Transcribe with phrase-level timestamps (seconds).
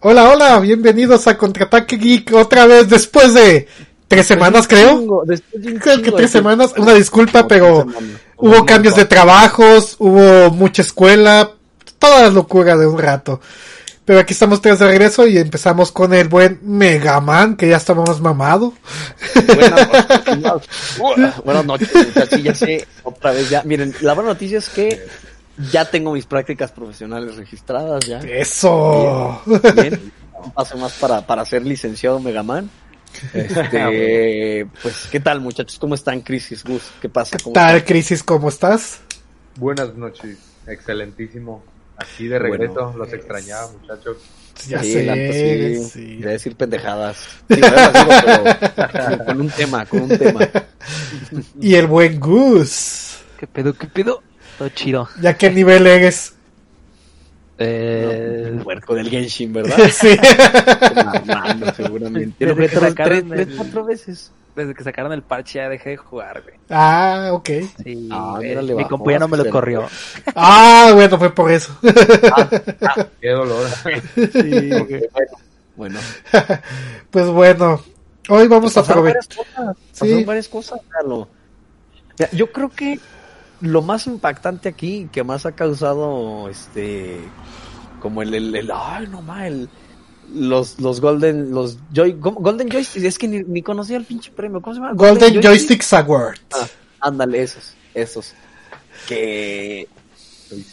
[0.00, 3.66] Hola, hola, bienvenidos a Contraataque Geek otra vez después de
[4.06, 5.24] tres semanas, creo.
[5.80, 6.72] creo que tres semanas.
[6.76, 7.84] Una disculpa, pero
[8.36, 11.50] hubo cambios de trabajos, hubo mucha escuela,
[11.98, 13.40] toda la locura de un rato.
[14.04, 18.20] Pero aquí estamos tres de regreso y empezamos con el buen Megaman, que ya estábamos
[18.20, 18.74] mamado.
[21.44, 22.42] Buenas noches, muchachos.
[22.44, 23.64] Ya sé, otra vez ya.
[23.64, 25.02] Miren, la buena noticia es que
[25.72, 28.18] ya tengo mis prácticas profesionales registradas ya.
[28.20, 29.42] Eso.
[29.74, 32.70] Bien, Un paso más para, para ser licenciado Megaman.
[33.32, 35.78] Este, pues, ¿qué tal muchachos?
[35.78, 36.64] ¿Cómo están, Crisis?
[36.64, 37.36] Gus, ¿qué pasa?
[37.36, 38.22] ¿Qué tal, Crisis?
[38.22, 39.00] ¿Cómo estás?
[39.56, 41.62] Buenas noches, excelentísimo.
[41.96, 44.18] Aquí de regreso, los extrañaba, muchachos.
[44.68, 45.84] Ya sí, sé, sí.
[45.84, 46.16] sí.
[46.16, 47.16] Voy a decir pendejadas.
[47.48, 50.40] Sí, pero con un tema, con un tema.
[51.60, 53.18] Y el buen Gus.
[53.38, 54.22] ¿Qué pedo, qué pedo?
[54.58, 55.08] Todo chido.
[55.20, 56.34] ¿Ya qué nivel eres?
[57.58, 59.76] Eh, El puerco del Genshin, ¿verdad?
[59.92, 60.16] sí.
[61.26, 62.44] Mamando, seguramente.
[62.46, 64.30] Desde Lo que sacaron tres, el- cuatro veces.
[64.54, 66.54] desde que sacaron el parche ya dejé de jugar, güey.
[66.70, 67.48] Ah, ok.
[67.82, 69.86] Sí, Ah, le mi ya no me lo corrió.
[70.36, 71.76] Ah, bueno, fue por eso.
[73.20, 73.66] Qué dolor.
[74.32, 75.08] Sí, güey.
[75.76, 76.00] Bueno,
[77.10, 77.80] Pues bueno,
[78.28, 79.28] hoy vamos a pasaron aprovechar.
[79.46, 79.76] varias cosas.
[79.92, 80.00] Sí.
[80.00, 81.26] Pasaron varias cosas, Carlos.
[82.32, 82.98] Yo creo que
[83.60, 87.18] lo más impactante aquí, que más ha causado, este,
[88.00, 89.68] como el, el, el- ay, no más, el,
[90.32, 92.16] los, los Golden, los Joy.
[92.20, 94.92] Golden Joystick, es que ni, ni conocía el pinche premio, ¿cómo se llama?
[94.94, 96.38] Golden Joysticks Award.
[96.52, 96.66] Ah,
[97.00, 98.34] ándale, esos, esos.
[99.08, 99.88] Que,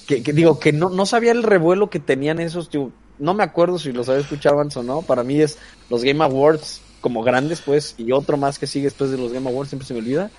[0.07, 3.43] que, que digo, que no, no sabía el revuelo que tenían esos, digo, no me
[3.43, 5.57] acuerdo si los había escuchado antes o no, para mí es
[5.89, 9.49] los Game Awards como grandes, pues, y otro más que sigue después de los Game
[9.49, 10.31] Awards, siempre se me olvida.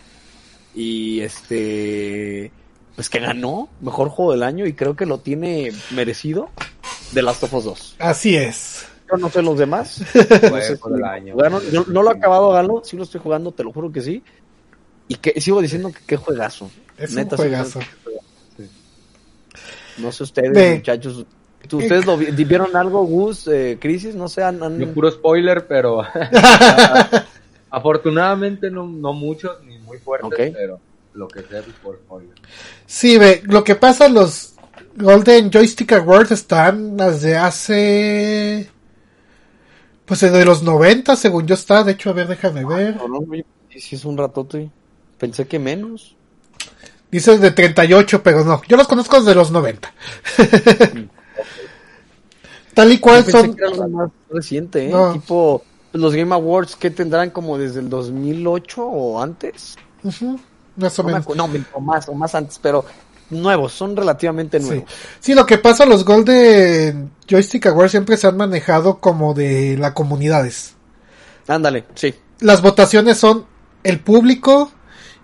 [0.77, 2.53] Y este,
[2.95, 6.51] pues que ganó mejor juego del año y creo que lo tiene merecido
[7.13, 7.97] de Last of Us 2.
[7.99, 8.87] Así es.
[9.11, 10.03] Yo no sé los demás.
[10.13, 11.35] Fue por el año.
[11.35, 14.03] Bueno, yo no lo he acabado, Galo, sí lo estoy jugando, te lo juro que
[14.03, 14.23] sí.
[15.09, 16.71] Y que sigo diciendo que qué juegazo.
[16.99, 17.81] Es Neta, un sí, juegazo.
[19.99, 21.25] No sé ustedes, muchachos.
[21.69, 24.15] ¿tú- ¿Ustedes lo vi- vieron algo, Gus, eh, Crisis?
[24.15, 26.03] No sé, han, han- Yo puro spoiler, pero
[27.71, 30.81] afortunadamente no, no muchos ni muy fuertes, pero
[31.15, 32.35] lo que sea es por spoiler.
[32.87, 34.55] Sí, ve, lo que pasa, los
[34.97, 38.71] Golden Joystick Awards están desde hace.
[40.05, 41.83] Pues desde los 90, según yo está.
[41.85, 42.97] De hecho, a ver, déjame ver.
[42.97, 43.21] No,
[43.71, 44.71] sí es un ratote.
[45.19, 46.17] Pensé que menos.
[47.11, 48.63] Dice de 38, pero no.
[48.69, 49.93] Yo los conozco desde los 90.
[52.75, 53.57] Tal y cual Yo pensé son.
[53.57, 54.91] que era algo más reciente, ¿eh?
[54.91, 55.13] No.
[55.15, 55.65] Tipo,
[55.99, 59.77] los Game Awards que tendrán como desde el 2008 o antes.
[60.03, 61.37] Más o No, me menos.
[61.37, 62.85] no, o más, o más antes, pero
[63.31, 64.67] nuevos, son relativamente Sí.
[64.67, 64.91] nuevos.
[65.21, 69.93] sí, lo que pasa, los Golden Joystick Awards siempre se han manejado como de las
[69.93, 70.75] comunidades.
[71.49, 72.15] Ándale, sí.
[72.41, 73.47] Las votaciones son
[73.85, 74.71] el público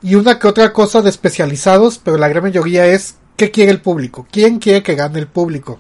[0.03, 3.81] y una que otra cosa de especializados, pero la gran mayoría es qué quiere el
[3.81, 5.79] público, quién quiere que gane el público.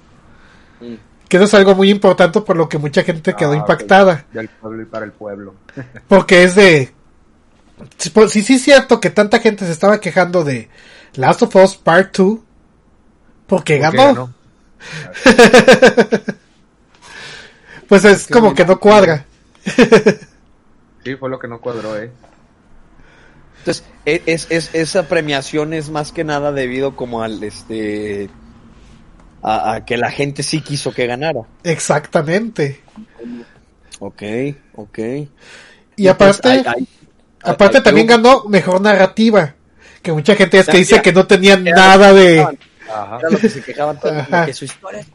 [1.32, 4.26] Que eso es algo muy importante por lo que mucha gente quedó Ah, impactada.
[4.34, 5.54] Del pueblo y para el pueblo.
[6.06, 6.92] Porque es de...
[7.96, 10.68] Si por- si sí es cierto que tanta gente se estaba quejando de
[11.14, 12.44] Last of Us Part 2, porque
[13.46, 14.34] ¿Por qué ganó, ganó?
[17.88, 19.24] pues es que como que no cuadra.
[21.02, 22.10] Sí, fue lo que no cuadró, ¿eh?
[23.60, 28.28] Entonces, e- es, es, esa premiación es más que nada debido como al, este,
[29.42, 31.40] a, a que la gente sí quiso que ganara.
[31.64, 32.80] Exactamente.
[33.98, 34.22] Ok,
[34.74, 34.98] ok.
[35.96, 36.88] Y aparte, Pues, hay- hay-
[37.42, 39.54] aparte hay- también ganó mejor narrativa.
[40.02, 41.02] Que mucha gente es que dice ya.
[41.02, 42.34] que no tenían Era nada lo que de...
[42.34, 42.58] quejaban,
[42.92, 43.18] Ajá.
[43.20, 45.06] Era lo que se quejaban todos, que su historia es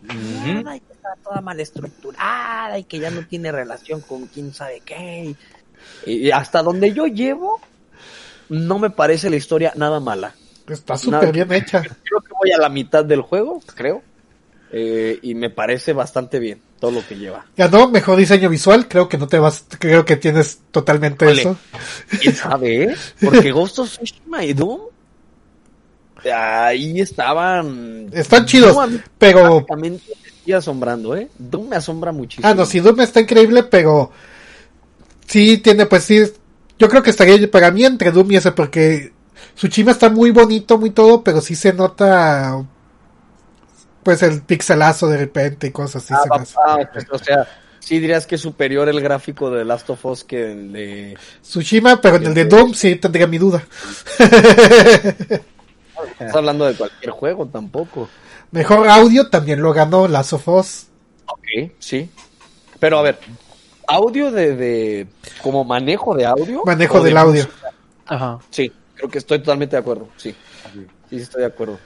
[0.45, 4.53] mierda y que está toda mal estructurada y que ya no tiene relación con quién
[4.53, 5.35] sabe qué.
[6.05, 7.59] Y, y hasta donde yo llevo,
[8.49, 10.33] no me parece la historia nada mala.
[10.69, 11.81] Está súper bien hecha.
[11.81, 14.01] Creo que voy a la mitad del juego, creo.
[14.71, 17.45] Eh, y me parece bastante bien todo lo que lleva.
[17.55, 21.41] Ganó mejor diseño visual, creo que no te vas, creo que tienes totalmente Ole.
[21.41, 21.57] eso.
[22.21, 22.95] ¿Quién sabe?
[23.23, 24.81] Porque Ghost of Tsushima y Doom
[26.33, 28.09] ahí estaban...
[28.11, 29.65] Están chidos, Doom pero...
[29.77, 31.29] me sigue asombrando, ¿eh?
[31.37, 32.47] Doom me asombra muchísimo.
[32.47, 34.11] Ah, no, si Doom está increíble, pero...
[35.27, 36.23] Sí tiene, pues sí...
[36.79, 39.13] Yo creo que estaría para mí entre Doom y ese, porque...
[39.55, 42.65] Tsushima está muy bonito, muy todo, pero sí se nota...
[44.07, 46.13] Pues el pixelazo de repente y cosas así.
[46.13, 46.55] Ah, se me hace.
[46.65, 47.45] ah, pues, o sea,
[47.77, 51.17] sí dirías que es superior el gráfico de Last of Us que el de...
[51.41, 53.67] Tsushima, pero en el de Doom sí tendría mi duda.
[56.19, 58.07] Estás hablando de cualquier juego tampoco.
[58.51, 60.87] Mejor audio también lo ganó Last of Us.
[61.25, 62.09] Ok, sí.
[62.79, 63.19] Pero a ver,
[63.89, 65.07] audio de, de
[65.41, 66.63] como manejo de audio.
[66.63, 67.43] Manejo de del audio.
[67.43, 67.73] música?
[68.05, 68.39] Ajá.
[68.51, 70.07] Sí, creo que estoy totalmente de acuerdo.
[70.15, 70.33] Sí,
[71.09, 71.77] sí estoy de acuerdo.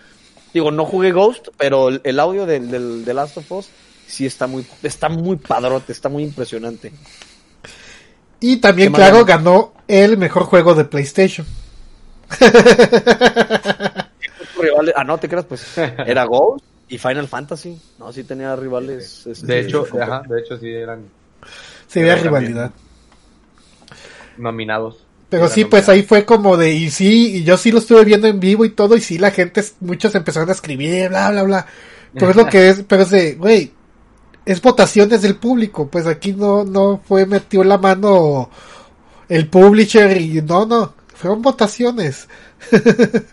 [0.54, 3.70] Digo, no jugué Ghost, pero el, el audio del, del, del Last of Us
[4.08, 6.92] sí está muy, está muy padrote, está muy impresionante.
[8.40, 9.44] Y también, ¿Qué más claro, ganó?
[9.44, 11.46] ganó el mejor juego de PlayStation.
[14.60, 17.80] Rivales, ah, no, te creas, pues era Ghost y Final Fantasy.
[18.00, 19.26] No, sí tenía rivales.
[19.28, 21.06] este, De hecho, ajá, de hecho sí eran
[21.94, 22.72] Pero también- rivalidad.
[24.38, 25.06] nominados.
[25.32, 28.28] Pero sí, pues ahí fue como de, y sí, y yo sí lo estuve viendo
[28.28, 31.66] en vivo y todo, y sí, la gente, muchos empezaron a escribir, bla, bla, bla.
[32.14, 33.72] Pero es lo que es, pero es de, güey,
[34.46, 38.50] es votaciones del público, pues aquí no, no fue metió la mano
[39.30, 42.28] el publisher y no, no, fueron votaciones.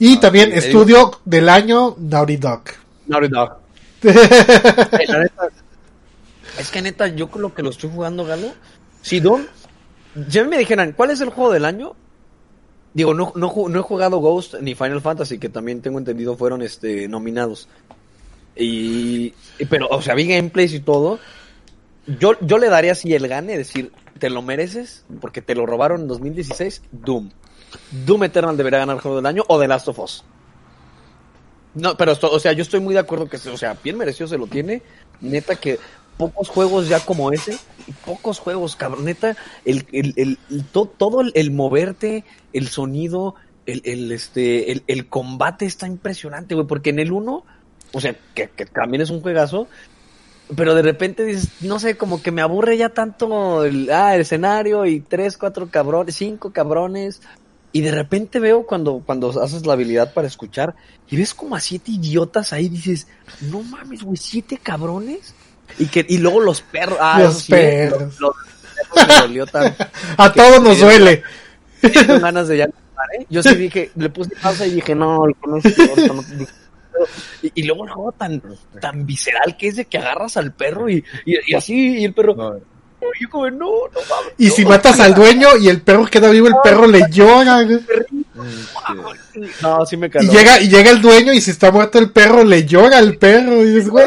[0.00, 2.62] y también sí, estudio del año Naughty Dog.
[3.06, 3.58] Naughty Dog.
[4.02, 5.28] Eh,
[6.58, 8.52] es que neta, yo con lo que lo estoy jugando, Galo,
[9.02, 9.46] si Don,
[10.28, 11.94] ya me dijeran, ¿cuál es el juego del año?
[12.94, 17.08] Digo, no, no, he jugado Ghost ni Final Fantasy, que también tengo entendido fueron este
[17.08, 17.68] nominados.
[18.54, 19.34] Y,
[19.68, 21.18] pero, o sea, vi gameplays y todo.
[22.06, 26.02] Yo, yo le daría si el gane, decir, te lo mereces, porque te lo robaron
[26.02, 27.30] en 2016, Doom.
[28.06, 30.24] Doom Eternal debería ganar juego del año o The Last of Us.
[31.74, 34.38] No, pero o sea, yo estoy muy de acuerdo que, o sea, bien merecido se
[34.38, 34.80] lo tiene.
[35.20, 35.78] Neta que
[36.16, 37.58] pocos juegos ya como ese,
[38.04, 39.04] pocos juegos, cabrón.
[39.04, 43.34] Neta, el, el, el, el- to- todo el, moverte, el sonido,
[43.66, 47.44] el, este, el combate está impresionante, güey, porque en el 1,
[47.92, 49.68] o sea, que, que también es un juegazo,
[50.54, 54.20] pero de repente dices, no sé, como que me aburre ya tanto el, ah, el
[54.20, 57.20] escenario y tres, cuatro cabrones, cinco cabrones.
[57.72, 60.76] Y de repente veo cuando, cuando haces la habilidad para escuchar
[61.10, 63.06] y ves como a siete idiotas ahí, dices,
[63.50, 65.34] no mames, güey, siete cabrones.
[65.78, 68.18] Y que, y luego los perros, ah, Los sí, perros.
[68.20, 68.34] Los,
[68.94, 69.84] los perros me tanto.
[70.16, 71.22] A todos nos duele.
[71.80, 73.26] Tengo ganas de ya ¿eh?
[73.28, 75.60] Yo sí dije, le puse pausa y dije, no, pero-
[77.42, 78.42] y, y luego el juego tan,
[78.80, 82.14] tan visceral que es de que agarras al perro y, y, y así, y el
[82.14, 84.32] perro, No, y yo como, no, no mames.
[84.38, 87.58] Y no, si matas al dueño y el perro queda vivo, el perro le llora.
[89.62, 90.32] No, sí me Y caló.
[90.32, 93.62] llega, y llega el dueño y si está muerto el perro, le llora al perro.
[93.62, 94.06] Y dices, güey,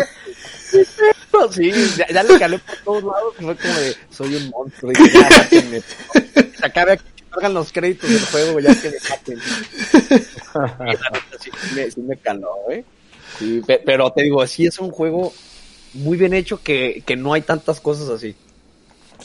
[1.51, 3.33] Sí, ya, ya le calé por todos lados.
[3.39, 4.91] Fue como de, soy un monstruo.
[4.91, 5.81] Y ya, mátenme.
[5.81, 9.39] Se acabe aquí, que salgan los créditos del juego, ya que me maten.
[10.49, 12.83] Y la neta, sí, me, sí me caló, ¿eh?
[13.37, 15.31] Sí, pe- pero te digo, sí es un juego
[15.93, 18.35] muy bien hecho que, que no hay tantas cosas así.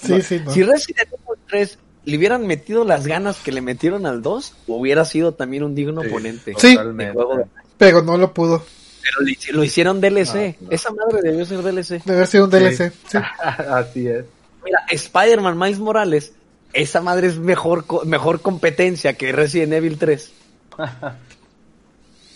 [0.01, 0.53] sí, sí, no.
[0.53, 5.05] Si Resident Evil 3 le hubieran metido las ganas que le metieron al 2, hubiera
[5.07, 6.09] sido también un digno Sí.
[6.09, 6.55] oponente.
[6.59, 6.77] Sí.
[6.77, 7.47] juego de-
[7.79, 8.65] Pero no lo pudo.
[9.05, 10.57] Pero lo hici- lo hicieron DLC.
[10.57, 10.71] Ah, no.
[10.71, 12.01] Esa madre debió ser DLC.
[12.09, 12.91] Haber sido un DLC.
[13.07, 13.19] Sí.
[13.71, 14.25] Así es.
[14.65, 16.33] Mira, Spider-Man Miles Morales,
[16.73, 20.33] esa madre es mejor, mejor competencia que Resident Evil 3.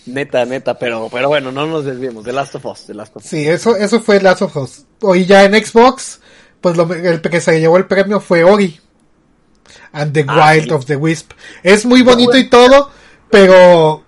[0.06, 2.24] neta, neta, pero, pero bueno, no nos desviemos.
[2.24, 3.28] The Last of Us, The Last of Us.
[3.28, 4.84] Sí, eso, eso fue Last of Us.
[5.00, 6.20] Hoy ya en Xbox,
[6.60, 8.78] pues lo, el que se llevó el premio fue Ori.
[9.92, 10.70] And the Ah, Wild sí.
[10.72, 11.32] of the Wisp.
[11.62, 12.90] Es muy bonito y todo,
[13.30, 14.04] pero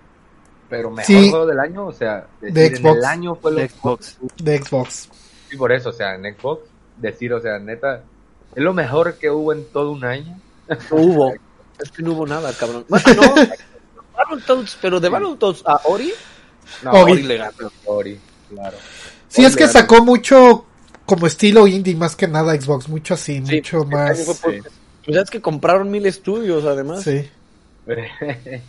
[0.71, 1.29] Pero mejor Sí.
[1.29, 2.97] juego del año, o sea, decir, De en Xbox.
[2.97, 4.17] el año fue De Xbox.
[4.41, 5.09] de Xbox.
[5.49, 6.61] Sí, por eso, o sea, en Xbox,
[6.97, 8.01] decir, o sea, neta,
[8.55, 10.39] es lo mejor que hubo en todo un año.
[10.69, 11.33] No hubo.
[11.77, 12.85] Es que no hubo nada, cabrón.
[12.87, 13.35] Bueno, no.
[14.17, 16.11] Battletoads, pero de Battletoads a Ori,
[16.83, 17.11] No, Ori.
[17.13, 17.71] Ori le ganó.
[17.85, 18.19] Ori,
[18.49, 18.77] claro.
[19.27, 20.65] Sí, es que sacó mucho
[21.05, 24.19] como estilo indie más que nada Xbox, mucho así, Sí, mucho más.
[24.41, 24.59] por- sí.
[25.03, 27.03] Pues ya es que compraron mil estudios, además.
[27.03, 27.29] Sí.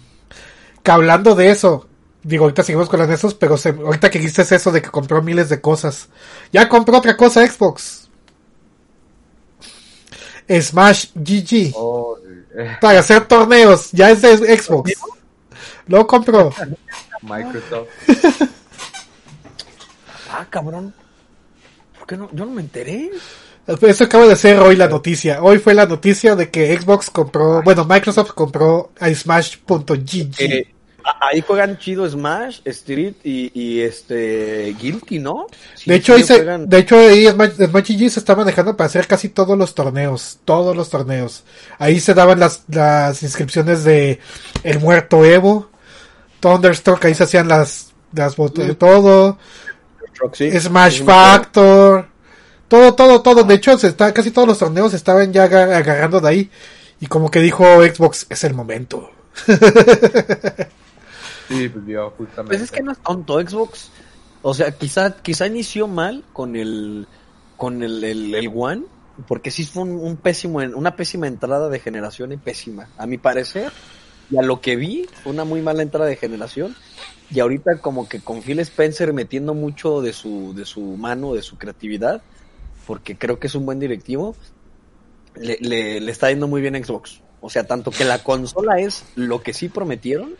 [0.82, 1.86] Que hablando de eso,
[2.22, 4.90] digo, ahorita seguimos con las de esos, pero se- ahorita que dices eso de que
[4.90, 6.08] compró miles de cosas,
[6.52, 8.08] ya compró otra cosa Xbox.
[10.48, 11.72] Smash GG.
[11.74, 12.16] Oh,
[12.80, 14.92] Para hacer torneos, ya es de Xbox.
[15.86, 16.52] Lo compró.
[17.22, 17.88] Microsoft.
[20.34, 20.94] Ah, cabrón.
[21.98, 22.30] ¿Por qué no?
[22.32, 23.10] Yo no me enteré.
[23.82, 25.42] Eso acaba de ser hoy la noticia.
[25.42, 30.34] Hoy fue la noticia de que Xbox compró, bueno, Microsoft compró a Smash.gg.
[30.38, 30.71] Eh,
[31.20, 35.46] ahí juegan chido Smash, Street y, y este Guilty, ¿no?
[35.74, 38.34] Sí, De hecho, sí ahí se- juegan- de hecho ahí Smash, Smash GG se está
[38.36, 41.44] manejando para hacer casi todos los torneos, todos los torneos.
[41.78, 44.18] Ahí se daban las, las inscripciones de
[44.62, 45.70] El Muerto Evo,
[46.40, 49.38] Thunderstruck, ahí se hacían las, las votos de todo,
[50.32, 50.50] sí.
[50.60, 52.06] Smash Factor,
[52.68, 53.44] todo, todo, todo.
[53.44, 56.50] De hecho, se está, casi todos los torneos estaban ya aga- agarrando de ahí.
[57.00, 59.10] Y como que dijo Xbox, es el momento.
[62.16, 62.30] Pues.
[62.46, 63.90] Pues es que no es tonto Xbox.
[64.42, 67.06] O sea, quizá, quizá inició mal con el
[67.56, 68.82] con el, el, One,
[69.28, 73.18] porque sí fue un, un pésimo, una pésima entrada de generación y pésima, a mi
[73.18, 73.70] parecer.
[74.30, 76.74] Y a lo que vi, fue una muy mala entrada de generación.
[77.30, 81.42] Y ahorita como que con Phil Spencer metiendo mucho de su, de su mano, de
[81.42, 82.22] su creatividad,
[82.86, 84.34] porque creo que es un buen directivo,
[85.36, 87.20] le, le, está yendo muy bien Xbox.
[87.40, 90.34] O sea, tanto que la consola es lo que sí prometieron,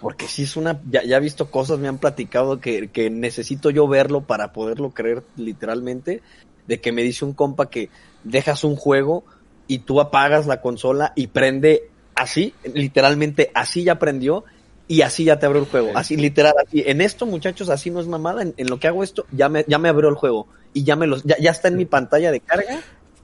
[0.00, 3.70] porque sí es una, ya, ya he visto cosas, me han platicado que, que necesito
[3.70, 6.22] yo verlo para poderlo creer literalmente,
[6.66, 7.90] de que me dice un compa que
[8.24, 9.24] dejas un juego
[9.66, 14.44] y tú apagas la consola y prende así, literalmente así ya prendió
[14.88, 16.84] y así ya te abrió el juego, así literal, así.
[16.86, 19.64] En esto, muchachos, así no es mamada, en, en lo que hago esto, ya me,
[19.66, 22.30] ya me abrió el juego y ya me los, ya, ya está en mi pantalla
[22.30, 22.80] de carga,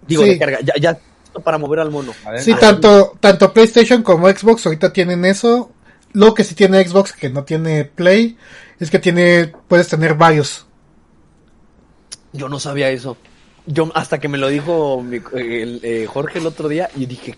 [0.06, 0.30] digo Sí.
[0.30, 0.98] de carga, ya, ya
[1.44, 2.12] para mover al mono.
[2.38, 5.70] Sí, tanto, tanto PlayStation como Xbox ahorita tienen eso.
[6.14, 8.36] Lo que sí tiene Xbox que no tiene Play
[8.78, 10.66] es que tiene, puedes tener varios.
[12.32, 13.16] Yo no sabía eso.
[13.66, 15.04] Yo hasta que me lo dijo
[15.34, 17.36] el, eh, Jorge el otro día y dije,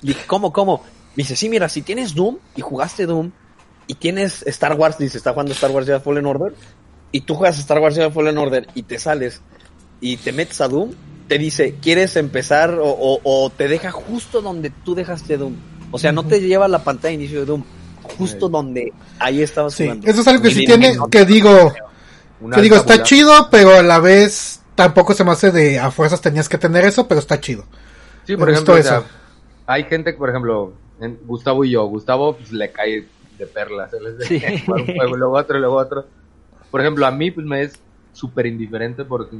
[0.00, 0.82] dije, ¿cómo, cómo?
[1.14, 3.30] Dice, sí, mira, si tienes Doom y jugaste Doom
[3.86, 6.54] y tienes Star Wars, dice, está jugando Star Wars Jedi Fallen Order
[7.12, 9.40] y tú juegas Star Wars Jedi Fallen Order y te sales
[10.00, 10.92] y te metes a Doom,
[11.28, 15.54] te dice, ¿quieres empezar o, o- o te deja justo donde tú dejaste Doom?
[15.90, 17.64] O sea, no te lleva la pantalla de inicio de Doom,
[18.06, 18.52] justo Sí.
[18.52, 20.08] donde ahí estabas Sí, jugando.
[20.08, 21.72] eso es algo que sí tiene, no, que digo,
[22.40, 25.90] Una que digo, está chido, pero a la vez tampoco se me hace de a
[25.90, 27.64] fuerzas tenías que tener eso, pero está chido.
[28.24, 29.06] Sí, por Me ejemplo, gustó o sea, eso.
[29.66, 33.06] hay gente que, por ejemplo, en Gustavo y yo, Gustavo pues, le cae
[33.38, 34.42] de perlas, él es de Sí.
[34.68, 36.06] un juego, luego otro, luego otro.
[36.70, 37.78] Por ejemplo, a mí pues me es
[38.12, 39.36] súper indiferente porque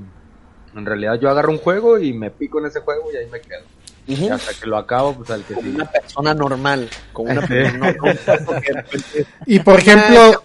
[0.74, 3.40] en realidad yo agarro un juego y me pico en ese juego y ahí me
[3.40, 3.62] quedo.
[4.08, 5.76] Y hasta que lo acabo, pues al que como sigue.
[5.76, 7.94] una persona normal, como una persona
[9.46, 10.42] Y por ejemplo,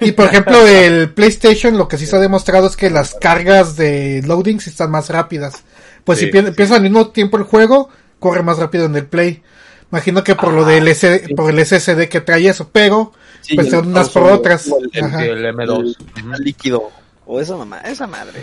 [0.00, 3.14] y, y por ejemplo el PlayStation lo que sí se ha demostrado es que las
[3.14, 5.62] cargas de loading sí están más rápidas.
[6.04, 6.46] Pues Sí, si pi- sí.
[6.46, 9.42] empieza al mismo tiempo el juego, corre más rápido en el Play.
[9.90, 11.34] Imagino que por lo Ah, del S- sí.
[11.34, 14.68] por el SSD que trae eso, pero Sí, pues son unas por otras.
[14.70, 15.18] o el- el- Ajá.
[15.20, 15.96] Sí, el M2.
[16.36, 16.90] el líquido.
[17.26, 18.42] O esa mamá, esa madre.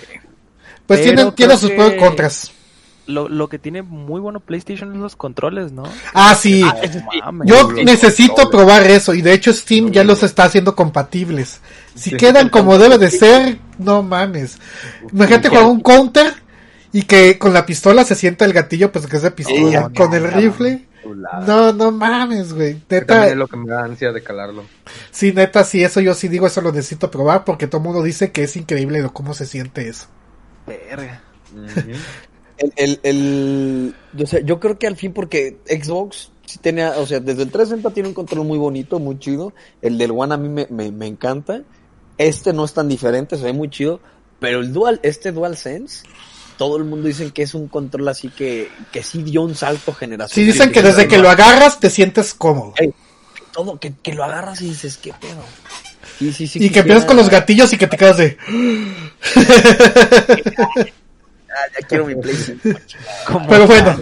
[0.86, 2.52] Pues Pero tienen, tiene creo sus que- pros y contras.
[3.08, 5.84] Lo, lo que tiene muy bueno PlayStation es los controles, ¿no?
[6.14, 6.64] Ah, sí.
[6.66, 7.20] Ah, ese sí.
[7.24, 7.48] Mames.
[7.48, 8.66] Yo necesito controles.
[8.66, 11.62] probar eso y de hecho Steam ya los está haciendo compatibles.
[11.94, 12.18] Si Sí.
[12.18, 14.58] quedan como debe de ser, no mames.
[15.14, 16.34] Imagínate jugar un counter
[16.92, 19.92] y que con la pistola se sienta el gatillo, pues que es de pistola.
[19.96, 20.86] Con el rifle,
[21.46, 22.82] no, no mames, güey.
[22.90, 24.64] Neta, es lo que me da ansia de calarlo.
[25.12, 28.02] sí, neta, sí, eso yo sí digo, eso lo necesito probar porque todo el mundo
[28.02, 30.08] dice que es increíble lo cómo se siente eso.
[30.66, 31.22] Verga.
[32.58, 33.96] El, el, el,
[34.46, 38.10] yo creo que al fin porque Xbox sí tenía, o sea, desde el 360 tiene
[38.10, 39.54] un control muy bonito, muy chido.
[39.82, 41.62] El del One a mí me, me, me encanta.
[42.18, 44.00] Este no es tan diferente, se ve muy chido.
[44.40, 46.06] Pero el Dual, este Dual Sense,
[46.58, 49.94] todo el mundo dice que es un control así que, que sí dio un salto
[49.94, 50.34] generacional.
[50.34, 52.74] Sí, dicen que desde que lo agarras te sientes cómodo.
[52.78, 52.94] Ey,
[53.52, 55.44] todo, que, que lo agarras y dices, ¿qué pedo?
[56.20, 56.64] Sí, sí, sí.
[56.64, 58.38] Y que empiezas con los gatillos y que te quedas de...
[61.56, 62.16] Ah, ya quiero mi.
[63.26, 63.98] Como Pero bueno.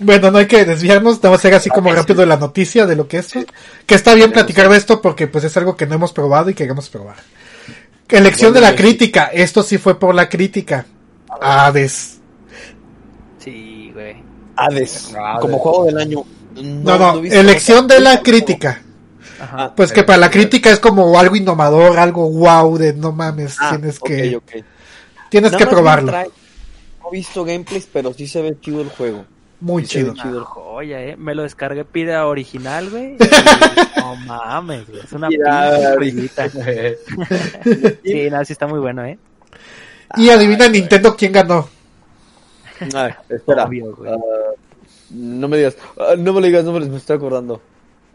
[0.00, 2.96] Bueno, no hay que desviarnos, vamos a ser así como rápido de la noticia de
[2.96, 3.32] lo que es.
[3.86, 6.54] Que está bien platicar de esto porque pues es algo que no hemos probado y
[6.54, 7.16] queremos probar.
[8.08, 10.86] Elección de la crítica, esto sí fue por la crítica.
[11.40, 12.18] Hades.
[13.38, 14.16] Sí, güey.
[14.56, 16.24] Hades, como juego del año.
[16.56, 18.82] No, no, elección de la crítica.
[19.40, 19.72] Ajá.
[19.76, 23.70] Pues que para la crítica es como algo innovador, algo wow de no mames, Ah,
[23.70, 24.40] tienes que
[25.30, 26.12] tienes Nada que probarlo.
[27.10, 29.24] He visto gameplays, pero sí se ve chido el juego.
[29.60, 30.14] Muy Sí, chido.
[30.14, 31.16] chido joya, eh.
[31.16, 33.16] Me lo descargué pida original, güey.
[33.96, 35.00] y No mames, güey.
[35.00, 35.96] Es una Pida.
[38.04, 39.18] Sí, no, sí está muy bueno, eh.
[40.16, 41.68] Y adivina Nintendo quién ganó.
[42.94, 43.64] Ay, espera.
[43.64, 44.12] Obvio, güey.
[44.12, 44.16] Ah,
[45.10, 45.76] no me digas.
[45.98, 47.60] ah, no me lo digas, no me, me estoy acordando.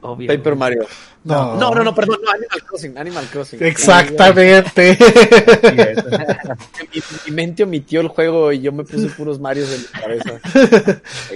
[0.04, 0.28] Obvio.
[0.28, 0.56] Paper.
[0.56, 0.86] Mario.
[1.24, 1.56] No.
[1.56, 2.20] No, no, no, perdón.
[2.24, 2.98] No, Animal Crossing.
[2.98, 3.64] Animal Crossing.
[3.64, 4.98] Exactamente.
[6.94, 10.40] Mi, mi mente omitió el juego y yo me puse puros Marios en mi cabeza.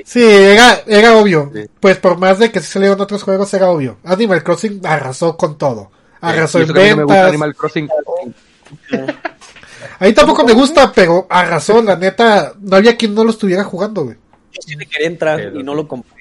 [0.04, 1.50] Sí, era, era obvio.
[1.54, 1.66] Sí.
[1.80, 3.98] Pues por más de que sí salieron otros juegos, era obvio.
[4.04, 5.90] Animal Crossing arrasó con todo.
[6.20, 7.28] Arrasó Y en no me gusta ventas.
[7.30, 7.90] Animal Crossing.
[10.00, 12.54] A mí tampoco me gusta, pero arrasó, la neta.
[12.60, 14.18] No había quien no lo estuviera jugando, güey.
[14.52, 16.17] Yo sí quería entrar Sí, y no lo compré.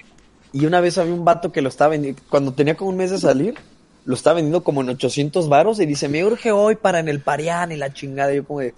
[0.57, 3.11] Y una vez había un vato que lo estaba vendiendo, cuando tenía como un mes
[3.11, 3.57] de salir,
[4.07, 7.21] lo estaba vendiendo como en 800 varos y dice, me urge hoy para en el
[7.21, 8.33] Parián y la chingada.
[8.33, 8.73] Y yo como de,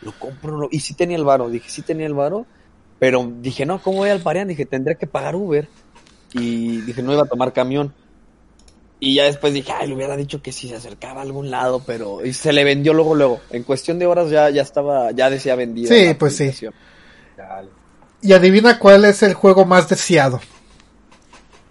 [0.00, 0.68] lo compro, no".
[0.70, 2.46] y sí tenía el varo, dije, sí tenía el varo,
[2.98, 4.48] pero dije, no, ¿cómo voy al Parián?
[4.48, 5.68] Dije, tendría que pagar Uber.
[6.32, 7.92] Y dije, no iba a tomar camión.
[8.98, 11.82] Y ya después dije, ay, le hubiera dicho que si se acercaba a algún lado,
[11.84, 13.40] pero y se le vendió luego, luego.
[13.50, 15.94] En cuestión de horas ya, ya estaba, ya decía vendida.
[15.94, 16.50] Sí, pues sí.
[17.36, 17.68] Dale.
[18.22, 20.40] Y adivina cuál es el juego más deseado.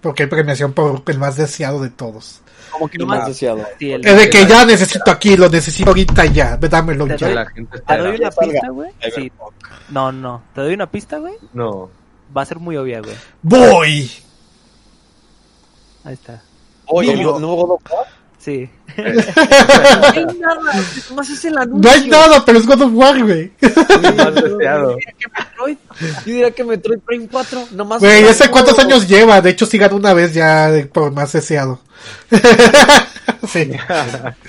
[0.08, 2.40] Porque hay premiación por el más deseado de todos.
[2.72, 3.60] Como que Y más deseado.
[3.78, 6.56] Sí, el- Es de que ya necesito aquí, lo necesito ahorita ya.
[6.56, 7.18] Dámelo ya.
[7.28, 8.92] doy- La gente ¿Te doy una pista, güey?
[9.14, 9.32] Sí.
[9.90, 10.44] No, no.
[10.56, 11.34] ¿Te doy una pista, güey?
[11.52, 11.90] No.
[12.36, 13.16] Va a ser muy obvia, güey.
[13.42, 14.10] Voy.
[16.06, 16.42] Ahí está.
[16.86, 17.36] Oye, No.
[17.38, 17.44] ¿el
[18.48, 18.70] Sí.
[18.96, 21.92] No hay nada, nomás es el No anuncio.
[21.92, 23.52] hay nada, pero es God of War, güey.
[24.16, 24.96] Más deseado.
[25.60, 25.76] Yo
[26.26, 28.00] diría que Metroid, Prime 4, nomás.
[28.00, 29.42] Güey, no- ¿ese cuántos años lleva?
[29.42, 31.82] De hecho, sí ganó una vez ya por más deseado.
[33.48, 33.72] sí.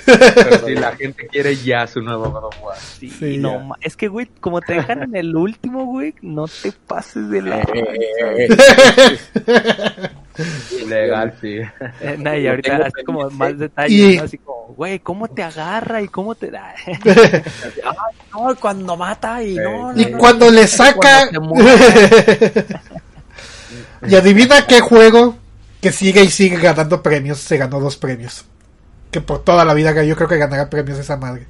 [0.07, 2.77] Pero si la gente quiere ya su nuevo God of War.
[2.79, 3.59] Sí, Sí, no, ya.
[3.61, 7.43] ma- es que, güey, como te dejan en el último, güey, no te pases de
[7.43, 7.61] la...
[7.61, 8.49] Eh,
[10.87, 11.59] Legal, sí.
[12.01, 13.45] Eh, nah, y ahorita así como pendiente.
[13.45, 14.23] más detalles, Y- ¿no?
[14.25, 16.75] Así como, güey, ¿cómo te agarra y cómo te da?
[18.33, 20.19] No, cuando mata y no, no, Y no.
[20.19, 21.29] cuando le saca...
[21.31, 21.55] Cuando
[24.07, 25.37] y adivina qué juego
[25.81, 27.39] que sigue y sigue ganando premios.
[27.39, 28.45] Se ganó dos premios.
[29.11, 31.47] Que por toda la vida yo creo que ganará premios esa madre.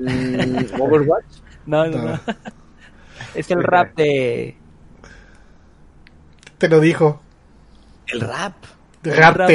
[0.00, 1.24] Mm, Overwatch.
[1.66, 2.20] No, no, no.
[3.34, 4.56] Es el rap de...
[6.58, 7.22] Te lo dijo.
[8.08, 8.54] El rap.
[9.04, 9.54] el rap Rate.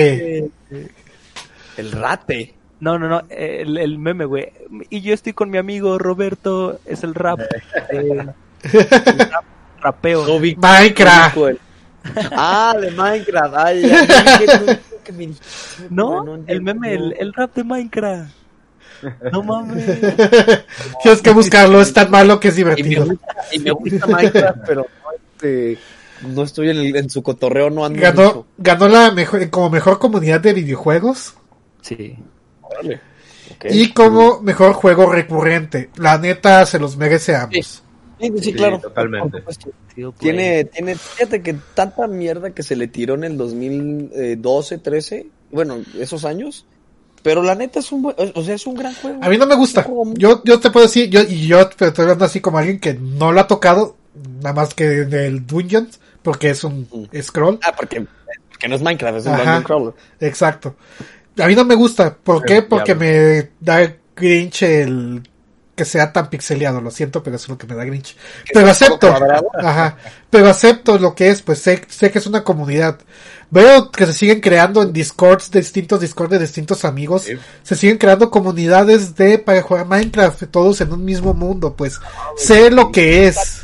[0.69, 0.91] de-
[1.77, 2.55] El rate.
[2.79, 4.51] No, no, no, el, el meme, güey.
[4.89, 7.39] Y yo estoy con mi amigo Roberto, es el rap.
[7.91, 8.39] eh,
[8.73, 9.45] el rap
[9.79, 10.39] rapeo.
[10.39, 11.37] Minecraft.
[12.31, 13.55] Ah, de Minecraft.
[13.57, 14.01] Ay, ya,
[14.65, 14.73] no,
[15.07, 18.29] que me dijiste, No, el meme, el, el rap de Minecraft.
[19.31, 19.85] No mames.
[21.03, 23.05] Tienes que buscarlo, es tan malo que es Y me divertido.
[23.05, 25.77] gusta, y me gusta Minecraft, pero no, este,
[26.27, 28.45] no estoy en, el- en su cotorreo, no ando Ganó, mucho.
[28.57, 31.35] ganó la mejor, como mejor comunidad de videojuegos
[31.81, 32.17] Sí.
[32.61, 32.99] Órale.
[33.69, 35.89] Y como mejor juego recurrente.
[35.95, 37.65] La neta se los merece a ambos.
[37.65, 37.81] Sí,
[38.19, 38.79] sí, Sí, claro.
[38.79, 39.41] totalmente.
[39.41, 40.13] Player.
[40.17, 45.77] Tiene, tiene, fíjate que tanta mierda que se le tiró en el 2012, 13, bueno,
[45.99, 46.65] esos años,
[47.23, 49.19] pero la neta es un, buen- o sea, es un gran juego.
[49.21, 49.85] A mí no me gusta.
[50.15, 52.93] Yo, yo te puedo decir, yo, y yo te estoy hablando así como alguien que
[52.93, 53.95] no lo ha tocado,
[54.41, 56.87] nada más que en el Dungeons, porque es un
[57.21, 57.59] scroll.
[57.63, 58.05] Ah, porque,
[58.49, 59.43] porque no es Minecraft, es un Ajá.
[59.43, 59.93] Dungeon Crawler.
[60.19, 60.75] Exacto.
[61.39, 62.15] A mí no me gusta.
[62.15, 62.61] ¿Por qué?
[62.63, 65.21] Porque ya me da grinch el
[65.77, 66.81] que sea tan pixeleado.
[66.81, 68.17] Lo siento, pero eso es lo que me da grinch.
[68.51, 69.13] Pero acepto.
[69.57, 69.95] Ajá.
[70.29, 71.41] Pero acepto lo que es.
[71.41, 72.99] Pues sé, sé que es una comunidad.
[73.49, 77.21] Veo que se siguen creando en discords, de distintos discords de distintos amigos.
[77.21, 77.37] Sí.
[77.63, 81.75] Se siguen creando comunidades de para jugar Minecraft, todos en un mismo mundo.
[81.75, 82.01] Pues
[82.35, 83.63] sé lo que es.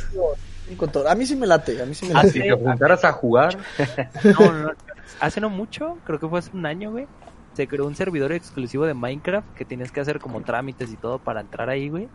[1.06, 2.30] A mí sí me late, a mí sí me Ah, late.
[2.30, 3.58] Si te juntaras a jugar,
[4.24, 4.70] No, no, no.
[5.20, 7.06] Hace no mucho, creo que fue hace un año, güey.
[7.54, 11.18] Se creó un servidor exclusivo de Minecraft que tienes que hacer como trámites y todo
[11.18, 12.08] para entrar ahí, güey.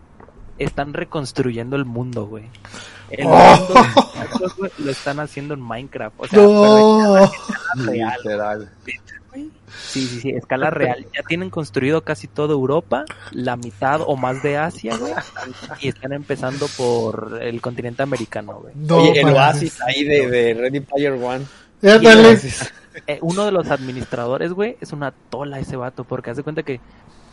[0.57, 2.43] Están reconstruyendo el mundo, güey.
[3.09, 3.29] El Oh.
[3.57, 6.15] mundo güey, lo están haciendo en Minecraft.
[6.19, 7.29] O sea, No.
[7.75, 8.17] pero real.
[8.23, 8.69] literal.
[9.77, 11.05] Sí, sí, sí, escala real.
[11.15, 15.13] Ya tienen construido casi toda Europa, la mitad o más de Asia, güey.
[15.79, 18.73] Y están empezando por el continente americano, güey.
[18.75, 21.45] No, Oye, el oasis ahí de, de Ready Player One.
[21.83, 22.39] Ándale.
[23.07, 26.79] Eh, uno de los administradores, güey, es una tola ese vato, porque hace cuenta que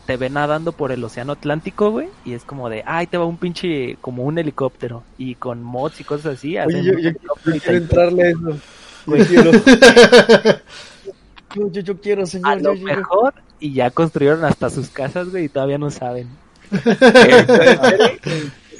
[0.05, 3.25] te ve nadando por el océano Atlántico, güey, y es como de, ay, te va
[3.25, 6.57] un pinche, como un helicóptero, y con mods y cosas así.
[6.57, 8.57] Oye, hacen yo, un yo- helicóptero yo y quiero te- entrarle a eso.
[9.07, 9.51] Yo quiero.
[11.55, 12.61] Yo, yo, yo quiero, A señor.
[12.61, 16.27] lo yo- yo- mejor, y ya construyeron hasta sus casas, güey, y todavía no saben.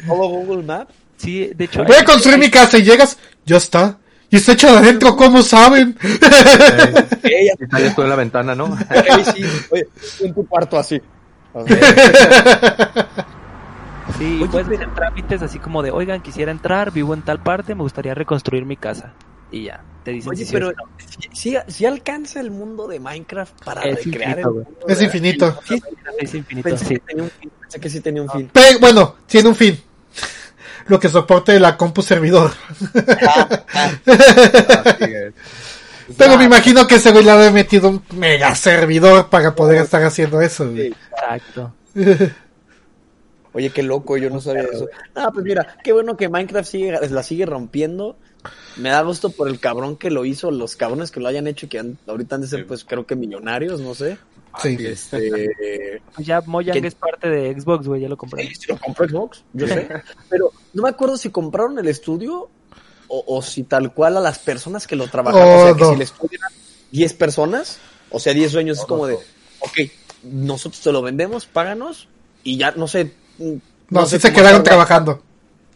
[0.06, 0.94] ¿Todo Google Maps?
[1.18, 1.84] Sí, de hecho...
[1.84, 3.98] Voy a construir mi casa y llegas, ya está.
[4.30, 5.98] Y está hecho de adentro, ¿cómo saben?
[7.24, 8.76] Ella, Y sales tú en la ventana, ¿no?
[9.36, 9.44] sí.
[9.72, 9.88] Oye,
[10.22, 11.02] en tu cuarto así.
[14.18, 17.40] Sí, Oye, puedes pero- hacer trámites así como de, oigan, quisiera entrar, vivo en tal
[17.42, 19.14] parte, me gustaría reconstruir mi casa.
[19.52, 23.64] Y ya, te dicen Oye, si pero si, si- si alcanza el mundo de Minecraft
[23.64, 25.60] para Es recrear infinito, el mundo Es infinito.
[25.68, 25.82] Sí,
[26.20, 26.94] Es infinito, pensé, sí.
[26.96, 28.50] que tenía un fin, pensé que sí tenía un fin.
[28.52, 29.80] Pe- bueno, tiene un fin.
[30.88, 32.52] Lo que soporte la compu servidor.
[36.18, 40.02] Pero me imagino que ese güey le ha metido un mega servidor para poder estar
[40.04, 40.70] haciendo eso.
[40.72, 40.94] güey.
[41.12, 41.74] Exacto.
[43.54, 44.88] Oye, qué loco, yo no sabía eso.
[45.16, 48.16] Ah, pues mira, qué bueno que Minecraft sigue, la sigue rompiendo.
[48.78, 51.66] Me da gusto por el cabrón que lo hizo, los cabrones que lo hayan hecho
[51.66, 54.18] y que han- ahorita han de ser, pues creo que millonarios, no sé.
[54.62, 54.78] Sí.
[54.80, 58.48] Este, ya Mojang es parte de Xbox, güey, ya lo compré.
[58.48, 59.88] Sí, sí lo compró Xbox, yo sé.
[60.30, 62.50] Pero no me acuerdo si compraron el estudio
[63.08, 65.48] o, o si tal cual a las personas que lo trabajaron.
[65.48, 65.90] Oh, o sea, que no.
[65.90, 66.52] si el estudio eran
[66.92, 69.92] 10 personas O sea, 10 sueños es como de, ok,
[70.24, 72.08] nosotros te lo vendemos, páganos,
[72.44, 73.14] y ya, no sé.
[73.90, 75.22] No, sí se quedaron trabajando.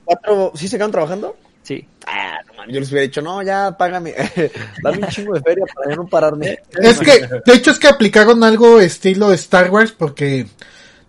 [0.05, 1.35] ¿Cuatro, ¿Sí se quedaron trabajando?
[1.63, 1.88] Sí.
[2.08, 4.15] Ah, yo les hubiera dicho, no, ya págame,
[4.84, 6.60] dame un chingo de feria para no pararme.
[6.82, 10.47] Es que, de hecho es que aplicaron algo estilo Star Wars porque,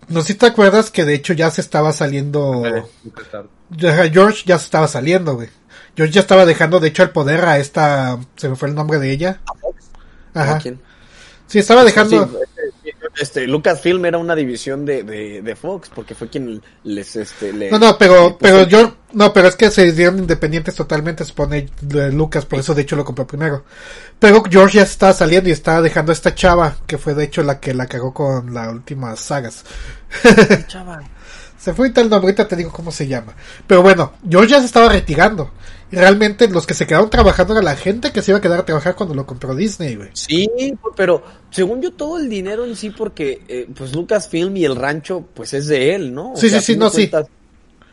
[0.09, 2.63] no sé si te acuerdas que de hecho ya se estaba saliendo,
[3.77, 5.49] George ya se estaba saliendo, güey.
[5.95, 8.99] George ya estaba dejando de hecho el poder a esta, se me fue el nombre
[8.99, 9.41] de ella.
[10.33, 10.59] Ajá.
[10.59, 10.79] ¿Quién?
[11.47, 12.31] Sí, estaba dejando
[13.17, 17.97] este, Lucasfilm era una división de, de, Fox, porque fue quien les, este, No, no,
[17.97, 21.69] pero, pero yo, no, pero es que se dieron independientes totalmente, supone
[22.11, 23.63] Lucas, por eso de hecho lo compró primero.
[24.19, 27.43] Pero George ya estaba saliendo y estaba dejando a esta chava, que fue de hecho
[27.43, 29.63] la que la cagó con las últimas sagas.
[30.67, 31.01] Chava.
[31.63, 33.33] Se fue tal nombre, ahorita te digo cómo se llama.
[33.65, 35.49] Pero bueno, George ya se estaba retirando
[35.93, 38.65] realmente los que se quedaron trabajando era la gente que se iba a quedar a
[38.65, 40.09] trabajar cuando lo compró Disney, güey.
[40.11, 40.49] Sí,
[40.97, 45.25] pero según yo todo el dinero en sí, porque eh, pues Lucasfilm y el rancho,
[45.33, 46.33] pues es de él, ¿no?
[46.35, 47.09] sí, sí, sí, no, sí.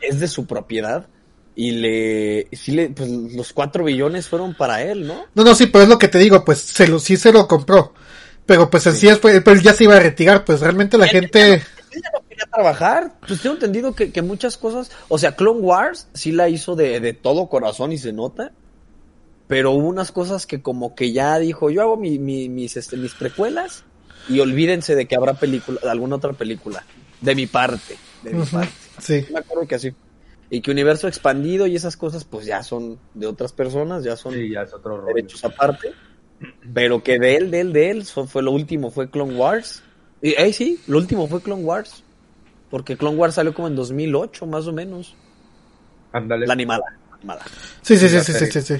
[0.01, 1.07] Es de su propiedad.
[1.55, 5.27] Y le, sí le, pues los cuatro billones fueron para él, ¿no?
[5.33, 7.47] No, no, sí, pero es lo que te digo, pues se lo, sí se lo
[7.47, 7.93] compró.
[8.45, 11.61] Pero pues así es, pues, él ya se iba a retirar, pues realmente la gente
[12.45, 13.13] trabajar.
[13.27, 17.47] Pues tengo entendido que, muchas cosas, o sea, Clone Wars sí la hizo de, todo
[17.47, 18.51] corazón y se nota.
[19.47, 23.83] Pero hubo unas cosas que como que ya dijo, yo hago mis, este, mis precuelas
[24.29, 26.85] y olvídense de que habrá película, alguna otra película.
[27.19, 27.97] De mi parte.
[28.23, 28.71] De mi parte.
[28.99, 29.25] Sí.
[29.31, 29.93] Me acuerdo que así.
[30.49, 34.35] Y que universo expandido y esas cosas, pues ya son de otras personas, ya son
[34.49, 35.93] ya es otro derechos aparte.
[36.73, 39.81] Pero que de él, de él, de él, fue, lo último, fue Clone Wars.
[40.21, 42.03] Y ahí sí, lo último fue Clone Wars.
[42.71, 45.13] Porque Clone Wars salió como en 2008, más o menos.
[46.13, 46.47] Ándale.
[46.47, 46.83] La animada.
[47.81, 48.77] Sí, sí, sí, sí, sí, sí,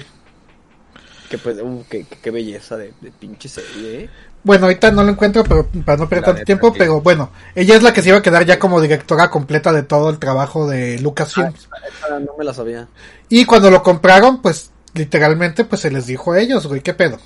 [1.30, 4.10] Qué, pues, uh, qué, belleza de, pinche serie, ¿eh?
[4.44, 7.82] Bueno, ahorita no lo encuentro, pero para no perder tanto tiempo, pero bueno, ella es
[7.82, 10.98] la que se iba a quedar ya como directora completa de todo el trabajo de
[10.98, 11.54] Lucasfilm.
[12.02, 12.88] Ah, no me la sabía.
[13.28, 17.18] Y cuando lo compraron, pues literalmente pues se les dijo a ellos, güey, ¿qué pedo?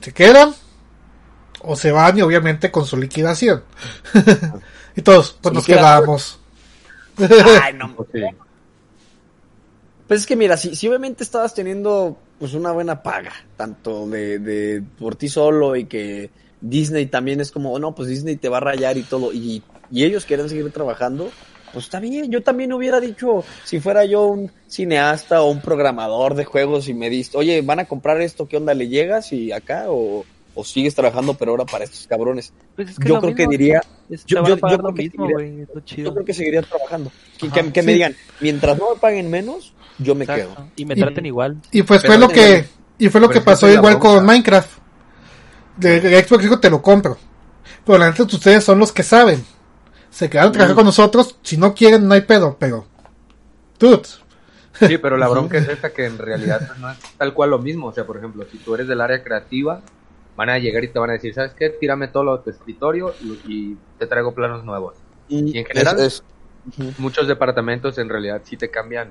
[0.00, 0.54] ¿Se quedan?
[1.60, 3.64] O se van y obviamente con su liquidación.
[4.96, 6.38] Y todos, pues nos quedamos.
[7.62, 7.94] Ay, no.
[10.06, 14.38] Pues es que mira, si, si obviamente estabas teniendo pues una buena paga, tanto de,
[14.38, 16.30] de por ti solo y que
[16.60, 20.04] Disney también es como, no, pues Disney te va a rayar y todo, y, y
[20.04, 21.30] ellos quieren seguir trabajando,
[21.72, 26.34] pues está bien, yo también hubiera dicho, si fuera yo un cineasta o un programador
[26.34, 28.74] de juegos y me diste, oye, van a comprar esto, ¿qué onda?
[28.74, 29.86] ¿Le llegas y acá?
[29.88, 30.24] O,
[30.54, 32.52] o sigues trabajando, pero ahora para estos cabrones.
[32.76, 33.82] Pues yo creo que diría.
[34.26, 37.10] Yo, creo que seguiría trabajando.
[37.72, 40.54] que, me digan, mientras no me paguen menos, yo me quedo.
[40.76, 41.56] Y me traten igual.
[41.72, 42.66] Y pues fue lo que.
[42.98, 44.78] Y fue lo que pasó igual con Minecraft.
[45.76, 47.18] De, Xbox dijo, te lo compro.
[47.84, 49.44] Pero la neta, ustedes son los que saben.
[50.10, 51.38] Se quedaron a trabajar con nosotros.
[51.42, 52.86] Si no quieren, no hay pedo, pero.
[53.78, 54.02] Dude.
[54.78, 57.88] Sí, pero la bronca es esta que en realidad no es tal cual lo mismo.
[57.88, 59.82] O sea, por ejemplo, si tú eres del área creativa,
[60.36, 61.70] van a llegar y te van a decir, ¿sabes qué?
[61.70, 63.14] Tírame todo lo de tu escritorio
[63.46, 64.96] y, te traigo planos nuevos.
[65.28, 65.96] Y, en general,
[66.98, 69.10] muchos departamentos en realidad sí te cambian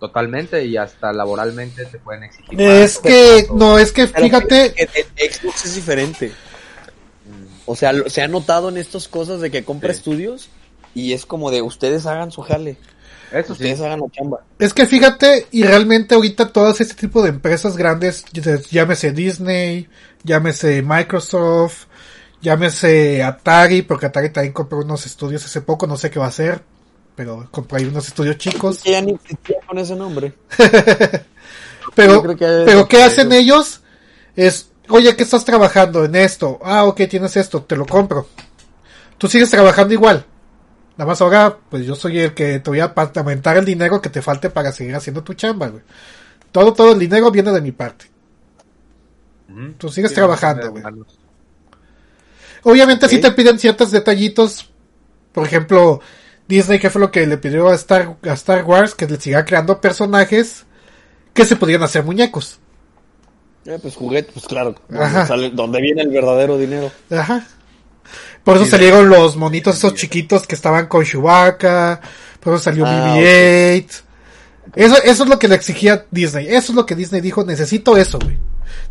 [0.00, 2.60] totalmente y hasta laboralmente te pueden exigir.
[2.60, 4.74] Es que, no, es que fíjate.
[5.16, 6.32] Xbox es diferente.
[7.66, 10.48] O sea, se ha notado en estas cosas de que compra estudios
[10.94, 12.76] y es como de ustedes hagan su jale.
[13.32, 14.44] Eso ustedes hagan la chamba.
[14.58, 18.24] Es que fíjate, y realmente ahorita todas este tipo de empresas grandes,
[18.70, 19.88] llámese Disney,
[20.22, 21.86] llámese Microsoft,
[22.42, 26.28] llámese Atari, porque Atari también compró unos estudios hace poco, no sé qué va a
[26.28, 26.62] hacer,
[27.14, 28.82] pero compró ahí unos estudios chicos.
[28.84, 30.34] Ya ni existía con ese nombre.
[31.94, 33.80] pero, pero ¿qué hacen ellos?
[34.36, 36.58] Es, oye, ¿qué estás trabajando en esto?
[36.62, 38.28] Ah, ok, tienes esto, te lo compro.
[39.16, 40.26] Tú sigues trabajando igual.
[41.02, 44.08] Nada más ahora, pues yo soy el que te voy a aumentar el dinero que
[44.08, 45.82] te falte para seguir haciendo tu chamba, güey.
[46.52, 48.04] Todo, todo el dinero viene de mi parte.
[49.78, 50.84] Tú sigues trabajando, güey.
[52.62, 54.70] Obviamente si te piden ciertos detallitos.
[55.32, 56.00] Por ejemplo,
[56.46, 58.94] Disney, que fue lo que le pidió a Star, a Star Wars?
[58.94, 60.66] Que le siga creando personajes
[61.34, 62.60] que se podían hacer muñecos.
[63.64, 64.76] Eh, pues juguetes, pues claro.
[64.88, 66.92] Donde, viene el verdadero dinero.
[67.10, 67.44] Ajá.
[68.44, 72.00] Por eso salieron los monitos esos chiquitos que estaban con Chewbacca.
[72.40, 74.02] Por eso salió ah, BB-8.
[74.74, 76.46] Eso, eso es lo que le exigía Disney.
[76.48, 77.44] Eso es lo que Disney dijo.
[77.44, 78.38] Necesito eso, güey.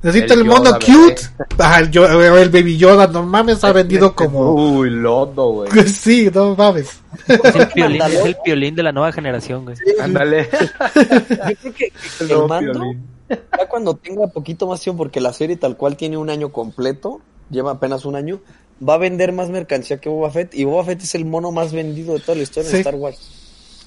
[0.04, 1.22] Necesito el, mono cute.
[1.60, 4.54] Ah, el, el, Baby Yoda, no mames, ha vendido como.
[4.54, 5.72] Uy, lodo, güey.
[5.88, 7.02] Sí, no mames.
[7.28, 9.76] Es el, piolín, es el piolín de la nueva generación, güey.
[9.76, 10.50] Sí, Ándale.
[10.96, 12.96] Yo creo que, el, el mando,
[13.30, 17.22] ya cuando tenga poquito más tiempo, porque la serie tal cual tiene un año completo,
[17.50, 18.40] lleva apenas un año,
[18.88, 20.54] va a vender más mercancía que Boba Fett.
[20.54, 23.20] Y Boba Fett es el mono más vendido de toda la historia de Star Wars.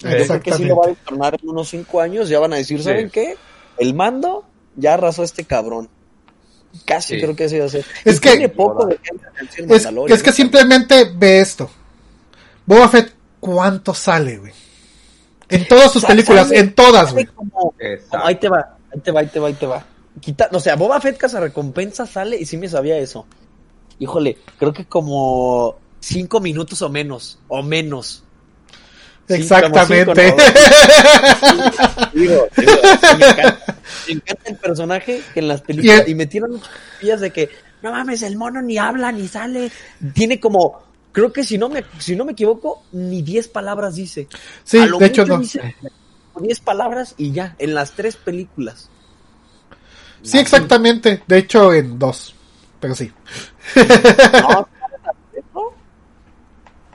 [0.01, 2.57] Yo creo que si lo va a tornar en unos cinco años, ya van a
[2.57, 3.37] decir, ¿saben qué?
[3.79, 4.45] El mando
[4.77, 5.89] ya arrasó a este cabrón.
[6.85, 7.85] Casi creo que eso iba a ser.
[8.05, 8.99] Es que, tiene poco de
[9.69, 11.71] es, es que simplemente ve esto.
[12.67, 14.53] Boba Fett, ¿cuánto sale, güey?
[15.49, 17.29] En todas sus películas, en todas, güey.
[18.11, 19.87] ahí te va, ahí te va, ahí te va, ahí te va.
[20.21, 23.27] Quita, o sea, Boba Fett casa recompensa sale y sí me sabía eso.
[23.99, 28.23] Híjole, creo que como cinco minutos o menos, o menos.
[29.29, 30.13] Exactamente.
[32.13, 32.47] digo,
[34.07, 36.61] me, encanta, el personaje que en las películas y, me tiran
[37.01, 37.49] pillas de que
[37.83, 39.71] no mames, el mono ni habla ni sale.
[40.13, 44.29] Tiene como creo que si no me si no me equivoco ni 10 palabras dice.
[44.65, 45.41] Sí, de hecho no.
[46.41, 48.91] 10 palabras y ya en las tres películas.
[50.23, 51.23] Sí, exactamente.
[51.27, 52.35] De hecho en dos,
[52.81, 53.11] pero sí.
[55.55, 55.79] No,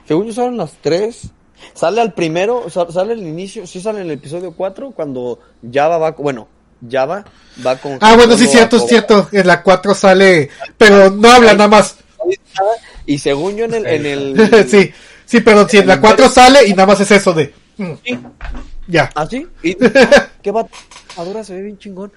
[0.06, 1.30] Según yo son las tres.
[1.74, 5.38] Sale al primero, sale el inicio, sí sale en el episodio 4 cuando
[5.70, 6.48] Java va, bueno,
[6.88, 7.24] Java
[7.64, 7.98] va con...
[8.00, 9.28] Ah, bueno, sí, cierto, es cierto.
[9.30, 11.96] En la 4 sale, pero no habla nada más.
[13.06, 13.86] Y según yo en el...
[13.86, 14.90] En el sí,
[15.24, 17.52] sí, pero si en la 4 sale y nada más es eso de...
[17.76, 17.92] Mm,
[18.90, 19.10] ya.
[19.14, 19.46] ¿Ah, sí?
[19.62, 19.76] ¿Y,
[20.42, 20.66] ¿Qué va?
[21.16, 22.12] Ahora se ve bien chingón.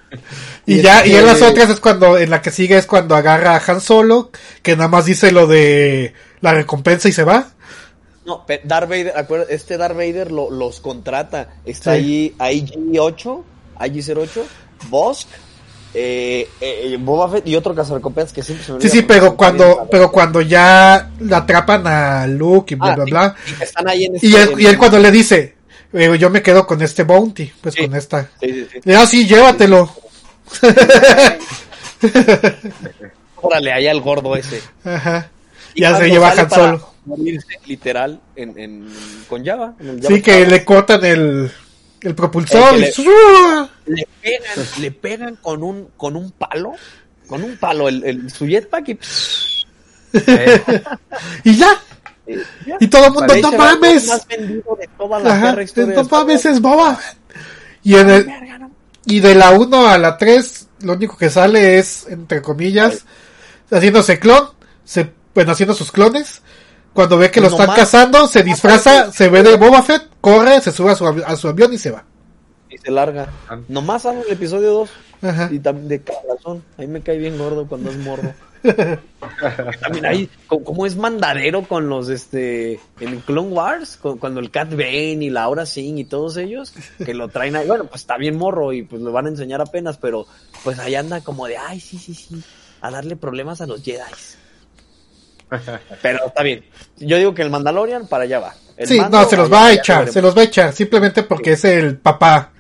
[0.66, 3.56] Y, ya, y en las otras es cuando, en la que sigue es cuando agarra
[3.56, 4.32] a Han Solo,
[4.62, 7.50] que nada más dice lo de la recompensa y se va.
[8.26, 9.14] No, Darth Vader,
[9.50, 11.56] este Darth Vader lo, los contrata.
[11.66, 13.44] Está ahí IG-8,
[13.80, 14.44] IG-08,
[14.90, 15.28] Bosk,
[15.94, 19.88] eh, eh, Boba Fett y otro cazarrecompensas que siempre se me Sí, sí, pero cuando,
[19.92, 23.36] pero cuando ya la atrapan a Luke y bla, ah, bla, bla.
[23.46, 25.56] Y, están ahí en este, y, él, y él cuando le dice,
[25.94, 28.30] eh, yo me quedo con este bounty, pues con esta.
[28.42, 28.92] Sí, sí.
[28.94, 29.90] Ah, sí, llévatelo.
[33.42, 34.62] Órale, allá el gordo ese.
[34.84, 35.30] Ajá.
[35.76, 38.88] Ya se lleva Han Solo morirse literal en, en,
[39.28, 39.76] con Java.
[40.08, 41.52] sí, que le cortan el,
[42.02, 42.78] el propulsor.
[42.78, 46.74] le, pegan, le pegan con un, con un palo,
[47.28, 49.00] con un palo, el, el su jetpack y...
[51.50, 51.82] y ya.
[52.80, 54.10] Y todo el mundo, no mames.
[55.76, 57.00] no mames, es boba.
[57.84, 58.28] Y, en el,
[59.06, 63.06] y de la 1 a la 3, lo único que sale es, entre comillas,
[63.70, 64.50] haciéndose clon,
[64.86, 66.42] se, bueno, haciendo sus clones,
[66.94, 70.72] cuando ve que lo están cazando, se disfraza, se ve de Boba Fett, corre, se
[70.72, 72.06] sube a su, a su avión y se va.
[72.74, 73.30] Y se larga.
[73.68, 74.88] Nomás sale el episodio
[75.22, 75.52] 2.
[75.52, 76.64] Y también de razón.
[76.78, 78.34] Ahí me cae bien gordo cuando es morro.
[79.82, 85.20] también ahí, como es mandadero con los, este, en Clone Wars, cuando el Cat Bane
[85.22, 88.72] y Laura Singh y todos ellos, que lo traen ahí, bueno, pues está bien morro
[88.72, 90.26] y pues lo van a enseñar apenas, pero
[90.64, 92.42] pues ahí anda como de, ay, sí, sí, sí,
[92.80, 94.00] a darle problemas a los Jedi.
[96.02, 96.66] Pero está bien.
[96.98, 98.56] Yo digo que el Mandalorian para allá va.
[98.84, 101.66] sí, no, se los va a echar, se los va a echar, simplemente porque es
[101.66, 102.53] el papá.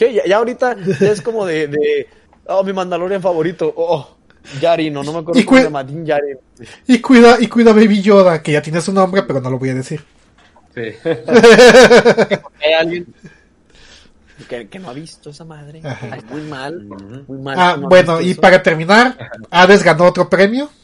[0.00, 2.08] Que ya, ahorita es como de, de,
[2.46, 4.16] oh, mi Mandalorian favorito, oh,
[4.58, 6.06] Yarino, no me acuerdo cómo se llama, Din
[6.86, 9.68] Y cuida, y cuida Baby Yoda, que ya tiene su nombre, pero no lo voy
[9.68, 10.02] a decir.
[10.74, 10.80] Sí.
[12.64, 13.12] Hay alguien
[14.48, 15.82] que, no ha visto esa madre.
[16.30, 16.82] muy mal,
[17.28, 17.56] muy mal.
[17.58, 19.18] Ah, bueno, y para terminar,
[19.50, 20.70] Hades ganó otro premio.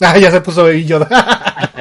[0.00, 1.08] Ah, ya se puso Baby Yoda.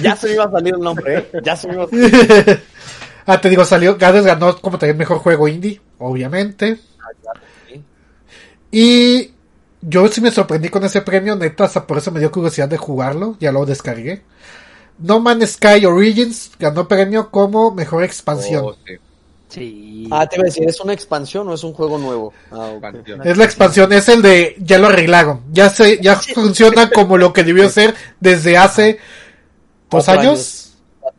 [0.00, 1.30] ya se me iba a salir el nombre, ¿eh?
[1.42, 1.88] Ya se me iba a
[3.26, 6.78] Ah, te digo, salió, Gades ganó como también mejor juego indie, obviamente.
[8.70, 9.30] Y
[9.80, 12.78] yo sí me sorprendí con ese premio, neta, hasta por eso me dio curiosidad de
[12.78, 14.22] jugarlo, ya lo descargué.
[14.98, 18.64] No Man Sky Origins ganó premio como mejor expansión.
[18.64, 18.76] Oh,
[20.10, 22.32] Ah, te iba a decir, ¿es una expansión o es un juego nuevo?
[22.50, 22.72] Ah,
[23.22, 27.34] es la expansión, es el de, ya lo arreglaron, ya se, ya funciona como lo
[27.34, 28.98] que debió ser desde hace
[29.90, 30.22] dos años.
[30.30, 30.61] Cuatro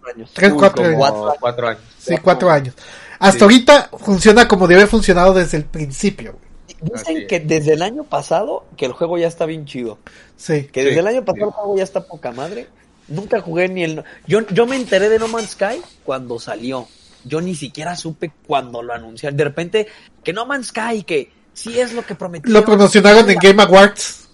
[0.07, 0.31] años.
[0.33, 1.37] Tres, cuatro, años.
[1.39, 1.81] cuatro, años.
[1.97, 2.75] Sí, cuatro años.
[3.19, 6.37] Hasta ahorita funciona como debe haber funcionado desde el principio.
[6.81, 9.99] Dicen que desde el año pasado que el juego ya está bien chido.
[10.35, 10.65] Sí.
[10.71, 12.67] Que desde el año pasado el juego ya está poca madre.
[13.07, 14.03] Nunca jugué ni el...
[14.27, 16.87] Yo, yo me enteré de No Man's Sky cuando salió
[17.25, 19.37] yo ni siquiera supe cuando lo anunciaron.
[19.37, 19.87] De repente,
[20.23, 22.53] que No Man's Sky, que sí es lo que prometieron.
[22.53, 24.27] Lo promocionaron en Game Awards.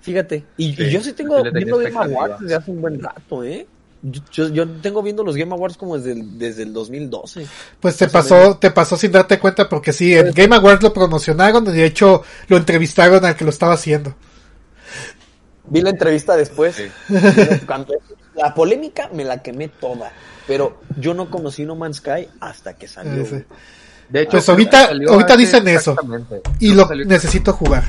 [0.00, 3.66] Fíjate, y, yo sí tengo viendo Game Awards desde hace un buen rato, ¿eh?
[4.02, 7.46] Yo, yo tengo viendo los Game Awards como desde el, desde el 2012.
[7.80, 11.66] Pues te pasó, te pasó sin darte cuenta porque sí, en Game Awards lo promocionaron
[11.66, 14.14] y de hecho lo entrevistaron al que lo estaba haciendo.
[15.66, 16.76] Vi la entrevista después.
[18.34, 20.12] la polémica me la quemé toda.
[20.46, 23.24] Pero yo no conocí No Man's Sky hasta que salió.
[24.08, 25.94] De hecho, pues ahorita, ahorita dicen eso.
[26.58, 27.84] Y lo necesito jugar.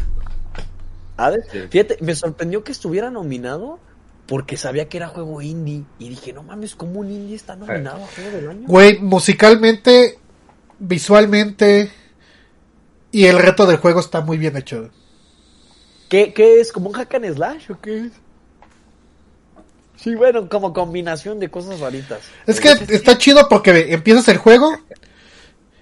[1.70, 3.80] Fíjate, me sorprendió que estuviera nominado
[4.32, 5.84] porque sabía que era juego indie.
[6.00, 8.66] Y dije, no mames, ¿cómo un indie está nominado a juego del año?
[8.66, 10.20] Güey, musicalmente,
[10.80, 11.92] visualmente
[13.12, 14.90] y el reto del juego está muy bien hecho.
[16.08, 16.72] ¿Qué, qué es?
[16.72, 18.12] ¿Como un hack and slash o qué es?
[19.98, 22.22] Sí, bueno, como combinación de cosas raritas.
[22.48, 24.78] Es que está chido porque empiezas el juego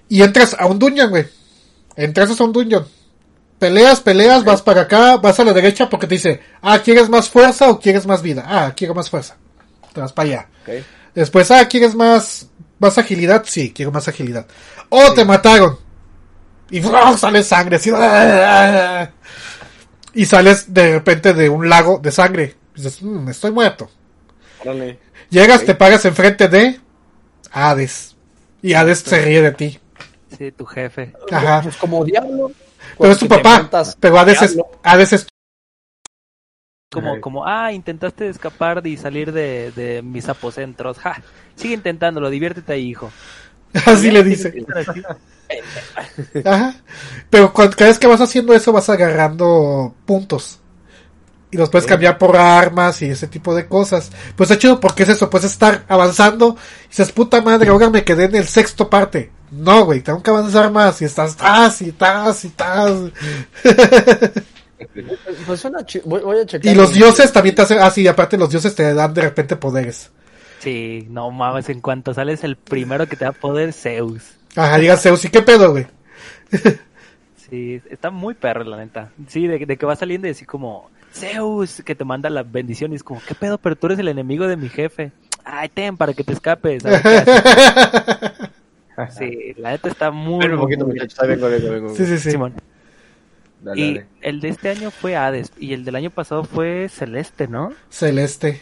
[0.07, 1.27] y entras a un dungeon, güey.
[1.95, 2.87] Entras a un dungeon.
[3.59, 7.29] Peleas, peleas, vas para acá, vas a la derecha porque te dice, ah, ¿quieres más
[7.29, 8.45] fuerza o quieres más vida?
[8.47, 9.35] Ah, quiero más fuerza.
[9.93, 10.47] Te vas para allá.
[11.13, 12.47] Después, ah, ¿quieres más,
[12.79, 13.43] más agilidad?
[13.45, 14.47] Sí, quiero más agilidad.
[14.87, 15.77] Oh, te mataron.
[16.71, 16.81] Y
[17.17, 17.91] sale sangre, así.
[20.13, 22.55] Y sales de repente de un lago de sangre.
[22.73, 23.89] dices, mmm, estoy muerto.
[25.29, 26.79] Llegas, te pagas enfrente de
[27.51, 28.15] Hades.
[28.61, 29.79] Y Hades se ríe de ti.
[30.37, 31.13] Sí, tu jefe.
[31.31, 31.61] Ajá.
[31.61, 32.51] Pues como diablo.
[32.99, 33.69] Pero es tu papá.
[33.99, 35.27] Pero Hades es, Hades es
[36.91, 40.97] como, como, ah, intentaste escapar y salir de, de mis apocentros.
[40.97, 41.21] Ja,
[41.55, 43.11] sigue intentándolo, diviértete ahí, hijo.
[43.85, 44.65] Así le dice.
[46.45, 46.75] Ajá.
[47.29, 50.59] Pero cada vez que vas haciendo eso vas agarrando puntos
[51.51, 54.11] y los puedes cambiar por armas y ese tipo de cosas.
[54.35, 58.03] Pues está chido porque es eso, puedes estar avanzando y dices, puta madre, ahora me
[58.03, 59.31] quedé en el sexto parte.
[59.51, 62.91] No, güey, tengo que avanzar más y estás, tas y tas y tas.
[65.45, 65.67] Pues
[66.05, 66.71] voy, a checar.
[66.71, 69.57] Y los dioses también te hacen, ah, sí, aparte los dioses te dan de repente
[69.57, 70.09] poderes.
[70.59, 74.37] Sí, no mames, en cuanto sales el primero que te da poder, Zeus.
[74.55, 75.87] Ajá, diga Zeus, ¿y qué pedo, güey?
[77.49, 79.11] sí, está muy perro, la neta.
[79.27, 82.93] Sí, de, de que va saliendo y así como, Zeus, que te manda la bendición
[82.93, 83.57] y es como, ¿qué pedo?
[83.57, 85.11] Pero tú eres el enemigo de mi jefe.
[85.43, 86.83] Ay, ten, para que te escapes.
[89.17, 90.45] sí, la neta está muy...
[90.45, 90.87] un poquito,
[91.95, 92.37] Sí, sí, sí.
[93.75, 97.73] y el de este año fue Hades y el del año pasado fue Celeste, ¿no?
[97.89, 98.61] Celeste.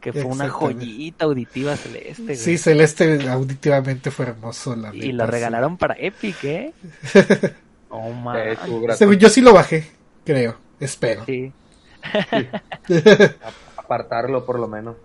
[0.00, 2.36] Que fue una joyita auditiva Celeste.
[2.36, 4.76] Sí, Celeste auditivamente fue hermoso.
[4.76, 6.74] La y lo regalaron para Epic, ¿eh?
[7.88, 8.36] oh, man.
[9.18, 9.90] yo sí lo bajé,
[10.24, 10.58] creo.
[10.78, 11.24] Espero.
[11.24, 11.50] Sí.
[13.78, 14.96] Apartarlo por lo menos.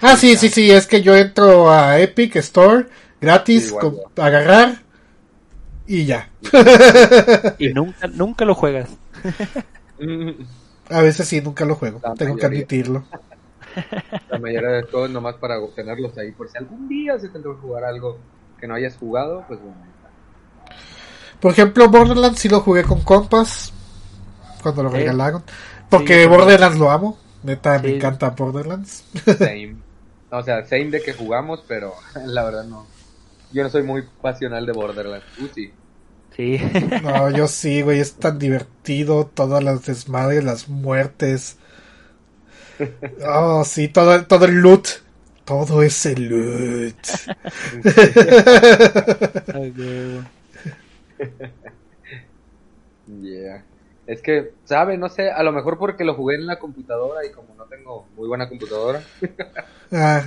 [0.00, 2.86] Ah, sí, sí, sí, es que yo entro a Epic Store
[3.20, 3.74] gratis,
[4.16, 4.82] agarrar
[5.86, 6.30] y ya.
[7.58, 8.88] y nunca, nunca lo juegas.
[10.88, 13.04] a veces sí, nunca lo juego, tengo que admitirlo.
[14.28, 17.58] La mayoría de todo nomás para obtenerlos ahí, por si algún día se tendrá que
[17.60, 18.18] jugar algo
[18.58, 19.76] que no hayas jugado, pues bueno.
[21.40, 23.72] Por ejemplo, Borderlands sí lo jugué con compas
[24.62, 25.42] cuando lo regalaron.
[25.88, 27.18] Porque Borderlands lo amo.
[27.42, 29.04] Neta, me encanta Borderlands.
[29.24, 29.76] Same.
[30.30, 31.94] O sea, same de que jugamos, pero
[32.26, 32.86] la verdad no.
[33.52, 35.26] Yo no soy muy pasional de Borderlands.
[35.38, 35.72] Uh, sí.
[36.36, 36.60] Sí.
[37.02, 38.00] no, yo sí, güey.
[38.00, 39.26] Es tan divertido.
[39.26, 41.58] Todas las desmadres, las muertes.
[43.26, 44.88] Oh, sí, todo, todo el loot.
[45.44, 46.94] Todo ese loot.
[53.20, 53.64] yeah.
[54.06, 54.96] Es que, ¿sabe?
[54.96, 58.06] No sé, a lo mejor porque lo jugué en la computadora y como no tengo
[58.16, 59.02] muy buena computadora.
[59.92, 60.22] Ah.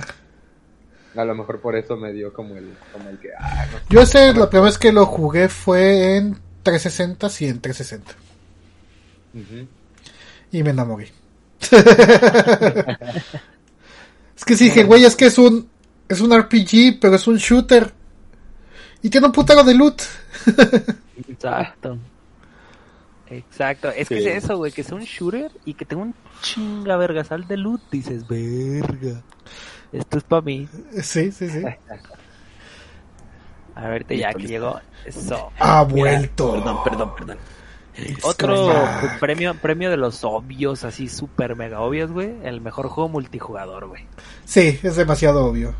[1.16, 3.28] A lo mejor por eso me dio como el, como el que...
[3.38, 8.14] Ah, Yo sé, la primera vez que lo jugué fue en 360, sí, en 360.
[10.50, 11.12] Y me enamoré.
[14.36, 15.68] es que sí dije, güey, es que es un,
[16.08, 17.92] es un RPG, pero es un shooter.
[19.02, 20.02] Y tiene un putero de loot.
[21.28, 21.98] Exacto.
[23.30, 26.96] Exacto, es que es eso, güey, que sea un shooter y que tenga un chinga
[26.96, 29.22] vergasal de loot, dices, verga,
[29.98, 30.68] esto es para mí.
[31.02, 31.62] Sí, sí, sí.
[33.74, 35.50] A verte ya que llegó, eso.
[35.58, 36.52] Ha vuelto.
[36.52, 37.38] Perdón, perdón, perdón.
[38.22, 38.72] Otro
[39.20, 42.34] premio, premio de los obvios, así super mega obvios, güey.
[42.44, 44.06] El mejor juego multijugador, güey.
[44.44, 45.74] Sí, es demasiado obvio.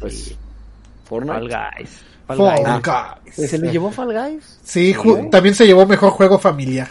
[0.00, 0.34] Pues,
[1.04, 1.48] Fortnite.
[1.48, 2.04] Fall Guys.
[2.26, 3.50] Fall, Guys.
[3.50, 4.60] ¿Se le llevó Fall Guys?
[4.62, 4.94] Sí,
[5.30, 6.88] también se llevó mejor juego familiar.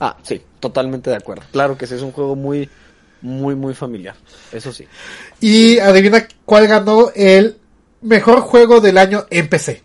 [0.00, 1.42] Ah, sí, totalmente de acuerdo.
[1.52, 2.68] Claro que sí, es un juego muy,
[3.22, 4.14] muy, muy familiar.
[4.52, 4.86] Eso sí.
[5.40, 7.58] Y adivina cuál ganó el
[8.02, 9.82] mejor juego del año en PC.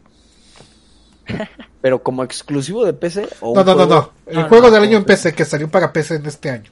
[1.82, 4.12] Pero como exclusivo de PC o No, no, no, no.
[4.28, 6.70] El juego del año en PC que salió para PC en este año.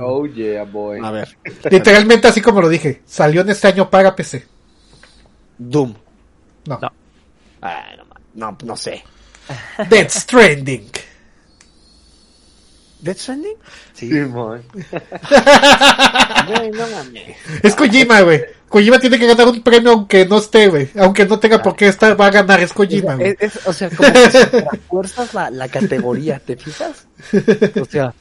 [0.00, 1.00] oh yeah, boy.
[1.02, 1.36] A ver.
[1.70, 4.46] Literalmente así como lo dije, salió en este año para PC.
[5.58, 5.94] Doom.
[6.66, 6.78] No.
[6.80, 6.92] No.
[7.60, 9.04] Ah, no, no, no sé.
[9.90, 10.90] Dead Stranding.
[13.02, 13.56] ¿Death Stranding?
[13.94, 14.62] Sí, man.
[16.46, 17.36] Güey, no mames.
[17.62, 18.44] Es Kojima, güey.
[18.68, 20.88] Kojima tiene que ganar un premio aunque no esté, güey.
[20.98, 22.60] Aunque no tenga por qué estar, va a ganar.
[22.60, 23.36] Es Kojima, güey.
[23.38, 27.06] Es- es- o sea, como que fuerzas la, la categoría, ¿te fijas?
[27.80, 28.14] O sea,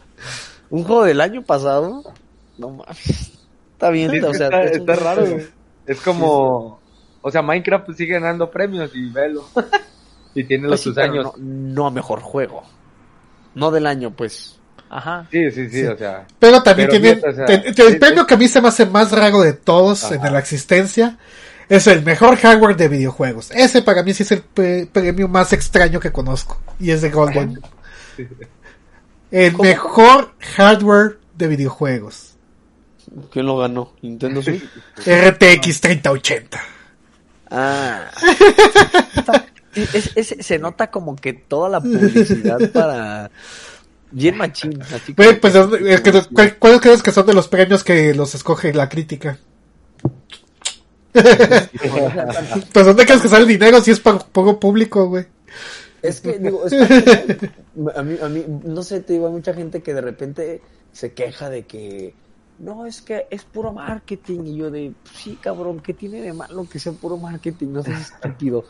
[0.69, 2.03] un juego del año pasado,
[2.57, 3.31] no mames.
[3.73, 5.47] Está bien, Sí, o sea, está, un- raro, güey.
[5.87, 6.79] Es como,
[7.21, 9.45] o sea, Minecraft pues, sigue ganando premios y velo.
[10.35, 11.25] y tiene Pues los sí, sus años.
[11.25, 12.63] No, no a mejor juego.
[13.55, 14.58] No del año, pues.
[14.89, 15.27] Ajá.
[15.31, 15.85] Sí, sí, sí, Sí.
[15.85, 16.25] o sea.
[16.39, 17.15] Pero también Pero tiene.
[17.17, 19.41] fíjate, o sea, te- te- el premio que a mí se me hace más raro
[19.41, 20.15] de todos Ajá.
[20.27, 21.17] en la existencia
[21.69, 23.51] es el mejor hardware de videojuegos.
[23.51, 26.59] Ese para mí sí es el pre- premio más extraño que conozco.
[26.79, 27.59] Y es de Golden.
[29.31, 29.63] El ¿Cómo?
[29.63, 32.33] mejor hardware de videojuegos.
[33.31, 33.93] ¿Quién lo ganó?
[34.01, 34.63] ¿Nintendo Switch?
[35.05, 36.59] RTX 3080.
[37.51, 38.05] Ah.
[39.75, 43.29] Es- es- se nota como que toda la publicidad para.
[44.11, 44.81] Bien machín.
[44.81, 48.73] Así pues, es que- ¿cuál- ¿cuáles crees que son de los premios que los escoge
[48.73, 49.37] la crítica?
[52.73, 55.25] Pues ¿dónde crees que sale el dinero si es para poco público, güey?
[56.01, 57.51] Es que, digo, es que-
[57.95, 60.61] a mí, a mí, no sé, te digo, hay mucha gente que de repente
[60.93, 62.13] se queja de que,
[62.59, 64.39] no, es que es puro marketing.
[64.45, 67.67] Y yo de, sí, cabrón, ¿qué tiene de malo que sea puro marketing?
[67.67, 68.65] No seas estúpido.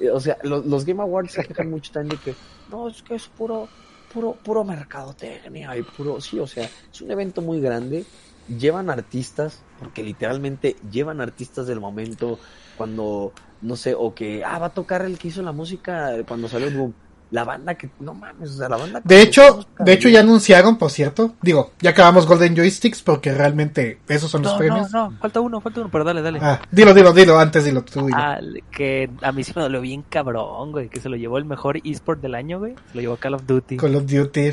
[0.00, 2.34] Eh, O sea, los, los Game Awards se quejan mucho también de que,
[2.70, 3.68] no, es que es puro,
[4.12, 8.04] puro, puro mercadotecnia y puro, sí, o sea, es un evento muy grande.
[8.48, 12.38] Llevan artistas, porque literalmente llevan artistas del momento
[12.76, 16.48] cuando, no sé, o que, ah, va a tocar el que hizo la música cuando
[16.48, 16.94] salió Boom.
[17.32, 20.18] La banda que, no mames, o sea, la banda De que- hecho, de hecho ya
[20.20, 24.58] anunciaron, por cierto, digo, ya acabamos Golden Joysticks porque realmente esos son los No, no,
[24.58, 24.92] premios.
[24.92, 26.40] no, falta uno, falta uno, pero dale, dale.
[26.42, 28.18] Ah, dilo, dilo, dilo, antes dilo, tú dilo.
[28.18, 28.38] Ah,
[28.72, 31.76] que a mí se me dolió bien cabrón, güey, que se lo llevó el mejor
[31.84, 32.74] eSport del año, güey.
[32.90, 33.76] Se lo llevó Call of Duty.
[33.76, 34.50] Call of Duty.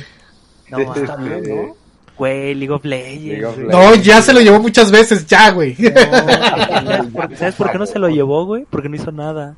[0.69, 1.75] No, Está bien, ¿no?
[2.15, 3.23] güey, League of Legends.
[3.25, 3.67] League of güey.
[3.69, 5.73] No, ya se lo llevó muchas veces, ya, güey.
[5.75, 8.65] ¿Sabes por, ¿Sabes por qué no se lo llevó, güey?
[8.69, 9.55] Porque no hizo nada.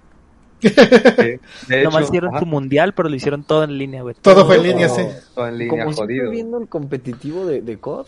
[0.62, 0.70] Sí.
[1.68, 4.16] De Nomás hecho, hicieron ajá, su mundial, pero lo hicieron todo en línea, güey.
[4.22, 5.03] Todo fue en todo- línea, sí.
[5.36, 6.32] todo en línea, Como siempre jodido.
[6.32, 8.07] viendo el competitivo de, de COD,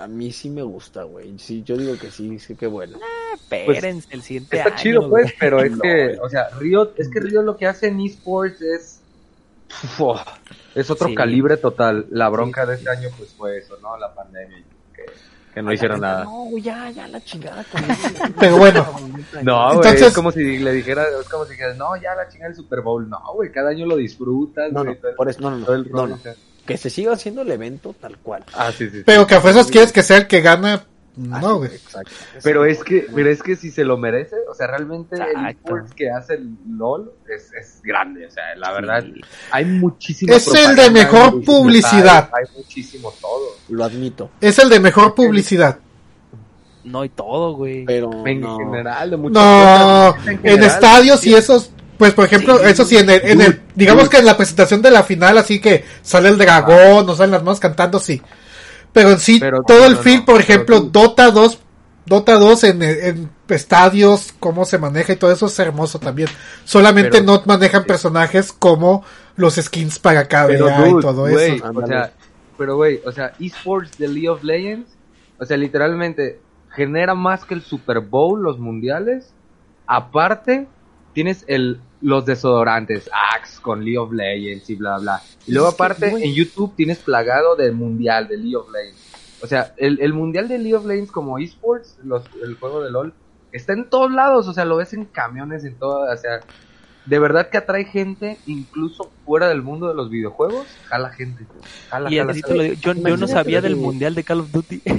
[0.00, 1.38] a mí sí me gusta, güey.
[1.38, 2.98] Sí, yo digo que sí, sí que bueno.
[3.34, 5.34] Espérense el siguiente Está año, chido, pues, güey.
[5.38, 6.18] pero es No, que, güey.
[6.22, 9.00] o sea, Riot, es que Riot lo que hace en esports es.
[9.98, 10.20] Uf,
[10.74, 11.14] es otro Sí.
[11.14, 12.06] calibre total.
[12.10, 13.96] La bronca de este año, pues fue eso, ¿no?
[13.98, 14.58] La pandemia.
[14.58, 14.64] y
[15.54, 16.24] Que, no hicieron nada.
[16.24, 18.08] No, güey, ya, ya la chingada con eso.
[18.38, 18.86] Pero bueno.
[19.42, 22.28] No, güey, Entonces- es como si le dijera, es como si dijeras, no, ya la
[22.28, 23.08] chingada del Super Bowl.
[23.08, 24.70] No, güey, cada año lo disfrutas.
[24.72, 26.18] No, no, güey, todo- por eso, no, no, no, no, no.
[26.66, 28.44] Que se siga haciendo el evento tal cual.
[28.54, 28.98] Ah, sí, sí.
[28.98, 29.02] sí.
[29.04, 30.84] Pero que a fuerzas quieres que sea el que gana.
[31.14, 31.70] No, güey.
[31.74, 32.10] Exacto.
[32.42, 35.92] Pero es que, pero es que si se lo merece, o sea, realmente el esports
[35.94, 38.72] que hace el LOL es, es grande, o sea, la Sí.
[38.74, 39.04] verdad,
[39.50, 40.32] hay muchísimo.
[40.32, 42.30] Es el de mejor publicidad.
[42.32, 43.56] Hay, muchísimo todo.
[43.68, 44.30] Lo admito.
[44.40, 45.78] Es el de mejor publicidad.
[46.84, 47.84] No, y todo, güey.
[47.84, 48.56] Pero En no.
[48.58, 51.30] general, de muchas No, cosas, en general, estadios sí.
[51.30, 52.64] y esos, pues por ejemplo, Sí.
[52.66, 55.60] eso sí, en el, en el- digamos que en la presentación de la final, así
[55.60, 58.20] que sale el dragón, o salen las manos cantando, sí.
[58.92, 60.80] Pero en sí, Pero- todo el film, no, por ejemplo.
[60.80, 61.58] Dota 2,
[62.06, 66.28] Dota 2 en, en estadios, cómo se maneja y todo eso es hermoso también.
[66.64, 69.04] Solamente Pero- no manejan personajes como
[69.36, 71.64] los skins para KBA Pero, y todo eso.
[71.74, 72.12] o sea,
[72.58, 74.90] pero güey, o sea, esports de League of Legends,
[75.38, 76.38] o sea, literalmente
[76.70, 79.32] genera más que el Super Bowl, los mundiales.
[79.86, 80.66] Aparte,
[81.12, 85.22] tienes el los desodorantes, Axe con League of Legends y bla bla.
[85.46, 89.00] Y luego aparte en YouTube tienes plagado del mundial de League of Legends.
[89.42, 92.90] O sea, el, el mundial de League of Legends como esports, los, el juego de
[92.90, 93.14] LOL,
[93.52, 96.40] está en todos lados, o sea, lo ves en camiones, en todo, o sea,
[97.06, 101.44] de verdad que atrae gente, incluso fuera del mundo de los videojuegos, jala gente.
[101.90, 102.56] Jala, Y jala, así te jala.
[102.56, 104.82] lo digo, yo, yo no sabía del mundial de Call of Duty.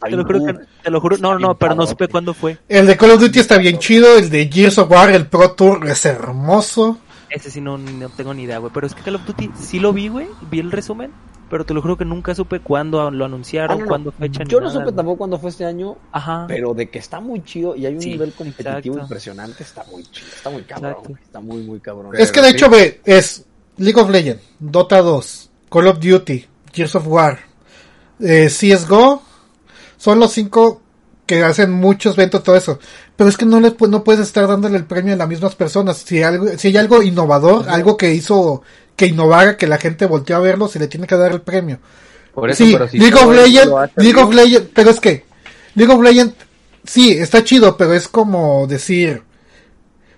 [0.00, 0.54] Te lo juro que,
[0.84, 2.56] te lo juro, no, no, pero no supe cuándo fue.
[2.68, 5.50] El de Call of Duty está bien chido, el de Gears of War, el Pro
[5.52, 6.98] Tour es hermoso.
[7.30, 8.72] Ese sí no, no tengo ni idea, güey.
[8.72, 10.28] Pero es que Call of Duty sí lo vi, güey.
[10.50, 11.10] Vi el resumen.
[11.50, 13.88] Pero te lo juro que nunca supe cuándo lo Ah, anunciaron, no, no.
[13.88, 16.44] cuándo fecha ni Yo no nada, supe tampoco cuándo fue este año, Ajá.
[16.46, 19.00] pero de que está muy chido y hay un Sí, nivel competitivo exacto.
[19.00, 21.18] impresionante, está muy chido, está muy cabrón, Exacto.
[21.24, 22.12] está muy, muy cabrón.
[22.16, 22.54] Es que de sí.
[22.54, 23.44] hecho, ve, es
[23.78, 27.38] League of Legends, Dota 2, Call of Duty, Gears of War,
[28.20, 29.22] eh, CSGO,
[29.96, 30.82] son los cinco
[31.26, 32.78] que hacen muchos eventos, todo eso.
[33.16, 35.54] Pero es que no le pu- no puedes estar dándole el premio a las mismas
[35.54, 35.98] personas.
[35.98, 38.62] Si, algo, si hay algo innovador, algo que hizo
[38.98, 41.78] que innovara, que la gente volteó a verlo, se le tiene que dar el premio.
[42.34, 43.32] Por eso, sí, pero si League of
[43.96, 45.24] League of Legends, pero es que
[45.76, 46.34] League of Legends
[46.84, 49.22] sí, está chido, pero es como decir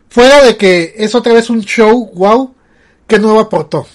[0.09, 2.55] fuera de que es otra vez un show, wow,
[3.07, 3.87] ¿qué nuevo aportó?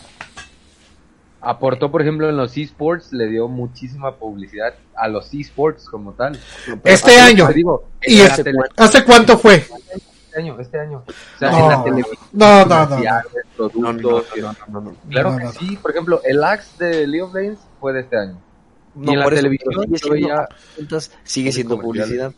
[1.45, 6.39] aportó, por ejemplo, en los esports, le dio muchísima publicidad a los esports como tal.
[6.83, 7.47] este año.
[8.01, 9.63] ¿Y hace cuánto fue?
[10.35, 11.03] Este año, este año.
[11.07, 12.17] O sea, no, en la televisión.
[12.33, 13.93] No, no, no.
[14.67, 15.77] no, no, Claro que sí.
[15.77, 18.41] Por ejemplo, el Axe de League of Legends fue de este año.
[19.01, 20.09] y en la televisión sigue
[20.75, 22.33] siendo, sigue siendo publicidad.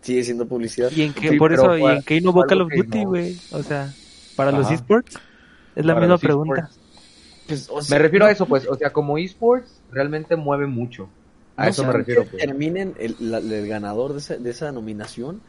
[0.00, 0.92] Sigue siendo publicidad.
[0.92, 3.36] ¿Y en qué, por eso, ¿y en qué innovó Call of Duty, güey?
[3.50, 3.92] O sea,
[4.36, 5.18] para los esports.
[5.74, 6.70] Es la misma pregunta.
[7.48, 11.08] Pues, me refiero a eso, pues, o sea, como esports realmente mueve mucho.
[11.56, 12.26] A eso me refiero.
[12.26, 12.44] Pues.
[12.44, 15.40] Terminen el, el ganador de esa, de esa nominación,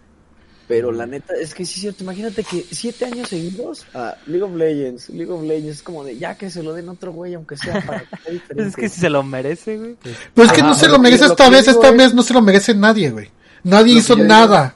[0.68, 2.03] pero la neta es que sí es cierto.
[2.03, 6.18] Imagínate que siete años seguidos a League of Legends, League of Legends es como de
[6.18, 8.03] ya que se lo den otro güey, aunque sea para
[8.55, 9.97] Es que si se lo merece, güey.
[10.34, 12.74] Pues es que no se lo merece esta vez, esta vez no se lo merece
[12.74, 13.30] nadie, güey.
[13.64, 14.76] Nadie hizo nada.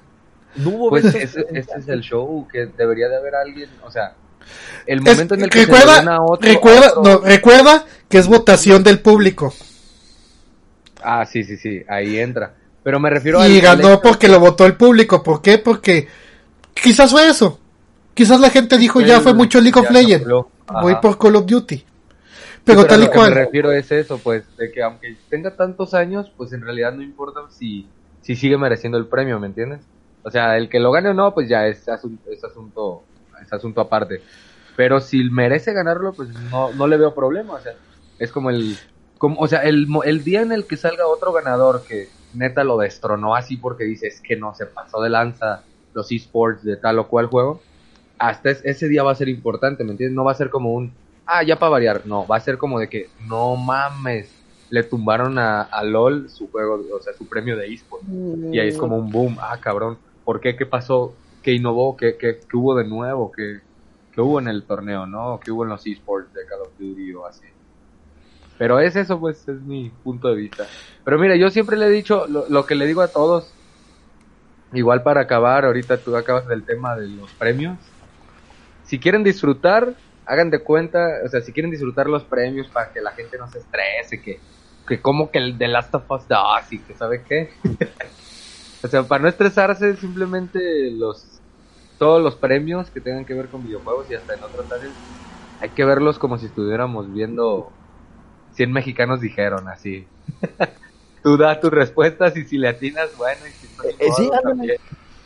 [0.90, 4.16] pues ese, es el show que debería de haber alguien, o sea,
[4.86, 9.00] el momento en el que recuerda, se otro, recuerda, No, recuerda que es votación del
[9.00, 9.54] público.
[11.02, 12.54] Ah, sí, sí, sí, ahí entra.
[12.88, 13.50] Pero me refiero a...
[13.50, 15.22] Y ganó porque lo votó el público.
[15.22, 15.58] ¿Por qué?
[15.58, 16.08] Porque
[16.74, 17.60] quizás fue eso.
[18.14, 20.26] Quizás la gente dijo, ya fue mucho League of Legends.
[20.26, 21.84] Voy por Call of Duty.
[22.64, 23.32] Pero, tal y cual.
[23.32, 26.62] Lo que me refiero es eso, pues, de que aunque tenga tantos años, pues en
[26.62, 27.90] realidad no importa si,
[28.22, 29.82] si sigue mereciendo el premio, ¿me entiendes?
[30.24, 33.04] O sea, el que lo gane o no, pues ya es, asunto, es asunto,
[33.44, 34.22] es asunto aparte.
[34.78, 37.56] Pero si merece ganarlo, pues no, no le veo problema.
[37.56, 37.74] O sea,
[38.18, 38.78] es como el.
[39.18, 42.78] Como, o sea, el, el día en el que salga otro ganador que neta lo
[42.78, 45.64] destronó así porque dices que no se pasó de lanza
[45.94, 47.62] los esports de tal o cual juego,
[48.20, 50.16] hasta ese día va a ser importante, ¿me entiendes?
[50.16, 50.92] No va a ser como un,
[51.26, 54.32] ah, ya para variar, no, va a ser como de que, no mames,
[54.70, 58.06] le tumbaron a, a LOL su juego, o sea, su premio de esports.
[58.52, 60.56] Y ahí es como un boom, ah, cabrón, ¿por qué?
[60.56, 61.14] ¿Qué pasó?
[61.42, 61.96] ¿Qué innovó?
[61.96, 63.32] ¿Qué, qué, qué hubo de nuevo?
[63.32, 63.62] ¿Qué,
[64.18, 65.40] que hubo en el torneo, ¿no?
[65.40, 67.46] Que hubo en los esports de Call of Duty o así.
[68.58, 70.66] Pero es eso, pues, es mi punto de vista.
[71.04, 73.54] Pero mira, yo siempre le he dicho lo, que le digo a todos,
[74.74, 77.78] igual para acabar, ahorita tú acabas del tema de los premios.
[78.84, 79.94] Si quieren disfrutar,
[80.26, 83.50] hagan de cuenta, o sea, si quieren disfrutar los premios para que la gente no
[83.50, 84.40] se estrese, que,
[84.88, 86.40] que como que el de Last of Us 2
[86.72, 87.52] y que sabe qué.
[88.84, 91.38] o sea, para no estresarse, simplemente los
[91.98, 94.94] todos los premios que tengan que ver con videojuegos y hasta en otras áreas,
[95.60, 97.72] hay que verlos como si estuviéramos viendo
[98.58, 100.06] 100 mexicanos dijeron así.
[101.24, 104.30] Tú da tus respuestas y si le atinas, bueno, y si no, eh, sí,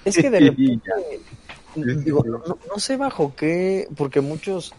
[0.05, 0.91] es que de repente,
[1.75, 4.73] digo, no, no, sé bajo qué, porque muchos,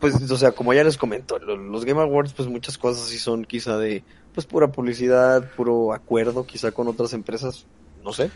[0.00, 3.44] pues, o sea, como ya les comento, los, Game Awards, pues muchas cosas sí son
[3.44, 4.02] quizá de,
[4.34, 7.66] pues, pura publicidad, puro acuerdo, quizá con otras empresas,
[8.02, 8.30] no sé.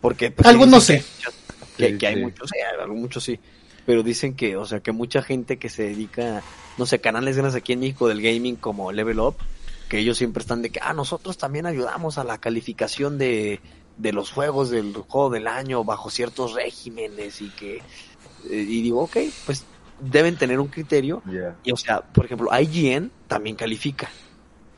[0.00, 1.04] Porque, pues, Algo no sé.
[1.76, 3.38] Que, hay muchos, sí, muchos sí.
[3.86, 6.42] Pero dicen que, o sea, que mucha gente que se dedica,
[6.78, 9.36] no sé, canales grandes aquí en México del gaming como Level Up,
[9.88, 13.60] que ellos siempre están de que, ah, nosotros también ayudamos a la calificación de,
[13.96, 17.82] de los juegos del juego del año bajo ciertos regímenes y que, eh,
[18.50, 19.16] y digo, ok,
[19.46, 19.64] pues
[20.00, 21.22] deben tener un criterio.
[21.64, 24.10] Y o sea, por ejemplo, IGN también califica.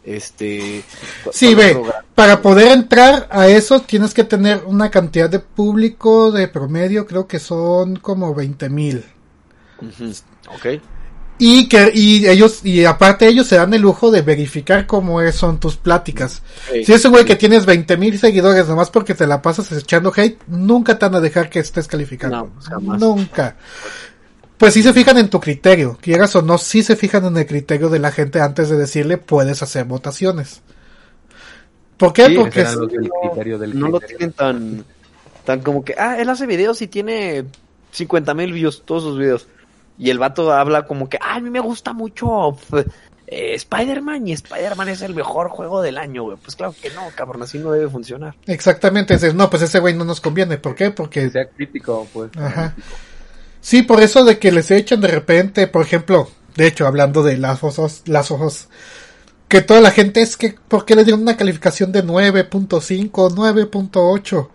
[0.04, 0.84] Este.
[1.32, 1.80] Sí, ve,
[2.14, 7.26] para poder entrar a eso tienes que tener una cantidad de público de promedio, creo
[7.26, 9.04] que son como 20 mil.
[10.48, 10.80] Ok.
[11.36, 15.58] Y que y ellos y aparte ellos se dan el lujo de verificar cómo son
[15.58, 16.42] tus pláticas.
[16.84, 20.12] Si es un güey que tienes 20 mil seguidores nomás porque te la pasas echando
[20.14, 22.52] hate, nunca te van a dejar que estés calificando.
[23.00, 23.56] Nunca
[24.58, 27.46] pues sí se fijan en tu criterio, quieras o no, sí se fijan en el
[27.46, 30.62] criterio de la gente antes de decirle puedes hacer votaciones.
[31.96, 32.30] ¿Por qué?
[32.30, 32.64] Porque
[33.72, 34.84] no, lo tienen tan,
[35.44, 37.44] tan como que, ah, él hace videos y tiene
[37.92, 39.46] 50 mil views, todos sus videos.
[39.96, 42.56] Y el vato habla como que, ah, a mí me gusta mucho
[43.26, 46.36] eh, Spider-Man y Spider-Man es el mejor juego del año, güey.
[46.36, 48.34] Pues claro que no, cabrón, así no debe funcionar.
[48.46, 50.58] Exactamente, no, pues ese güey no nos conviene.
[50.58, 50.90] ¿Por qué?
[50.90, 51.30] Porque...
[51.30, 52.30] sea crítico, pues.
[52.36, 52.74] Ajá.
[53.64, 57.38] Sí, por eso de que les echan de repente, por ejemplo, de hecho, hablando de
[57.38, 58.68] las ojos, las ojos,
[59.48, 64.48] que toda la gente es que, ¿por qué le dieron una calificación de 9.5, 9.8?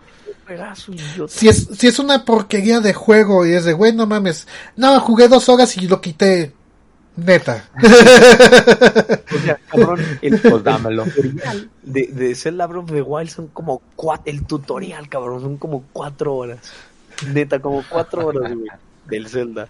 [1.28, 4.46] Si es, si es una porquería de juego y es de, bueno, mames,
[4.76, 6.52] no, jugué dos horas y lo quité.
[7.16, 7.68] Neta.
[7.82, 11.04] o sea, cabrón, el pues dámelo.
[11.82, 15.82] de, de Zelda Breath of the Wild son como cuatro, el tutorial, cabrón, son como
[15.92, 16.60] cuatro horas.
[17.26, 18.68] Neta, como cuatro horas, güey
[19.10, 19.68] del Zelda.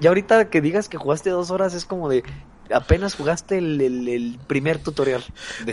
[0.00, 2.22] Y ahorita que digas que jugaste dos horas es como de,
[2.72, 5.24] apenas jugaste el, primer tutorial.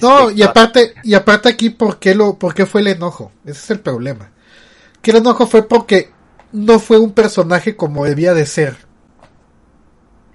[0.02, 3.32] no, y aparte, y aparte aquí, ¿por qué, lo, ¿por qué fue el enojo?
[3.44, 4.32] Ese es el problema.
[5.02, 6.12] Que el enojo fue porque
[6.52, 8.90] no fue un personaje como debía de ser.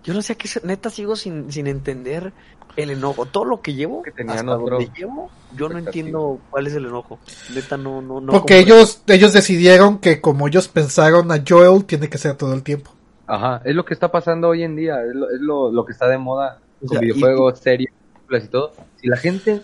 [0.05, 2.33] Yo no sé qué neta sigo sin, sin entender
[2.77, 3.27] el enojo.
[3.27, 7.19] Todo lo que llevo, que hasta donde llevo, yo no entiendo cuál es el enojo.
[7.55, 8.33] Neta no, no, no.
[8.33, 12.63] Porque ellos, ellos decidieron que como ellos pensaron a Joel, tiene que ser todo el
[12.63, 12.91] tiempo.
[13.27, 15.93] Ajá, es lo que está pasando hoy en día, es lo, es lo, lo que
[15.93, 17.91] está de moda con videojuegos, series,
[18.31, 18.73] y todo.
[19.01, 19.63] Si la gente,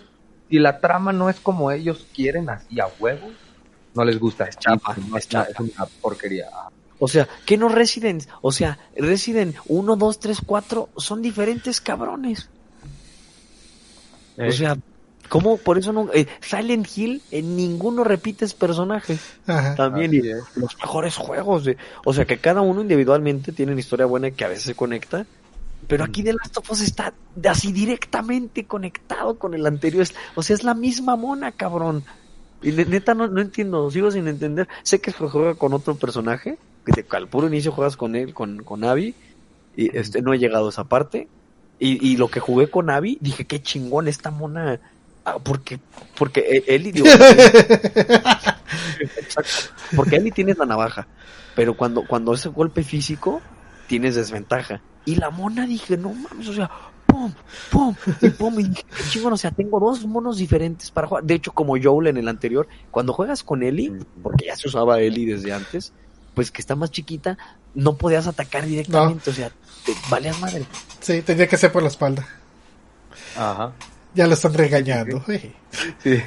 [0.49, 3.31] si la trama no es como ellos quieren, así a huevos,
[3.93, 4.45] no les gusta.
[4.45, 6.47] Es chapa, es, una porquería.
[6.99, 8.27] O sea, ¿qué no Resident?
[8.41, 12.49] O sea, Resident 1, 2, 3, 4 son diferentes cabrones.
[14.41, 14.51] O eh.
[14.51, 14.77] sea,
[15.29, 15.57] ¿cómo?
[15.57, 16.09] Por eso no.
[16.13, 19.17] Eh, Silent Hill, en ninguno repites personaje.
[19.45, 20.21] También, y
[20.59, 21.65] los mejores juegos.
[21.65, 24.75] De, o sea, que cada uno individualmente tiene una historia buena que a veces se
[24.75, 25.25] conecta.
[25.87, 27.13] Pero aquí The Last of Us está
[27.49, 30.05] así directamente conectado con el anterior.
[30.35, 32.03] O sea, es la misma mona, cabrón.
[32.61, 34.67] Y neta no, no entiendo, sigo sin entender.
[34.83, 38.83] Sé que juega con otro personaje, que al puro inicio juegas con él, con, con
[38.83, 39.15] Abby,
[39.75, 41.27] y este no he llegado a esa parte.
[41.83, 44.79] Y, y lo que jugué con Abby, dije, qué chingón esta mona.
[45.25, 45.79] Ah, porque,
[46.15, 46.93] porque e, Eli,
[49.95, 51.07] porque Eli tienes la navaja,
[51.55, 53.41] pero cuando, cuando ese golpe físico,
[53.87, 54.79] tienes desventaja.
[55.05, 56.69] Y la mona dije, no mames, o sea,
[57.07, 57.33] pum,
[57.71, 61.23] pum, y pum, y dije, qué chingón, o sea, tengo dos monos diferentes para jugar.
[61.23, 65.01] De hecho, como Joel en el anterior, cuando juegas con Eli, porque ya se usaba
[65.01, 65.93] Eli desde antes,
[66.33, 67.37] pues que está más chiquita,
[67.73, 69.49] no podías atacar directamente, o sea,
[69.85, 70.65] te valías madre.
[70.99, 72.27] Sí, tenía que ser por la espalda.
[73.35, 73.73] Ajá.
[74.13, 75.23] Ya lo están regañando.
[76.03, 76.21] Sí.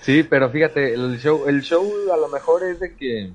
[0.00, 0.22] sí.
[0.22, 3.32] pero fíjate, el show, el show a lo mejor es de que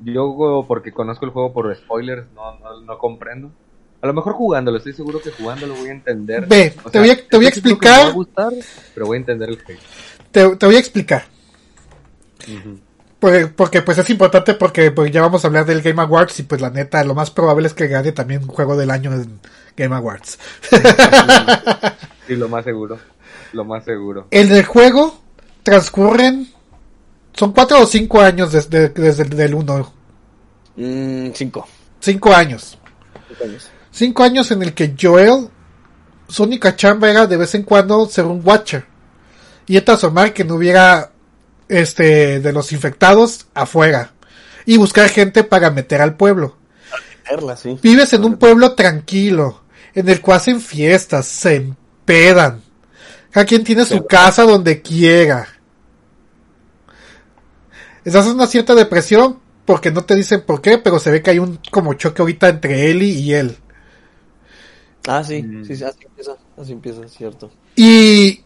[0.00, 3.50] yo, porque conozco el juego por spoilers, no, no, comprendo.
[4.02, 6.46] A lo mejor jugándolo, estoy seguro que jugándolo voy a entender.
[6.46, 8.04] Ve, te, voy a, te voy a explicar.
[8.04, 8.52] va a gustar,
[8.94, 9.80] pero voy a entender el hate.
[10.30, 11.24] Te, te voy a explicar.
[13.18, 16.42] Porque, porque, pues es importante porque pues, ya vamos a hablar del Game Awards y
[16.42, 19.40] pues la neta lo más probable es que gane también un juego del año en
[19.76, 20.38] Game Awards.
[22.26, 22.98] Sí, lo más seguro.
[23.52, 24.26] Lo más seguro.
[24.32, 25.22] El del juego
[25.62, 26.48] transcurren
[27.32, 29.92] son cuatro o cinco años desde, desde el uno.
[30.74, 31.68] Mm, cinco.
[32.00, 32.76] Cinco años.
[33.28, 33.70] Cinco años.
[33.92, 35.48] Cinco años en el que Joel
[36.28, 38.84] su única chamba era de vez en cuando ser un watcher
[39.66, 41.12] y transformar que no hubiera
[41.68, 44.12] este, de los infectados afuera
[44.64, 46.56] y buscar gente para meter al pueblo.
[47.82, 49.62] Vives en un pueblo tranquilo,
[49.94, 52.62] en el cual hacen fiestas, se empedan.
[53.30, 55.48] Cada quien tiene su casa donde quiera.
[58.04, 61.30] Estás en una cierta depresión porque no te dicen por qué, pero se ve que
[61.30, 63.56] hay un como choque ahorita entre Eli y él.
[65.08, 65.64] Ah, sí, mm.
[65.64, 67.50] sí, así empieza, así empieza, cierto.
[67.74, 68.44] Y,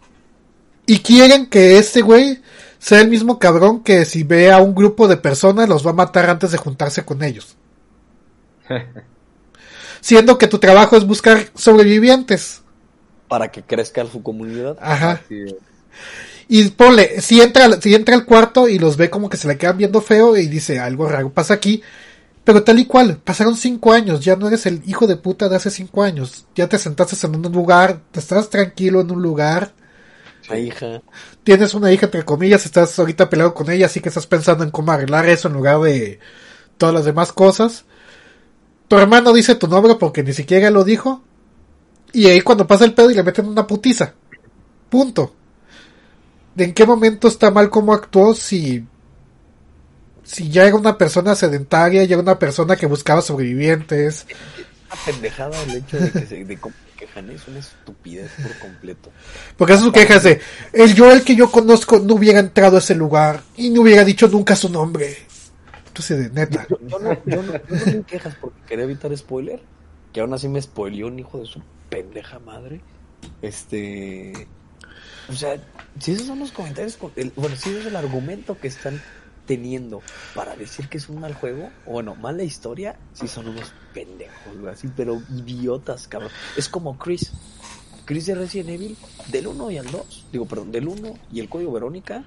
[0.87, 2.41] y quieren que este güey
[2.81, 5.95] sea el mismo cabrón que si ve a un grupo de personas los va a
[5.95, 7.57] matar antes de juntarse con ellos.
[10.01, 12.63] Siendo que tu trabajo es buscar sobrevivientes.
[13.29, 14.79] Para que crezca su comunidad.
[14.81, 15.21] Ajá.
[16.49, 19.59] Y ponle, si entra, si entra al cuarto y los ve como que se le
[19.59, 21.83] quedan viendo feo y dice algo raro pasa aquí,
[22.45, 25.57] pero tal y cual, pasaron cinco años, ya no eres el hijo de puta de
[25.57, 29.75] hace cinco años, ya te sentaste en un lugar, te estás tranquilo en un lugar,
[30.59, 31.03] hija.
[31.45, 34.71] Tienes una hija, entre comillas, estás ahorita peleado con ella, así que estás pensando en
[34.71, 36.19] cómo arreglar eso en lugar de
[36.79, 37.85] todas las demás cosas.
[38.89, 41.23] Tu hermano dice tu nombre porque ni siquiera lo dijo.
[42.13, 44.15] Y ahí cuando pasa el pedo y le meten una putiza.
[44.89, 45.35] Punto.
[46.55, 48.85] ¿De en qué momento está mal cómo actuó si
[50.31, 54.27] si ya era una persona sedentaria, ya era una persona que buscaba sobrevivientes.
[54.87, 56.59] Una pendejada el hecho de que se, de,
[57.05, 59.11] es una estupidez por completo.
[59.57, 60.41] Porque es su queja de,
[60.73, 64.29] el Joel que yo conozco no hubiera entrado a ese lugar y no hubiera dicho
[64.29, 65.17] nunca su nombre.
[65.89, 66.67] Entonces, de neta.
[66.69, 69.61] Yo, no, yo, no, tengo quejas porque quería evitar spoiler,
[70.13, 72.81] que aún así me spoileó un hijo de su pendeja madre.
[73.43, 74.47] Este...
[75.29, 75.61] O sea,
[76.01, 76.99] si esos son los comentarios,
[77.37, 79.01] bueno, si ese es el argumento que están
[79.51, 80.01] teniendo
[80.33, 84.37] para decir que es un mal juego, o bueno, mala historia, si son unos pendejos,
[84.71, 86.31] así, pero idiotas, cabrón.
[86.57, 87.33] Es como Chris.
[88.05, 88.97] Chris de Resident Evil,
[89.27, 92.23] del 1 y al 2, digo, perdón, del 1 y el código Verónica,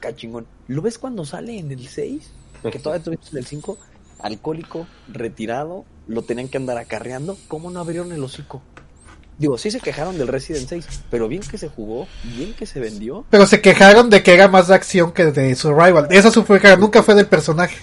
[0.00, 0.46] cachingón.
[0.66, 2.30] ¿Lo ves cuando sale en el 6?
[2.62, 3.76] Que todavía tuviste en el 5,
[4.20, 8.62] alcohólico, retirado, lo tenían que andar acarreando, ¿cómo no abrieron el hocico?
[9.38, 12.06] Digo, sí se quejaron del Resident 6, pero bien que se jugó,
[12.36, 13.24] bien que se vendió.
[13.30, 16.06] Pero se quejaron de que era más de acción que de Survival.
[16.10, 16.44] Esa su
[16.78, 17.78] nunca fue del personaje.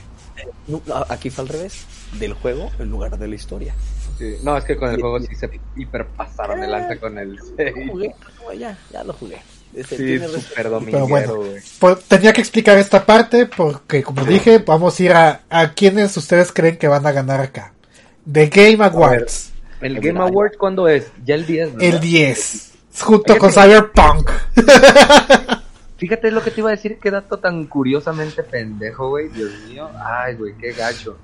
[1.10, 1.86] Aquí fue al revés,
[2.20, 3.74] del juego en lugar de la historia.
[4.18, 4.36] Sí.
[4.44, 8.14] No, es que con el juego sí se hiperpasaron el lanza con el Lo jugué,
[8.58, 9.42] ya, ya lo jugué.
[9.74, 11.40] Este, Sí, tiene dominguero, bueno.
[11.80, 16.16] Pues, tenía que explicar esta parte porque, como dije, vamos a ir a, a quienes
[16.18, 17.74] ustedes creen que van a ganar acá.
[18.32, 19.52] The Game Awards,
[19.82, 20.28] ¿El El Game año.
[20.28, 21.12] Awards cuándo es?
[21.26, 21.90] Ya el 10, ¿verdad?
[21.96, 22.72] el 10,
[23.02, 24.30] junto con Cyberpunk.
[25.98, 29.28] Fíjate lo que te iba a decir, qué dato tan curiosamente pendejo, güey.
[29.30, 29.90] Dios mío.
[30.02, 31.18] Ay, güey, qué gacho.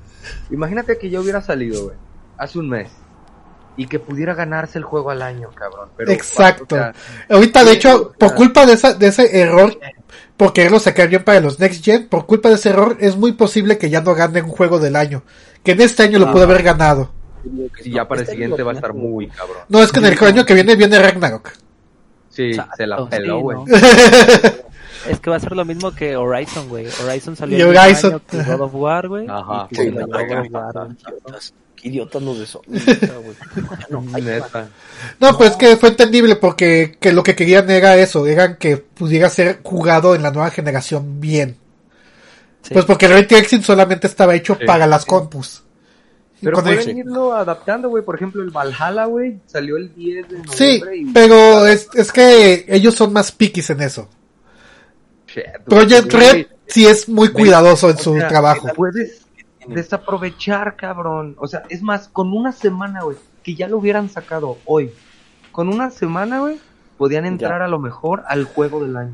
[0.51, 1.95] Imagínate que yo hubiera salido, güey,
[2.37, 2.89] hace un mes.
[3.77, 5.89] Y que pudiera ganarse el juego al año, cabrón.
[5.97, 6.75] Pero, Exacto.
[6.75, 6.93] o sea,
[7.29, 9.77] Ahorita, de hecho, o por culpa de, esa, de ese error,
[10.37, 13.33] por quererlo sacar bien para los Next Gen, por culpa de ese error, es muy
[13.33, 15.23] posible que ya no gane un juego del año.
[15.63, 16.31] Que en este año lo Ah.
[16.31, 17.11] pudo haber ganado.
[17.83, 19.63] Y ya para el siguiente va a estar muy cabrón.
[19.69, 21.51] No, es que en el año que viene viene Ragnarok.
[22.29, 23.57] Sí, Exacto, se la peló, güey.
[23.57, 23.65] ¿no?
[25.09, 26.87] Es que va a ser lo mismo que Horizon, güey.
[26.87, 28.55] Horizon salió Y el Horizon, año que ajá.
[28.55, 29.27] God of War, güey.
[29.29, 29.67] Ajá.
[29.69, 30.87] Sí, que la God of War,
[31.83, 32.21] idiotas.
[32.23, 32.61] Los de Sony.
[33.89, 34.01] No.
[35.19, 38.77] No, pues es que fue entendible porque que lo que querían era eso, eran que
[38.77, 41.57] pudiera ser jugado en la nueva generación bien.
[42.63, 42.73] Sí.
[42.73, 45.09] Pues porque Ray Tracing solamente estaba hecho Sí, para las sí.
[45.09, 45.63] compus.
[46.45, 48.03] Pero pueden irlo adaptando, güey.
[48.03, 50.97] Por ejemplo, el Valhalla, güey, salió el 10 de Sí, noviembre.
[50.97, 54.07] y- pero es, es que ellos son más piquis en eso.
[55.27, 56.13] Shit, Project.
[56.13, 58.67] Red sí es muy cuidadoso en O su sea, trabajo.
[58.75, 59.25] Puedes
[59.67, 61.35] desaprovechar, cabrón.
[61.39, 64.91] O sea, es más, con una semana, güey, que ya lo hubieran sacado hoy.
[65.51, 66.59] Con una semana, güey,
[66.97, 69.13] podían entrar a lo mejor al juego del año.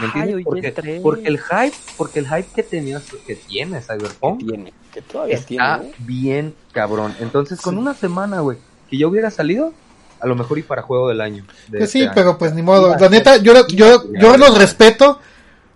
[0.00, 0.44] ¿Me entiendes?
[0.44, 5.02] Porque, porque el hype, porque el hype que tenías, que tiene que Cyberpunk, tiene, que
[5.02, 5.90] todavía está tiene.
[5.90, 5.94] ¿eh?
[5.98, 7.14] bien cabrón.
[7.20, 8.58] Entonces, con una semana, güey,
[8.90, 9.72] que ya hubiera salido,
[10.20, 11.44] a lo mejor y para juego del año.
[11.68, 12.12] de Que este sí, año.
[12.14, 12.96] pero pues ni modo.
[12.98, 15.20] La neta, yo, yo, yo los respeto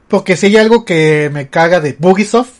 [0.09, 2.51] porque si hay algo que me caga de Bugisoft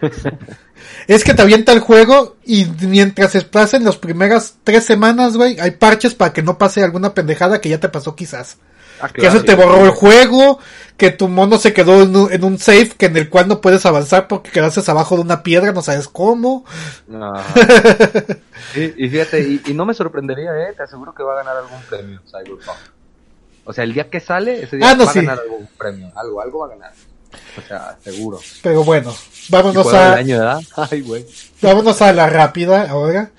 [1.06, 5.58] es que te avienta el juego y mientras se pasen las primeras tres semanas, güey,
[5.60, 8.58] hay parches para que no pase alguna pendejada que ya te pasó quizás.
[9.00, 10.60] Ah, que eso claro, te borró el juego,
[10.96, 13.60] que tu mono se quedó en un, en un safe que en el cual no
[13.60, 16.64] puedes avanzar porque quedaste abajo de una piedra, no sabes cómo.
[18.72, 21.56] Sí, y fíjate, y, y no me sorprendería, eh, te aseguro que va a ganar
[21.58, 22.76] algún premio Cyberpunk.
[23.64, 25.18] O sea, el día que sale, ese día Ah, no, va sí.
[25.20, 26.92] a ganar algún premio, algo, algo va a ganar.
[27.56, 28.40] O sea, seguro.
[28.62, 29.14] Pero bueno,
[29.48, 30.62] vámonos del a, año, ¿verdad?
[30.90, 31.26] Ay, güey.
[31.60, 33.30] vámonos a la rápida ahora.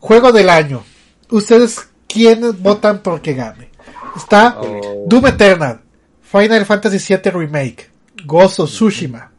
[0.00, 0.84] Juego del año.
[1.30, 3.70] ¿Ustedes quiénes votan por que gane?
[4.16, 5.04] Está Oh.
[5.06, 5.80] Doom Eternal,
[6.20, 7.90] Final Fantasy VII Remake,
[8.26, 9.30] Ghost of Tsushima,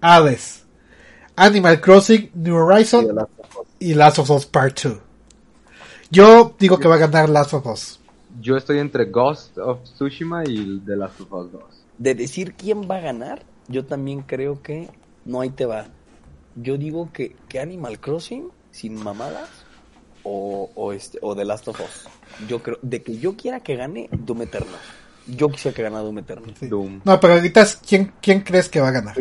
[0.00, 0.64] Hades,
[1.36, 3.26] Animal Crossing, New Horizon
[3.78, 4.98] y Last of Us Part 2.
[6.10, 8.00] Yo digo que va a ganar Last of Us.
[8.40, 11.62] Yo estoy entre Ghost of Tsushima y The Last of Us 2.
[11.98, 14.88] De decir quién va a ganar, yo también creo que
[15.24, 15.86] no ahí te va.
[16.56, 19.48] Yo digo que, que Animal Crossing, sin mamadas,
[20.22, 22.08] o, o, este, o The Last of Us.
[22.48, 24.80] Yo creo, de que yo quiera que gane Doom Eternal.
[25.26, 26.54] Yo quisiera que gane Doom Eternal.
[26.58, 26.68] Sí.
[26.68, 27.00] Doom.
[27.04, 29.16] No, pero ahorita quién, quién crees que va a ganar.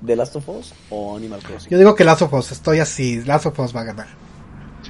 [0.00, 1.70] ¿The Last of Us o Animal Crossing?
[1.70, 4.06] Yo digo que Last of Us, estoy así, Last of Us va a ganar.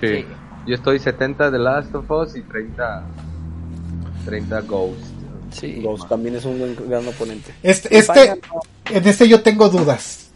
[0.00, 0.24] Sí.
[0.66, 3.04] Yo estoy 70 The Last of Us y 30
[4.26, 5.07] 30 Ghost.
[5.52, 7.54] Sí, Ghost también es un gran oponente.
[7.62, 8.40] Este, este,
[8.90, 10.28] en este yo tengo dudas.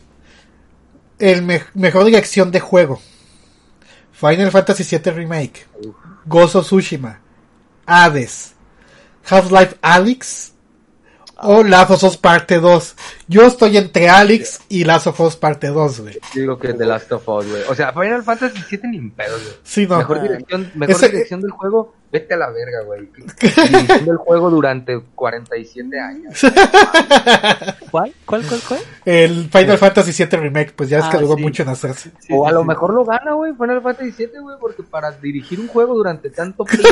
[1.19, 3.01] El me- mejor dirección de juego.
[4.13, 5.67] Final Fantasy VII Remake.
[6.27, 7.21] Ghost of Tsushima.
[7.87, 8.55] Hades.
[9.29, 10.53] Half-Life Alyx.
[11.45, 12.97] O Last of Us Parte 2.
[13.29, 16.19] Yo estoy entre Alyx y Last of Us Parte 2, güey.
[16.35, 17.63] Digo que The Last of Us, güey.
[17.69, 19.55] O sea, Final Fantasy 7 ni pedo, güey.
[19.63, 19.99] Sí, no.
[19.99, 23.09] Mejor dirección, mejor Ese- dirección del juego, vete a la verga, güey.
[23.41, 26.41] Dirigiendo el juego durante 47 años.
[27.91, 28.13] ¿Cuál?
[28.25, 28.81] ¿Cuál, cuál, cuál?
[29.05, 31.43] El Final Fantasy VII Remake, pues ya es que Ah, duró sí.
[31.43, 32.11] mucho en hacerse.
[32.21, 32.67] Sí, o a sí, lo sí.
[32.69, 36.65] mejor lo gana, güey, Final Fantasy 7, güey, porque para dirigir un juego durante tanto
[36.67, 36.89] tiempo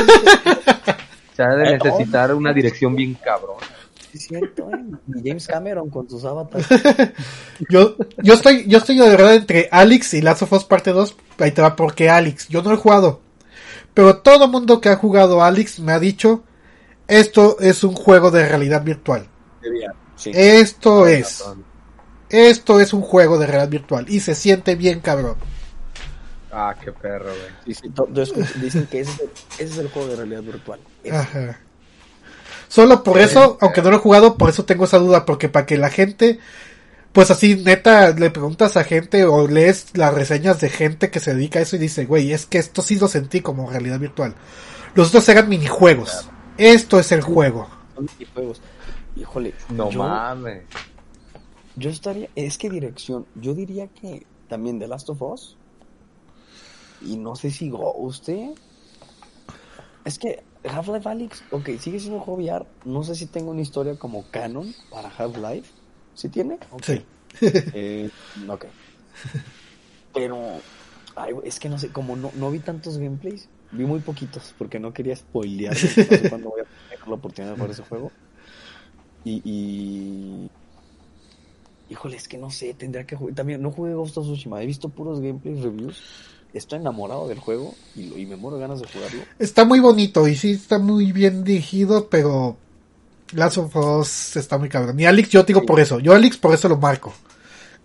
[1.35, 3.57] se ha de necesitar una dirección bien cabrón.
[4.11, 4.83] Sí, es cierto, ¿eh?
[5.15, 6.67] Y James Cameron con sus avatars.
[7.69, 11.15] Yo, yo estoy, yo estoy de verdad entre Alex y Last of Us Parte 2.
[11.39, 13.21] Ahí te va, porque Alex, yo no he jugado.
[13.93, 16.43] Pero todo mundo que ha jugado Alex me ha dicho,
[17.07, 19.27] esto es un juego de realidad virtual.
[20.15, 20.31] Sí.
[20.33, 21.43] Esto es,
[22.29, 24.05] esto es un juego de realidad virtual.
[24.09, 25.35] Y se siente bien cabrón.
[26.51, 27.75] Ah, qué perro, güey.
[28.61, 30.79] Dicen que ese es, el, ese es el juego de realidad virtual.
[31.03, 31.15] Ese.
[31.15, 31.59] Ajá.
[32.71, 35.65] Solo por eso, aunque no lo he jugado, por eso tengo esa duda, porque para
[35.65, 36.39] que la gente,
[37.11, 41.33] pues así, neta, le preguntas a gente o lees las reseñas de gente que se
[41.35, 44.35] dedica a eso y dice, güey, es que esto sí lo sentí como realidad virtual.
[44.95, 46.29] Los otros eran minijuegos.
[46.57, 47.67] Esto es el juego.
[47.93, 48.61] Son minijuegos.
[49.17, 50.63] Híjole, No yo, mames.
[51.75, 55.57] yo estaría, es que dirección, yo diría que también The Last of Us.
[57.01, 58.53] y no sé si guste.
[60.05, 62.65] Es que Half-Life Alyx, ok, sigue siendo un juego VR.
[62.85, 65.69] No sé si tengo una historia como canon para Half-Life.
[66.13, 66.57] ¿Sí tiene?
[66.83, 67.03] Sí.
[67.41, 68.09] Eh,
[68.49, 68.65] ok.
[70.13, 70.59] Pero,
[71.15, 74.79] ay, es que no sé, como no, no vi tantos gameplays, vi muy poquitos porque
[74.79, 75.73] no quería spoilear.
[75.73, 78.11] No sé cuándo voy a tener la oportunidad de jugar ese juego.
[79.23, 80.49] Y, y...
[81.89, 83.35] Híjole, es que no sé, tendría que jugar.
[83.35, 86.03] También no jugué Ghost of Tsushima, he visto puros gameplays reviews.
[86.53, 89.21] Estoy enamorado del juego y, lo, y me muero de ganas de jugarlo.
[89.39, 92.57] Está muy bonito y sí está muy bien dirigido, pero
[93.33, 94.99] Last of Us está muy cabrón.
[94.99, 95.99] Y Alex, yo digo por eso.
[95.99, 97.13] Yo Alex por eso lo marco.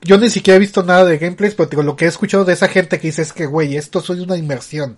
[0.03, 2.53] Yo ni siquiera he visto nada de gameplays, pero digo, lo que he escuchado de
[2.53, 4.97] esa gente que dice es que, güey, esto es una inmersión.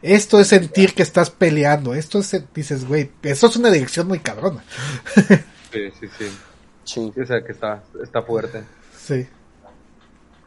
[0.00, 1.94] Esto es sentir que estás peleando.
[1.94, 4.64] Esto es, dices, güey, eso es una dirección muy cabrona.
[5.70, 6.24] Sí, sí, sí.
[6.84, 7.12] Sí.
[7.20, 8.64] O sea, que está, está fuerte.
[8.98, 9.26] Sí.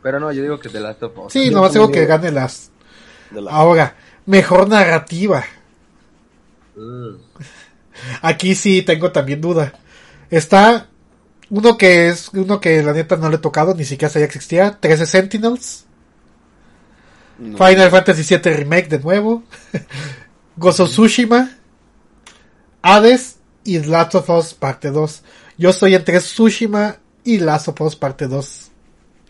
[0.02, 1.34] Pero no, yo digo que The Last of Us.
[1.34, 2.72] Sí, nomás digo que gane las.
[3.49, 3.95] Ahora,
[4.26, 5.43] mejor narrativa.
[6.76, 7.16] Mm.
[8.22, 9.74] Aquí sí tengo también duda.
[10.30, 10.88] Está
[11.49, 14.38] uno que es uno que la neta no le he tocado, ni siquiera sabía que
[14.38, 14.80] existía.
[14.80, 15.86] 13 Sentinels.
[17.38, 19.43] Final Fantasy VII Remake de nuevo.
[20.56, 21.49] Gozo Tsushima.
[22.82, 25.24] Hades y Last of Us parte 2.
[25.58, 28.70] Yo estoy entre Tsushima y Last of Us parte 2.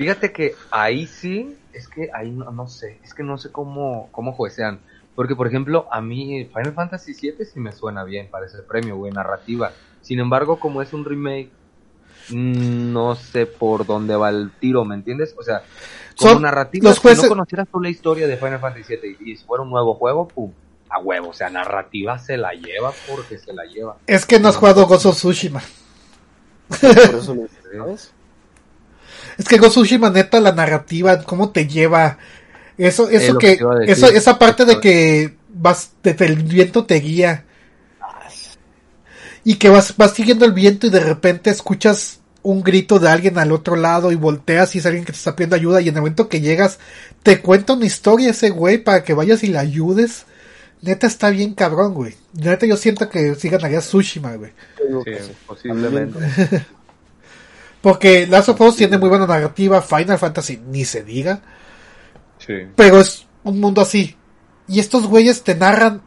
[0.02, 4.10] Fíjate que ahí sí, es que ahí no, no sé, es que no sé cómo,
[4.12, 4.80] cómo juecean.
[5.14, 8.98] Porque, por ejemplo, a mí Final Fantasy VII sí me suena bien para ese premio,
[8.98, 9.74] güey, narrativa.
[10.02, 11.52] Sin embargo, como es un remake,
[12.30, 15.36] mm, no sé por dónde va el tiro, ¿me entiendes?
[15.38, 15.62] O sea,
[16.18, 19.62] como narrativa, si no conocieras tú la historia de Final Fantasy VII y si fuera
[19.62, 20.52] un nuevo juego, pum,
[20.90, 21.30] a huevo.
[21.30, 23.98] O sea, narrativa se la lleva porque se la lleva.
[24.08, 25.62] Es que no has jugado Gozo Tsushima.
[26.70, 27.48] Por eso lo
[27.78, 28.14] ¿sabes?
[29.38, 32.18] Es que Gozo Tsushima, neta, la narrativa, cómo te lleva
[32.78, 37.46] eso, eso que, eso, esa parte de que vas, desde el viento te guía.
[39.44, 43.38] Y que vas, vas siguiendo el viento y de repente escuchas un grito de alguien
[43.38, 45.96] al otro lado y volteas y es alguien que te está pidiendo ayuda y en
[45.96, 46.80] el momento que llegas
[47.22, 50.26] te cuenta una historia ese güey para que vayas y le ayudes.
[50.82, 52.16] Neta está bien cabrón, güey.
[52.34, 54.52] Neta yo siento que sí ganaría Tsushima, güey.
[54.78, 55.14] Sí,
[55.46, 56.18] posiblemente.
[57.82, 61.42] Porque Last of Us tiene muy buena narrativa, Final Fantasy ni se diga.
[62.38, 62.54] Sí.
[62.76, 64.16] Pero es un mundo así.
[64.68, 66.02] Y estos güeyes te narran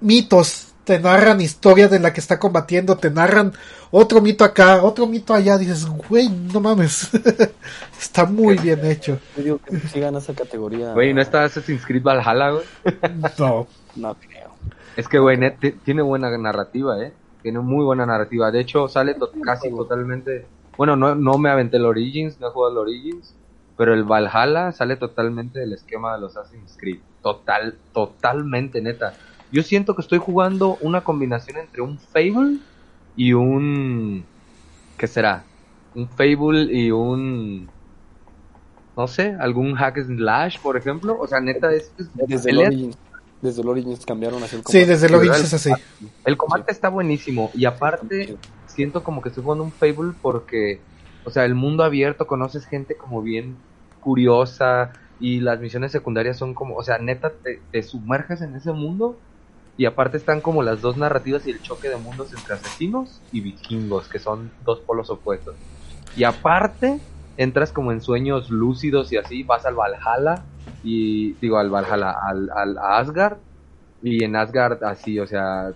[0.00, 3.52] mitos, te narran historias de la que está combatiendo, te narran
[3.90, 5.56] otro mito acá, otro mito allá.
[5.58, 7.10] Dices, güey, no mames.
[8.00, 9.18] está muy bien hecho.
[9.36, 10.92] Yo digo que sí gana esa categoría.
[10.92, 12.64] Güey, ¿no está Assassin's Creed Valhalla, güey?
[13.38, 13.66] no.
[13.94, 14.52] No creo.
[14.96, 15.38] Es que, güey,
[15.84, 17.12] tiene buena narrativa, ¿eh?
[17.42, 18.50] Tiene muy buena narrativa.
[18.50, 20.46] De hecho, sale casi totalmente...
[20.76, 23.34] Bueno, no, no me aventé el Origins, no he jugado el Origins
[23.76, 27.00] pero el Valhalla sale totalmente del esquema de los Assassin's Creed.
[27.22, 29.14] Total, totalmente neta.
[29.50, 32.58] Yo siento que estoy jugando una combinación entre un Fable
[33.16, 34.24] y un...
[34.96, 35.44] ¿Qué será?
[35.94, 37.68] Un Fable y un...
[38.96, 41.18] No sé, algún hack and slash, por ejemplo.
[41.18, 41.92] O sea, neta, es...
[42.14, 42.98] desde, el Origins,
[43.40, 44.84] desde el Origins cambiaron así el combate.
[44.84, 45.72] Sí, desde el Origins es así.
[46.24, 47.50] El combate está buenísimo.
[47.54, 48.36] Y aparte,
[48.74, 50.80] siento como que estoy jugando un Fable porque...
[51.24, 53.56] O sea, el mundo abierto, conoces gente como bien
[54.00, 54.92] curiosa
[55.22, 57.32] y las misiones secundarias son como, o sea, neta,
[57.70, 59.16] te, sumerges en ese mundo
[59.76, 63.40] y aparte están como las dos narrativas y el choque de mundos entre asesinos y
[63.40, 65.54] vikingos, que son dos polos opuestos.
[66.16, 66.98] Y aparte,
[67.36, 70.42] entras como en sueños lúcidos y así, vas al Valhalla
[70.82, 73.38] y digo al Valhalla, al, al Asgard
[74.02, 75.72] y en Asgard así, o sea,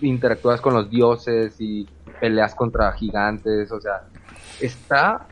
[0.00, 1.86] interactúas con los dioses y
[2.20, 4.02] peleas contra gigantes, o sea,
[4.60, 5.26] está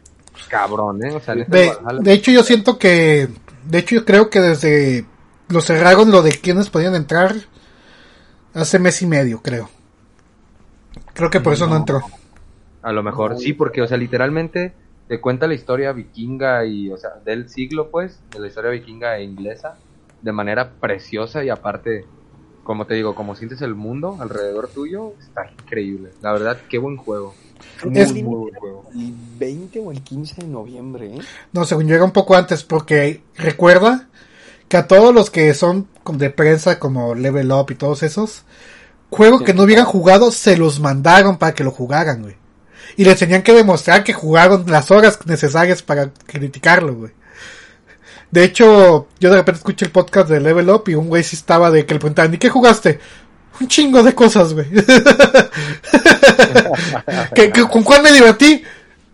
[0.49, 1.15] cabrón, ¿eh?
[1.15, 3.29] O sea, de, hecho, yo siento que.
[3.65, 5.07] De hecho, yo creo que desde.
[5.49, 7.35] Lo cerraron lo de quienes podían entrar.
[8.55, 9.69] Hace mes y medio, creo.
[11.13, 12.03] Creo que por eso no entró.
[12.83, 14.75] A lo mejor sí, porque, o sea, literalmente
[15.09, 19.19] te cuenta la historia vikinga y, o sea, del siglo, pues, de la historia vikinga
[19.19, 19.77] e inglesa,
[20.23, 22.07] de manera preciosa y aparte,
[22.65, 26.11] como te digo, como sientes el mundo alrededor tuyo, está increíble.
[26.21, 27.35] La verdad, qué buen juego
[27.93, 31.21] es el 20 o el 15 de noviembre, ¿eh?
[31.53, 34.09] No, según yo era un poco antes, porque recuerda
[34.69, 38.43] que a todos los que son de prensa como Level Up y todos esos,
[39.11, 42.37] juego que no hubieran jugado, se los mandaron para que lo jugaran, güey.
[42.97, 47.13] Y les tenían que demostrar que jugaron las horas necesarias para criticarlo, güey.
[48.35, 51.37] De hecho, yo de repente escuché el podcast de Level Up y un güey sí
[51.37, 52.99] estaba de que le preguntaban, ¿y qué jugaste?
[53.61, 54.67] un chingo de cosas, güey.
[57.71, 58.61] con cuál me divertí?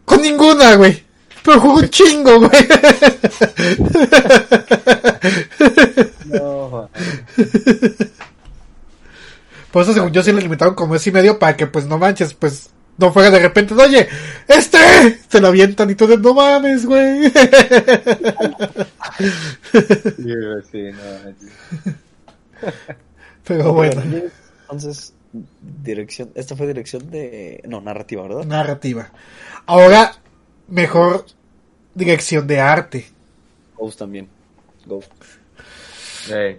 [0.06, 1.04] Con ninguna, güey.
[1.42, 2.66] Pero un chingo, güey.
[9.70, 11.98] Por eso, según yo, sí le limitaron como ese y medio para que, pues, no
[11.98, 12.70] manches, pues,
[13.00, 14.06] no fuera de repente, oye,
[14.46, 14.78] este,
[15.28, 17.32] se lo avientan y todo, no mames, güey.
[23.44, 24.02] Pero bueno.
[24.62, 25.14] Entonces,
[25.82, 28.44] dirección, esta fue dirección de, no, narrativa, ¿verdad?
[28.44, 29.10] Narrativa.
[29.66, 30.12] Ahora,
[30.68, 31.24] mejor
[31.94, 33.06] dirección de arte.
[33.76, 34.28] Ghost también.
[34.86, 35.10] Ghost.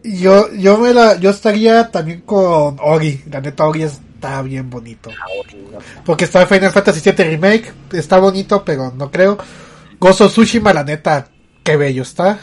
[0.03, 3.21] Yo, yo me la, yo estaría también con Ori.
[3.29, 3.83] La neta Ori
[4.21, 5.09] está bien bonito.
[6.05, 9.39] Porque está Final Fantasy VII Remake, está bonito, pero no creo.
[9.99, 11.29] Gozo Tsushima, la neta,
[11.63, 12.39] qué bello está.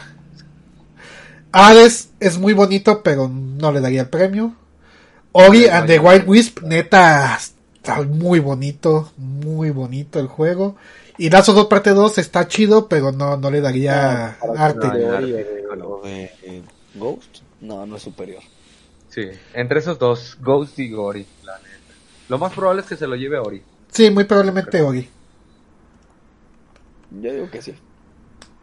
[1.53, 4.55] Hades es muy bonito, pero no le daría el premio.
[5.33, 7.39] Ori and the Wild Wisp, neta,
[7.75, 10.77] está muy bonito, muy bonito el juego.
[11.17, 14.89] Y Lazo 2 parte 2 está chido, pero no, no le daría arte.
[16.95, 18.43] Ghost, no, no es superior.
[19.09, 19.23] Sí,
[19.55, 21.68] entre esos dos, Ghost y Ori, la neta.
[22.29, 23.63] Lo más probable es que se lo lleve Ori.
[23.91, 25.09] Sí, muy probablemente Ori.
[27.11, 27.75] Yo digo que sí.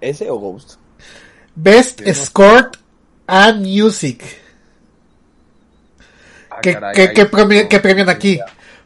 [0.01, 0.75] ¿Ese o Ghost?
[1.55, 2.71] Best Score
[3.27, 4.23] and Music.
[6.49, 8.39] Ah, ¿Qué, qué, premian, aquí?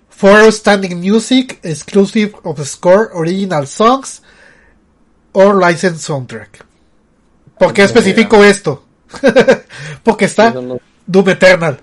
[0.10, 4.22] For Outstanding Music, Exclusive of Score, Original Songs,
[5.34, 6.66] or Licensed Soundtrack.
[7.58, 8.86] ¿Por qué especifico esto?
[10.04, 10.54] Porque está
[11.06, 11.80] Doom Eternal.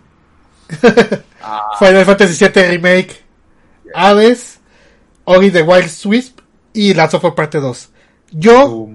[1.47, 1.77] Ah.
[1.79, 3.23] Final Fantasy VII Remake.
[3.95, 4.59] Hades.
[5.25, 6.41] Ori the Wild Swisp.
[6.73, 7.91] Y Last of Us Parte 2.
[8.33, 8.89] Yo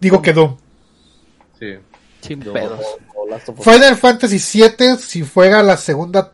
[0.00, 0.56] digo que Doom.
[1.58, 1.78] Sí.
[3.60, 6.30] Final Fantasy VII, si fuera la segunda,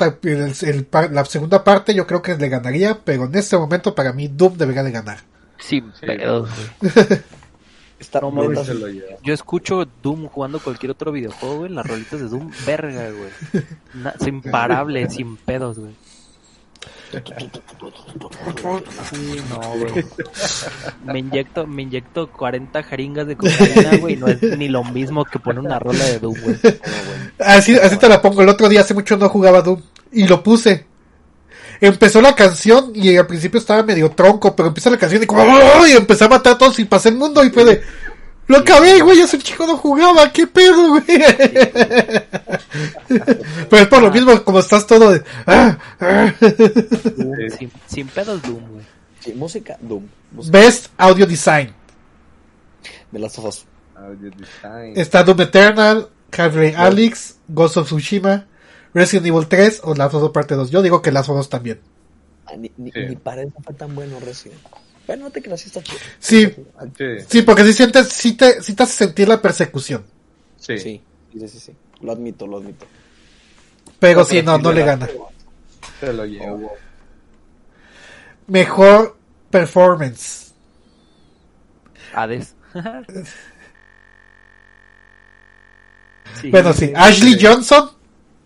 [1.11, 4.57] la segunda parte, yo creo que le ganaría, pero en este momento para mí Doom
[4.57, 5.19] debería de ganar.
[5.59, 6.49] Sin pedos,
[9.23, 11.73] Yo escucho Doom jugando cualquier otro videojuego, güey.
[11.73, 13.65] Las rolitas de Doom, verga, güey.
[14.21, 15.95] es imparable, sin pedos, güey.
[19.51, 20.05] no, güey.
[21.05, 24.17] Me inyecto, me inyecto 40 jeringas de cocaína, güey.
[24.17, 26.57] No es ni lo mismo que poner una rola de Doom, güey.
[27.39, 28.43] Así, así te la pongo.
[28.43, 29.81] El otro día hace mucho no jugaba Doom.
[30.13, 30.87] Y lo puse
[31.81, 35.43] empezó la canción y al principio estaba medio tronco, pero empieza la canción y como
[35.43, 35.93] ¡ay!
[35.93, 37.83] y empecé a matar a todos y pasé el mundo y fue de
[38.47, 41.05] lo acabé, güey, ese chico no jugaba, qué pedo, güey.
[43.71, 46.31] pero es por lo mismo, como estás todo de ah, ah".
[47.89, 48.85] Sin, pedos Doom, güey.
[49.21, 50.07] Sí, música Doom.
[50.51, 51.73] Best Audio Design.
[53.11, 53.65] De las ojos.
[53.97, 54.93] Audio Design.
[54.95, 58.45] Está Doom Eternal, Half-Life Alyx, Ghost of Tsushima,
[58.95, 60.71] Resident Evil 3 o Last of Us Parte 2.
[60.71, 61.81] Yo digo que Last of Us también.
[62.57, 64.61] Ni, ni, para eso fue tan bueno Resident.
[65.07, 65.99] Bueno, no te creas, está chido.
[66.19, 66.55] Sí,
[67.29, 70.05] sí, porque si sientes, si te, si te hace sentir la persecución.
[70.59, 70.79] Sí.
[70.79, 71.73] Sí, sí, sí, sí.
[72.01, 72.87] Lo admito, lo admito.
[73.99, 75.09] Pero sí, no, no le gana.
[76.01, 76.73] Se lo llevo.
[78.47, 79.17] Mejor
[79.51, 80.53] performance.
[82.15, 82.55] Hades.
[86.51, 86.93] bueno, sí.
[86.95, 87.91] Ashley Johnson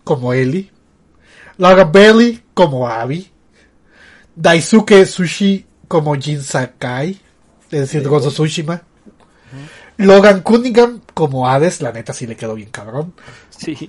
[0.09, 0.71] como Ellie,
[1.57, 3.29] Laura Bailey como Abby,
[4.35, 7.21] Daisuke Sushi como Jin Sakai,
[7.69, 8.81] es decir, Gozo Tsushima,
[9.97, 13.13] Logan Cunningham como Hades, la neta sí le quedó bien cabrón.
[13.51, 13.87] Sí.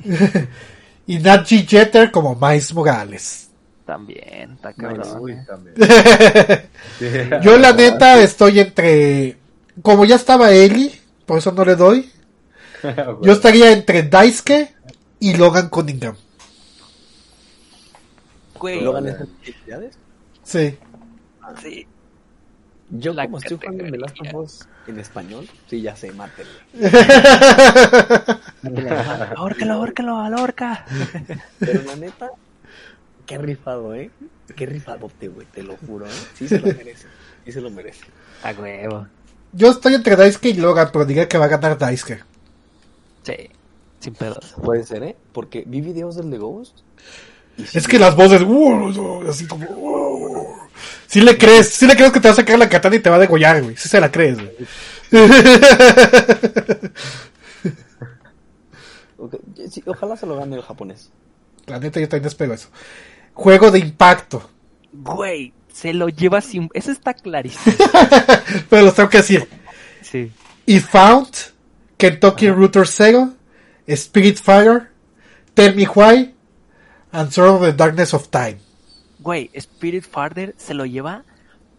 [1.07, 3.49] y Nachi Jeter como Miles Morales.
[3.87, 5.47] También, está cabrón.
[7.43, 9.39] Yo la neta estoy entre,
[9.81, 12.11] como ya estaba Ellie, por eso no le doy.
[13.23, 14.75] Yo estaría entre Daisuke
[15.21, 16.17] y Logan Cunningham.
[18.63, 19.91] ¿Logan es en
[20.43, 20.77] Sí.
[21.63, 21.87] Sí.
[22.91, 26.51] Yo como estoy jugando en The Last of Us en español, sí, ya sé, mátelo.
[29.37, 30.85] ahórcalo, ahórcalo, a la horca.
[31.61, 32.31] Pero la neta,
[33.27, 34.11] qué rifado, ¿eh?
[34.57, 36.11] Qué rifadote, güey, te lo juro, ¿eh?
[36.35, 37.07] Sí se lo merece,
[37.45, 38.07] sí se lo merece.
[38.43, 39.07] A huevo.
[39.53, 42.25] Yo estoy entre Daisuke y Logan, pero diría que va a ganar Daisuke.
[43.23, 43.51] Sí.
[44.01, 44.55] Sin pedos.
[44.63, 45.17] Puede ser, ¿eh?
[45.33, 46.79] Porque vi videos del de Ghost.
[47.73, 50.57] es que las voces, uh, así como, uh,
[51.07, 53.11] si le crees, si le crees que te va a sacar la katana y te
[53.11, 53.77] va a degollar, güey.
[53.77, 54.51] Si se la crees, güey.
[59.87, 61.11] ojalá se lo gane el japonés.
[61.67, 62.69] La neta, yo también espero eso.
[63.35, 64.49] Juego de impacto.
[64.93, 66.69] Güey, se lo lleva sin.
[66.75, 67.77] Eso está clarísimo.
[68.71, 69.49] Pero lo tengo que decir.
[70.03, 70.33] Sí.
[70.67, 71.31] Y Found,
[71.97, 73.31] Kentucky Router Sega,
[73.95, 74.91] Spirit Fire,
[75.55, 76.35] Tell Me Why,
[77.13, 78.59] and Sword of the Darkness of Time.
[79.19, 81.25] Güey, Spirit Fire se lo lleva,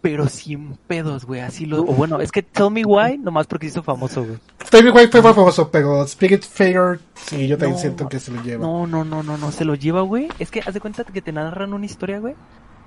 [0.00, 1.40] pero sin pedos, güey.
[1.40, 1.80] Así lo.
[1.82, 4.38] O bueno, es que Tell Me Why, nomás porque hizo famoso, güey.
[4.70, 8.64] También fue más famoso, pero Spirit Fair, sí, yo también siento que se lo lleva.
[8.64, 10.28] No, no, no, no, no, se lo lleva, güey.
[10.38, 12.34] Es que haz de cuenta que te narran una historia, güey,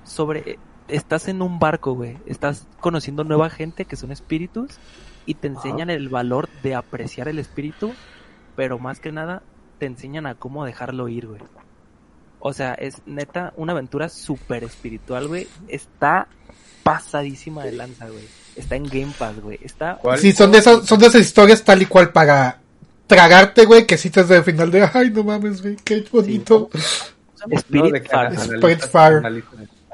[0.04, 0.58] sobre...
[0.88, 2.16] Estás en un barco, güey.
[2.26, 4.78] Estás conociendo nueva gente que son espíritus
[5.26, 7.92] y te enseñan el valor de apreciar el espíritu,
[8.56, 9.42] pero más que nada
[9.78, 11.40] te enseñan a cómo dejarlo ir, güey.
[12.40, 15.46] O sea, es neta una aventura súper espiritual, güey.
[15.68, 16.28] Está
[16.82, 18.24] pasadísima de lanza, güey.
[18.56, 19.58] Está en Game Pass, güey.
[19.62, 20.00] Está...
[20.16, 22.60] Sí, son de, esas, son de esas historias tal y cual para
[23.06, 26.70] tragarte, güey, que si te el final de, ay, no mames, güey, qué bonito.
[27.50, 28.08] Spirit,
[28.90, 29.22] Fire.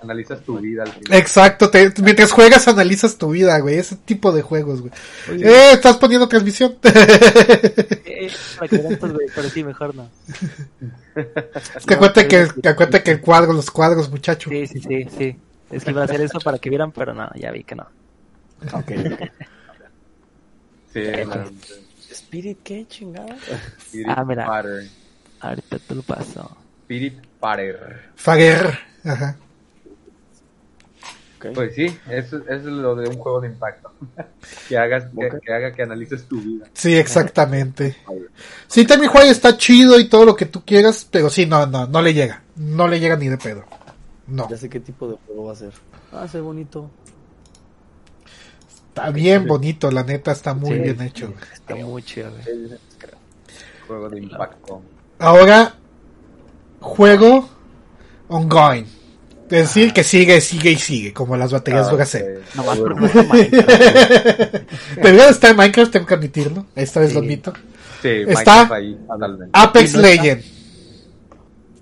[0.03, 1.19] Analizas, tu vida al final.
[1.19, 1.71] Exacto,
[2.03, 4.93] mientras juegas analizas tu vida, güey, ese tipo de juegos, güey.
[5.29, 6.77] Eh, estás poniendo transmisión.
[6.83, 8.31] eh,
[8.61, 10.11] pero sí, mejor no.
[11.15, 14.51] Es que acuérdate que, que, que el cuadro, los cuadros, muchacho.
[14.51, 15.37] Sí, sí, sí, sí.
[15.71, 17.87] Es que iba a hacer eso para que vieran, pero no, ya vi que no.
[18.73, 18.93] Ok.
[20.93, 21.01] sí,
[22.11, 23.37] Spirit, ¿qué chingada?
[23.79, 24.47] Spirit ah, mira.
[25.41, 26.57] Ahorita te lo paso.
[26.83, 28.11] Spirit Patter.
[28.17, 28.79] Fager.
[29.05, 29.37] Ajá.
[31.43, 31.55] Okay.
[31.55, 33.93] Pues sí, eso, eso, es lo de un juego de impacto.
[34.69, 36.67] que, hagas, que, que, haga que analices tu vida.
[36.73, 37.97] Sí, exactamente.
[38.69, 41.89] sí, Tammy Juárez está chido y todo lo que tú quieras, pero sí, no, no,
[41.89, 42.45] no le llega.
[42.55, 43.65] No le llega ni de pedo.
[44.29, 44.49] No.
[44.49, 45.73] Ya sé qué tipo de juego va a ser.
[46.13, 46.89] Ah, se bonito.
[48.89, 51.35] Está bien bonito, la neta, está muy bien hecho.
[51.53, 52.31] Está muy chido.
[53.89, 54.81] Juego de impacto.
[55.19, 55.75] Ahora,
[56.79, 57.49] juego
[58.29, 59.02] ongoing.
[59.53, 63.07] Es decir, que sigue, sigue y sigue, como las baterías ah, de No más no
[63.07, 64.73] está Minecraft.
[65.03, 66.67] Pero está en Minecraft, tengo que admitirlo.
[66.75, 67.53] Esta vez lo admito.
[68.01, 68.99] Sí, está ahí,
[69.53, 70.43] Apex Legend,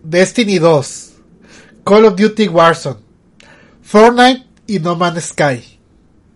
[0.03, 1.13] Destiny 2,
[1.85, 2.99] Call of Duty Warzone,
[3.83, 5.79] Fortnite y No Man's Sky.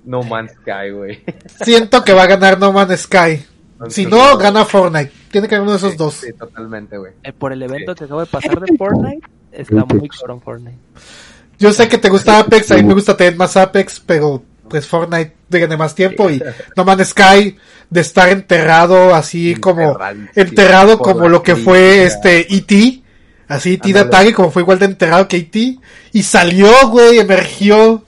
[0.04, 1.24] No Man's Sky, güey.
[1.64, 3.44] Siento que va a ganar No Man's Sky.
[3.88, 5.10] Si no, gana Fortnite.
[5.32, 6.14] Tiene que haber uno de esos dos.
[6.14, 7.12] Sí, totalmente, güey.
[7.24, 9.26] Eh, por el evento que acabo de pasar de Fortnite,
[9.56, 10.78] está muy cabrón Fortnite.
[11.58, 14.86] Yo sé que te gusta Apex, a mí me gusta tener más Apex, pero pues
[14.86, 16.42] Fortnite tiene más tiempo y
[16.76, 17.56] No Man's Sky
[17.90, 19.96] de estar enterrado así como
[20.34, 23.02] enterrado como lo que fue este E.T.
[23.46, 23.92] Así E.T.
[23.92, 25.78] de ataque como fue igual de enterrado que E.T.
[26.12, 28.04] y salió, güey, emergió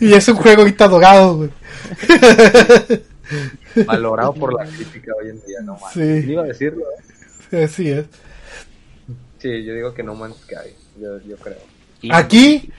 [0.00, 1.50] y es un juego ahorita adorado, güey.
[3.86, 5.92] Valorado por la crítica hoy en día, no más.
[5.92, 6.00] Sí.
[6.00, 6.84] Iba a decirlo,
[7.50, 7.68] ¿eh?
[7.68, 8.06] Sí, es.
[9.44, 11.58] Sí, yo digo que No Man's Sky, yo, yo creo.
[12.10, 12.70] Aquí,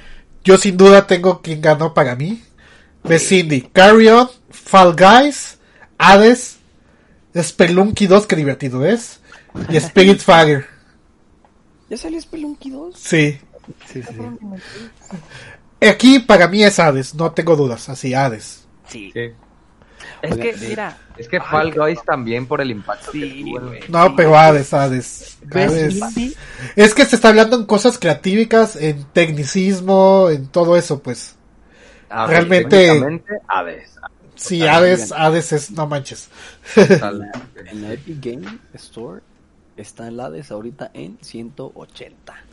[0.43, 2.41] yo sin duda tengo quien ganó para mí.
[3.03, 5.59] De Cindy, Carrion, Fall Guys,
[5.99, 6.57] Hades,
[7.39, 9.19] Spelunky 2, que divertido es,
[9.69, 10.65] y Spirit Fire.
[11.87, 12.95] ¿Ya salió Spelunky 2?
[12.97, 13.37] Sí.
[13.85, 15.87] sí, sí.
[15.87, 18.65] Aquí para mí es Hades, no tengo dudas, así Hades.
[18.89, 19.13] Sí.
[20.21, 20.97] Es que, mira.
[21.17, 23.11] Es que Fall Guys también por el impacto.
[23.11, 23.53] Sí,
[23.89, 25.37] No, pero Hades, Hades.
[25.51, 26.35] Hades.
[26.75, 31.35] Es que se está hablando en cosas creativas, en tecnicismo, en todo eso, pues.
[32.09, 32.89] Realmente.
[33.47, 33.91] Hades.
[34.35, 36.29] Sí, Hades, Hades es, no manches.
[36.75, 39.21] en la Epic Game Store
[39.77, 42.44] está el Hades ahorita en 180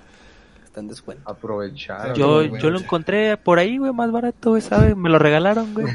[0.73, 1.31] está en descuento.
[1.31, 2.15] Aprovechar.
[2.15, 4.97] Yo, yo lo encontré por ahí, güey, más barato, güey, ¿sabes?
[4.97, 5.87] Me lo regalaron, güey.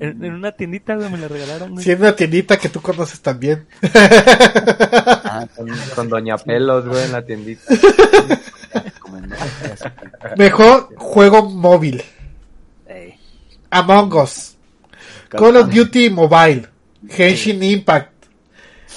[0.00, 1.84] en, una tiendita, güey, me lo regalaron, güey.
[1.84, 3.66] Sí, en una tiendita que tú conoces también.
[3.94, 5.46] ah,
[5.94, 7.62] con, Doña Pelos, güey, en la tiendita.
[10.38, 12.02] Mejor juego móvil.
[13.68, 14.56] Among Us.
[15.28, 16.70] Call of Duty Mobile.
[17.06, 18.11] Genshin Impact.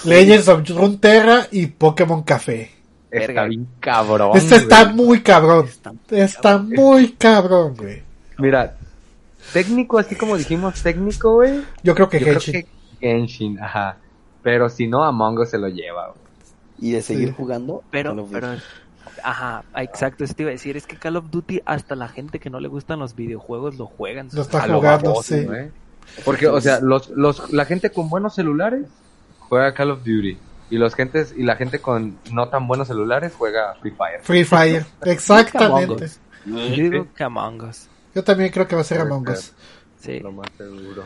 [0.03, 2.71] Legends of Runeterra y Pokémon Café.
[3.11, 4.31] Está bien cabrón.
[4.35, 5.67] Este está muy cabrón.
[6.09, 8.03] Está, muy cabrón, güey.
[8.37, 8.75] Mira,
[9.53, 11.61] técnico, así como dijimos técnico, güey.
[11.83, 12.65] Yo creo que Genshin.
[12.99, 13.97] Genshin, ajá.
[14.43, 16.19] Pero si no, Among Us se lo lleva, güey.
[16.79, 17.83] Y de seguir jugando.
[17.89, 18.49] Pero, pero,
[19.23, 20.75] ajá, exacto, eso te iba a decir.
[20.75, 23.85] Es que Call of Duty, hasta la gente que no le gustan los videojuegos lo
[23.85, 24.27] juegan.
[24.33, 25.47] Lo está jugando, sí.
[26.25, 28.87] Porque, o sea, los, los, la gente con buenos celulares
[29.49, 30.37] juega Call of Duty.
[30.69, 34.19] Y los gentes y la gente con no tan buenos celulares juega Free Fire.
[34.21, 36.09] Free Fire, exactamente.
[36.45, 37.87] Yo digo que Among Us.
[38.13, 39.53] Yo también creo que va a ser Among Us.
[39.99, 40.19] Sí.
[40.19, 41.03] Lo más seguro.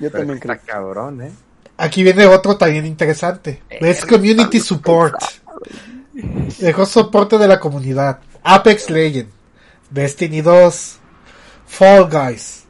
[0.00, 0.58] Yo también creo.
[0.64, 1.32] cabrón, ¿eh?
[1.76, 3.62] Aquí viene otro también interesante.
[3.70, 5.14] Es Community Support.
[6.58, 8.18] Dejó soporte de la comunidad.
[8.42, 9.30] Apex Legend.
[9.90, 10.98] Destiny 2.
[11.66, 12.64] Fall Guys.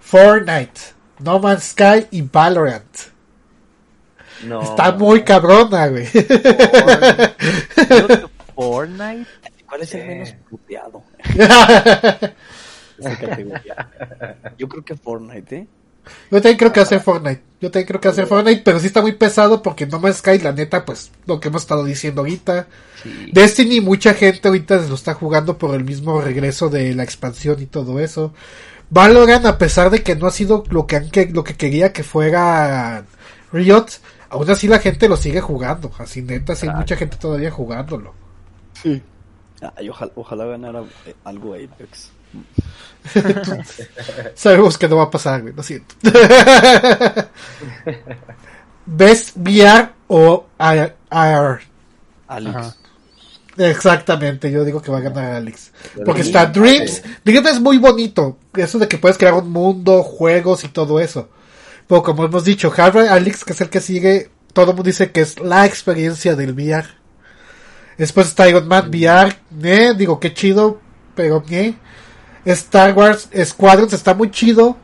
[0.00, 0.80] Fortnite.
[1.20, 3.09] No Man's Sky y Valorant.
[4.42, 6.06] Está muy cabrona, güey.
[8.54, 9.26] Fortnite.
[9.68, 11.02] ¿Cuál es el menos puteado?
[14.58, 15.66] Yo creo que Fortnite, ¿eh?
[16.30, 17.42] Yo también creo que hacer Fortnite.
[17.60, 20.38] Yo también creo que hacer Fortnite, pero sí está muy pesado porque No Man's Sky,
[20.38, 22.66] la neta, pues lo que hemos estado diciendo ahorita.
[23.32, 27.66] Destiny, mucha gente ahorita lo está jugando por el mismo regreso de la expansión y
[27.66, 28.32] todo eso.
[28.88, 33.04] Valorant, a pesar de que no ha sido lo que, lo que quería que fuera
[33.52, 33.86] Riot,
[34.30, 35.90] aún así la gente lo sigue jugando.
[35.98, 38.14] Así neta, sí, hay mucha gente todavía jugándolo.
[38.82, 39.02] Sí.
[39.88, 42.10] ojalá, ojalá ganara eh, algo Apex.
[44.34, 45.94] Sabemos que no va a pasar, güey, lo siento.
[48.86, 51.60] ¿Ves VR o AR?
[52.28, 52.76] Alex.
[53.56, 55.72] Exactamente, yo digo que va a ganar Alex.
[56.04, 57.02] Porque está Dreams.
[57.24, 58.38] Dreams es muy bonito.
[58.54, 61.28] Eso de que puedes crear un mundo, juegos y todo eso.
[61.90, 65.10] Pero como hemos dicho, Harvard Alex, que es el que sigue, todo el mundo dice
[65.10, 66.86] que es la experiencia del VR.
[67.98, 69.94] Después está Iron Man VR, ¿eh?
[69.98, 70.80] digo que chido,
[71.16, 71.74] pero ¿eh?
[72.44, 74.76] Star Wars Squadrons está muy chido,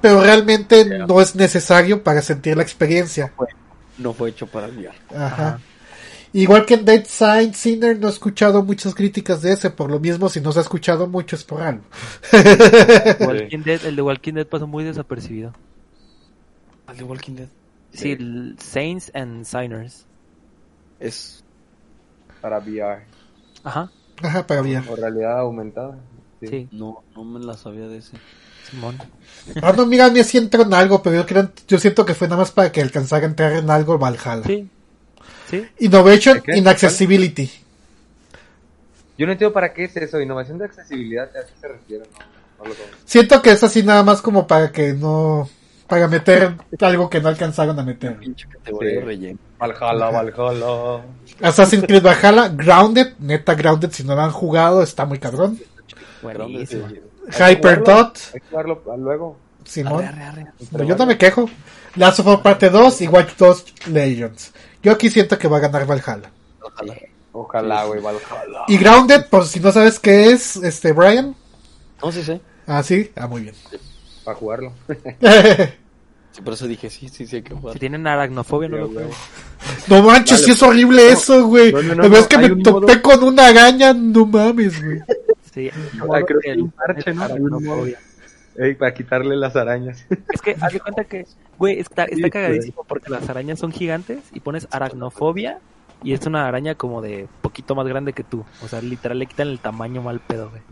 [0.00, 3.32] pero realmente no es necesario para sentir la experiencia.
[3.98, 5.60] No fue, hecho para el Ajá.
[6.32, 10.00] Igual que en Dead Sign Sinner no he escuchado muchas críticas de ese, por lo
[10.00, 11.84] mismo si no se ha escuchado mucho es por algo.
[12.32, 15.52] el de Walking Dead pasó muy desapercibido.
[16.92, 17.48] ¿El de Walking Dead?
[17.92, 20.06] Sí, el Saints and Signers.
[21.00, 21.42] Es
[22.40, 23.02] para VR.
[23.64, 23.90] Ajá.
[24.22, 24.88] Ajá, para VR.
[24.88, 25.98] O realidad aumentada.
[26.40, 26.68] Sí.
[26.70, 28.16] No, no me la sabía de ese.
[28.68, 28.98] Simón.
[29.62, 32.28] Ah, no, mira, ni si entró en algo, pero yo, creo, yo siento que fue
[32.28, 34.44] nada más para que alcanzara a entrar en algo Valhalla.
[34.44, 34.68] Sí.
[35.50, 35.66] Sí.
[35.80, 37.50] Innovation in Accessibility.
[39.18, 42.04] Yo no entiendo para qué es eso, innovación de accesibilidad, ¿a qué se refiere?
[42.58, 42.74] No, lo
[43.04, 45.48] siento que es así nada más como para que no
[45.92, 48.18] para meter algo que no alcanzaron a meter.
[49.58, 51.02] Valhalla, Valhalla.
[51.42, 55.60] Assassin's Creed Valhalla, Grounded, neta Grounded, si no lo han jugado, está muy cabrón.
[56.22, 56.88] Buenísimo.
[57.28, 58.18] Hyperdot.
[58.32, 59.36] Hay que jugarlo luego.
[59.64, 60.10] Simón.
[60.70, 61.50] Pero yo no me quejo.
[61.96, 64.54] Last of Us Parte 2 y Watch Dogs Legends.
[64.82, 66.30] Yo aquí siento que va a ganar Valhalla.
[66.62, 66.94] Ojalá.
[67.32, 68.64] Ojalá, güey, Valhalla.
[68.66, 71.36] Y Grounded, por si no sabes qué es, este, Brian.
[72.02, 72.40] No, sí sé.
[72.66, 73.12] Ah, sí.
[73.14, 73.54] Ah, muy bien.
[74.24, 74.72] Para jugarlo.
[76.32, 77.74] Sí, por eso dije, sí, sí, sí hay que jugar.
[77.74, 79.10] Si tienen aracnofobia, no lo juego.
[79.88, 81.72] No manches, sí es horrible eso, güey.
[81.72, 85.00] No, no, no, que me topé con una araña, no mames, güey.
[85.52, 85.70] Sí,
[86.26, 87.24] creo que el parche, ¿no?
[87.24, 87.98] Aracnofobia.
[88.56, 90.06] Ey, para quitarle las arañas.
[90.32, 91.26] Es que, haz de cuenta que,
[91.58, 95.58] güey, está, está cagadísimo porque las arañas son gigantes y pones aracnofobia
[96.02, 98.44] y es una araña como de poquito más grande que tú.
[98.62, 100.62] O sea, literal le quitan el tamaño mal pedo, güey.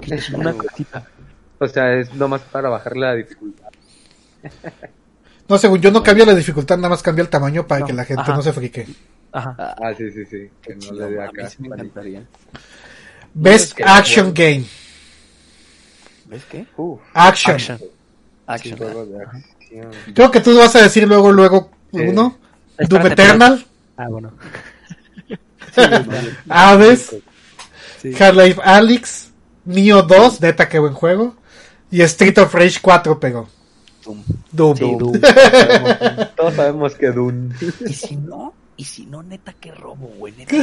[0.00, 1.06] Es una cosita.
[1.58, 3.63] O sea, es nomás para bajarle la dificultad.
[5.48, 8.04] No, según yo no cambia la dificultad, nada más cambia el tamaño para que la
[8.04, 8.86] gente no se frique.
[9.32, 9.54] Ajá.
[9.58, 10.50] Ah, sí, sí, sí.
[10.62, 11.50] Que no le dé acá.
[11.58, 12.26] me encantaría.
[13.34, 14.64] Best Action Game.
[16.26, 16.66] ¿Ves qué?
[17.12, 17.56] Action.
[18.46, 18.78] Action.
[18.78, 18.78] Action.
[20.14, 22.38] Creo que tú vas a decir luego, luego uno.
[22.78, 23.66] Doom Eternal.
[23.96, 24.32] Ah, bueno.
[26.48, 27.16] Hades.
[28.00, 28.14] Sí.
[28.18, 29.30] Half-Life Alyx.
[29.64, 31.36] Neo 2, neta, qué buen juego.
[31.90, 33.48] Y Street of Rage 4 pegó.
[34.04, 34.22] Doom.
[34.52, 35.20] Doom.
[36.36, 37.50] Todos sabemos que Doom.
[37.86, 40.34] Y si no, y si no, neta, qué robo, güey.
[40.36, 40.54] Neta.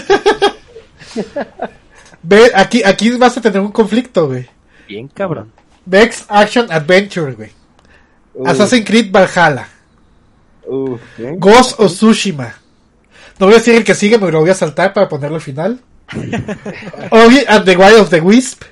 [2.23, 4.47] Ve, aquí, aquí vas a tener un conflicto, güey.
[4.87, 5.51] Bien cabrón.
[5.85, 7.51] Vex Action Adventure, güey.
[8.45, 9.67] Assassin's Creed Valhalla.
[11.37, 12.53] Ghost of Tsushima.
[13.39, 15.41] No voy a decir el que sigue, pero lo voy a saltar para ponerlo al
[15.41, 15.79] final.
[17.11, 18.63] Ori and the Wild of the Wisp.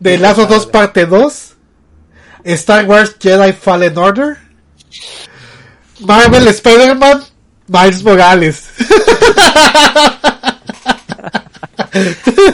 [0.00, 1.51] Last of Us Parte 2.
[2.44, 4.38] Star Wars Jedi Fallen Order.
[6.00, 7.22] Marvel Spider-Man.
[7.68, 8.68] Miles Morales.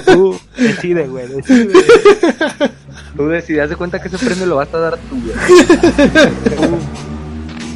[0.06, 1.73] Tú decide, güey, decide.
[3.16, 5.35] Tú decides, de cuenta que ese premio lo vas a dar tú, güey.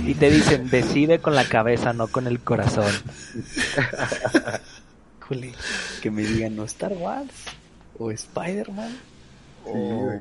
[0.04, 2.92] Y te dicen, decide con la cabeza, no con el corazón.
[5.20, 5.54] Juli,
[6.02, 7.30] que me digan, ¿no Star Wars?
[7.98, 8.96] ¿O Spider-Man?
[9.64, 10.20] o...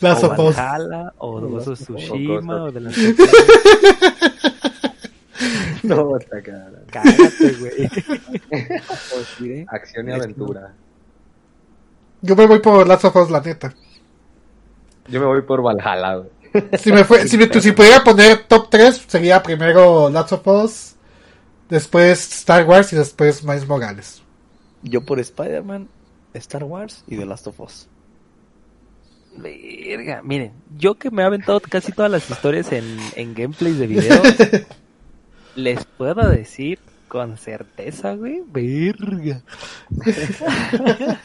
[0.00, 2.96] Las o Valhalla, o Ghost of Tsushima, o de las
[5.82, 6.82] No, está cara.
[6.90, 7.90] Cállate, güey.
[9.68, 10.74] Acción y aventura.
[12.20, 13.74] Yo me voy por Last of Us, la neta.
[15.08, 16.30] Yo me voy por Valhalla, güey.
[16.78, 20.94] Si me fue, si, me, si pudiera poner top 3, sería primero Last of Us,
[21.68, 24.22] después Star Wars y después Miles Morales.
[24.82, 25.88] Yo por Spider-Man,
[26.34, 27.88] Star Wars y The Last of Us.
[29.36, 33.86] Verga, miren, yo que me he aventado casi todas las historias en, en gameplays de
[33.86, 34.22] videos,
[35.56, 36.78] les puedo decir
[37.08, 39.42] con certeza, güey, verga.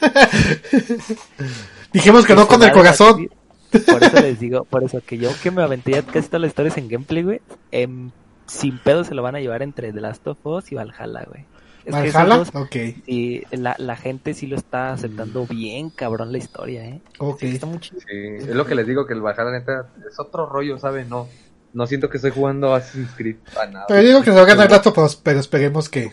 [1.93, 3.29] Dijimos que no con el corazón.
[3.71, 6.49] Por eso les digo, por eso que yo que me aventé ya casi todas las
[6.49, 8.11] historias en gameplay, güey, em,
[8.47, 11.45] sin pedo se lo van a llevar entre The Last of Us y Valhalla, güey.
[11.87, 12.43] Es ¿Valhalla?
[12.53, 12.75] ok.
[13.05, 16.99] Y la, la gente sí lo está aceptando bien, cabrón, la historia, ¿eh?
[17.17, 17.43] Ok.
[17.43, 18.01] está muy chido.
[18.09, 21.07] es lo que les digo, que el Valhalla neta es otro rollo, ¿sabes?
[21.07, 21.29] No,
[21.71, 23.85] no siento que estoy jugando Assassin's Creed para nada.
[23.87, 24.93] Pero digo que se va a ganar rato,
[25.23, 26.11] pero esperemos que...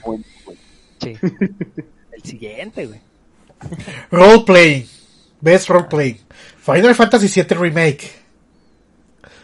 [1.01, 1.17] Sí.
[2.13, 3.01] el siguiente, güey.
[4.13, 4.89] Roleplay.
[5.41, 6.21] Best Roleplay.
[6.59, 8.13] Final Fantasy VII Remake.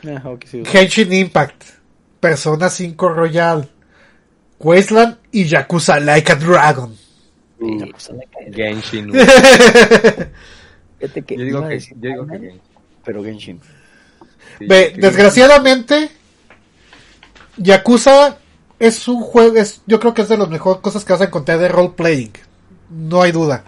[0.06, 0.22] Ah,
[0.64, 1.64] Genshin Impact.
[2.20, 3.68] Persona 5 Royal.
[4.60, 6.96] Wasteland y Yakuza Like a Dragon.
[8.52, 9.12] Genshin.
[9.12, 9.20] yo
[11.26, 12.60] digo que, yo digo que Genshin.
[13.04, 13.60] Pero Genshin.
[14.60, 16.10] Ve, desgraciadamente,
[17.56, 18.38] Yakuza
[18.78, 21.26] es un juego, es, yo creo que es de las mejores cosas que vas a
[21.26, 22.32] encontrar de role playing.
[22.90, 23.64] No hay duda.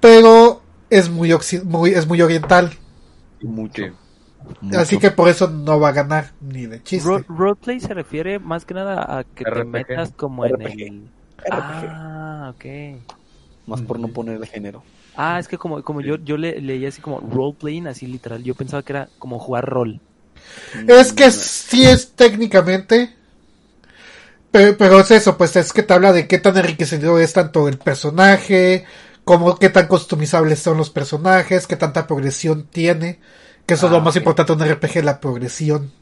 [0.00, 2.72] Pero es muy, muy es muy oriental.
[3.42, 3.84] Mucho.
[4.76, 7.24] Así que por eso no va a ganar ni de chiste.
[7.28, 11.02] roleplay se refiere más que nada a que te metas como en el.
[11.50, 12.64] Ah, ok.
[13.66, 14.82] Más por no poner el género.
[15.16, 18.42] Ah, es que como, como yo, yo le, leía así como roleplaying, así literal.
[18.42, 20.00] Yo pensaba que era como jugar rol.
[20.86, 23.14] Es que sí es técnicamente.
[24.50, 27.78] Pero, es eso, pues es que te habla de qué tan enriquecido es tanto el
[27.78, 28.84] personaje,
[29.24, 33.18] como qué tan customizables son los personajes, qué tanta progresión tiene.
[33.66, 35.92] Que eso es lo ah, más importante de un RPG, la progresión.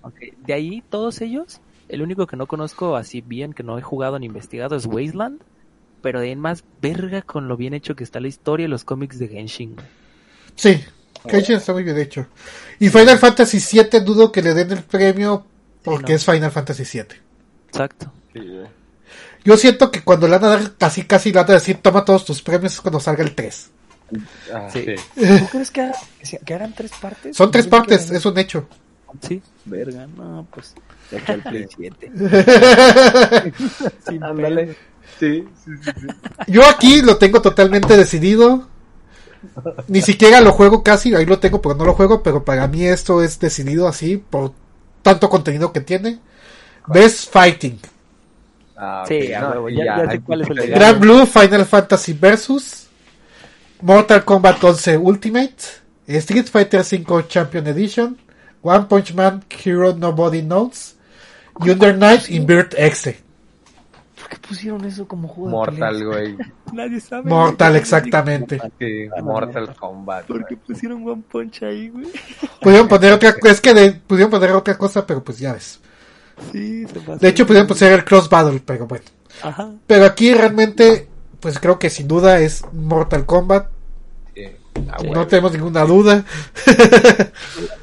[0.47, 4.19] De ahí, todos ellos, el único que no conozco así bien, que no he jugado
[4.19, 5.43] ni investigado, es Wasteland.
[6.03, 8.69] Pero de ahí en más, verga con lo bien hecho que está la historia y
[8.69, 9.77] los cómics de Genshin.
[10.55, 10.81] Sí,
[11.27, 12.27] Genshin está muy bien hecho.
[12.79, 15.47] Y Final Fantasy VII dudo que le den el premio
[15.83, 17.19] porque es Final Fantasy VII.
[17.69, 18.13] Exacto.
[19.45, 22.05] Yo siento que cuando le van a dar casi casi le van a decir toma
[22.05, 23.71] todos tus premios es cuando salga el 3.
[24.53, 24.87] Ah, sí.
[25.15, 25.91] ¿Tú crees que,
[26.45, 27.37] que, harán tres partes?
[27.37, 28.67] Son tres partes, es un hecho.
[29.21, 29.43] Sí.
[29.65, 30.75] Verga, no, pues.
[31.11, 32.13] De el Play 7.
[35.19, 36.07] sí, sí, sí,
[36.47, 38.69] Yo aquí lo tengo totalmente decidido.
[39.89, 42.23] Ni siquiera lo juego casi, ahí lo tengo, pero no lo juego.
[42.23, 44.53] Pero para mí esto es decidido así por
[45.03, 46.21] tanto contenido que tiene.
[46.87, 47.81] Best Fighting.
[48.77, 52.87] Ah, sí, ya, ya, sé cuál es el Grand Blue Final Fantasy Versus.
[53.83, 55.55] Mortal Kombat 11 Ultimate,
[56.07, 58.19] Street Fighter V Champion Edition,
[58.63, 60.97] One Punch Man Hero Nobody Knows
[61.65, 63.15] y Under Night Invert X.
[64.21, 65.51] ¿Por qué pusieron eso como juego?
[65.51, 66.37] Mortal, güey.
[66.73, 67.29] Nadie sabe.
[67.29, 68.61] Mortal, exactamente.
[68.79, 70.27] Sí, Mortal Kombat.
[70.27, 72.07] ¿Por qué pusieron One Punch ahí, güey?
[72.61, 75.81] Pudieron poner otra es que de, pudieron poner otra cosa, pero pues ya ves.
[76.53, 79.05] Sí, se pasa De hecho, pudieron poner el Cross Battle, pero bueno.
[79.43, 79.71] Ajá.
[79.87, 81.10] Pero aquí realmente
[81.41, 83.69] pues creo que sin duda es Mortal Kombat.
[85.13, 86.25] no tenemos ninguna duda.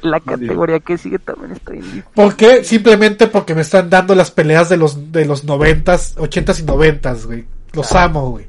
[0.02, 2.64] La categoría que sigue también está bien ¿Por qué?
[2.64, 7.26] Simplemente porque me están dando las peleas de los de los noventas, ochentas y noventas,
[7.26, 7.46] güey.
[7.72, 8.04] Los ah.
[8.04, 8.46] amo, güey.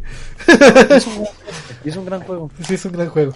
[1.84, 2.50] es un gran juego.
[2.62, 3.34] Sí, es un gran juego.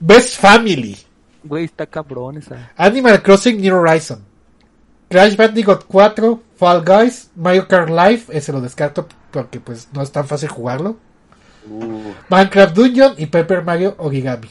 [0.00, 0.96] Best Family.
[1.44, 2.72] Güey, está cabrón esa.
[2.76, 4.24] Animal Crossing New Horizon.
[5.08, 10.12] Crash Bandicoot 4, Fall Guys, Mario Kart Live, ese lo descarto porque pues no es
[10.12, 10.96] tan fácil jugarlo.
[11.68, 12.12] Uh.
[12.28, 14.48] Minecraft Dungeon y Paper Mario Origami.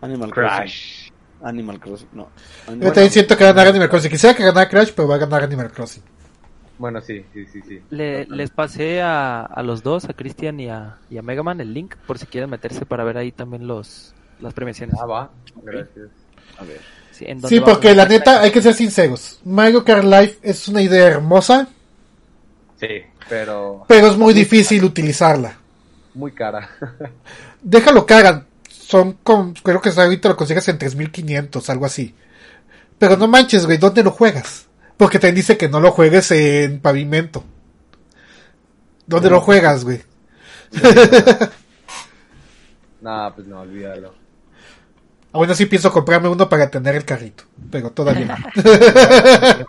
[0.00, 1.10] Animal Crash.
[1.42, 2.28] Animal Crossing, no.
[2.68, 4.10] Yo también siento que va a ganar Animal Crossing.
[4.10, 6.02] Quisiera que ganara Crash, pero va a ganar Animal Crossing.
[6.78, 7.82] Bueno, sí, sí, sí, sí.
[7.90, 11.94] les pasé a, a los dos, a Christian y a, y a Megaman, el link,
[12.06, 14.96] por si quieren meterse para ver ahí también los las premiaciones.
[15.00, 15.30] Ah, va.
[15.62, 16.08] Gracias.
[16.58, 16.80] A ver.
[17.12, 19.40] Sí, sí porque la neta, hay que ser sinceros.
[19.44, 21.68] Mario Kart Live es una idea hermosa,
[22.86, 23.84] Sí, pero...
[23.88, 25.56] Pero es muy difícil utilizarla.
[26.14, 26.68] Muy cara.
[27.62, 28.46] Déjalo que hagan.
[28.68, 32.14] Son con, creo que ahorita lo consigues en 3500, algo así.
[32.98, 34.66] Pero no manches, güey, ¿dónde lo juegas?
[34.96, 37.42] Porque te dice que no lo juegues en pavimento.
[39.06, 40.02] ¿Dónde lo juegas, güey?
[43.00, 44.14] no, pues no, olvídalo.
[45.32, 48.36] Aún así pienso comprarme uno para tener el carrito, pero todavía no.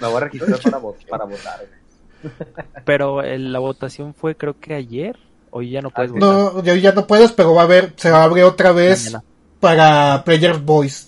[0.00, 1.79] Me voy a registrar para, para votar.
[2.84, 5.18] Pero la votación fue creo que ayer,
[5.50, 6.28] hoy ya no puedes votar.
[6.28, 9.16] No, ya no puedes, pero va a haber, se va a abrir otra vez
[9.58, 11.06] para Player Voice.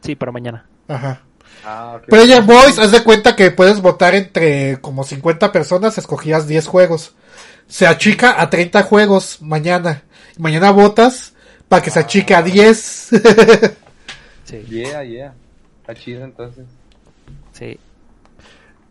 [0.00, 0.66] Sí, para mañana.
[0.88, 1.22] Ajá.
[1.64, 6.66] Ah, Player Voice, haz de cuenta que puedes votar entre como 50 personas, escogías 10
[6.66, 7.14] juegos.
[7.66, 10.04] Se achica a 30 juegos mañana.
[10.38, 11.34] Mañana votas
[11.68, 12.78] para que se achique a 10.
[14.44, 14.64] sí.
[14.68, 15.34] Yeah, yeah.
[15.80, 16.66] Está chido entonces.
[17.52, 17.78] Sí.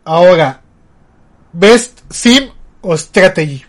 [0.04, 0.60] Ahora,
[1.58, 2.50] Best Sim
[2.82, 3.64] o Strategy.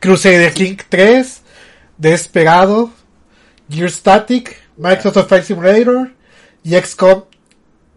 [0.00, 1.42] Crusader King 3,
[1.98, 2.90] Desperado,
[3.68, 6.10] Gear Static, Microsoft Flight Simulator
[6.64, 7.24] y XCOM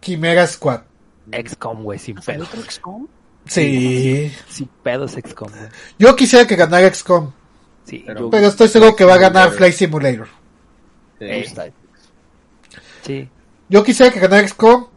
[0.02, 0.82] Chimera Squad.
[1.32, 2.48] XCOM, güey, sin pedos.
[2.48, 3.06] otro XCOM?
[3.46, 4.30] Sí.
[4.50, 5.50] Sin pedos XCOM.
[5.98, 7.32] Yo quisiera que ganara XCOM,
[7.86, 10.28] Sí, Pero- estoy seguro que va a ganar Flight Simulator.
[11.18, 11.44] Sí.
[13.02, 13.28] Sí.
[13.68, 14.88] Yo quisiera que ganara XCOM.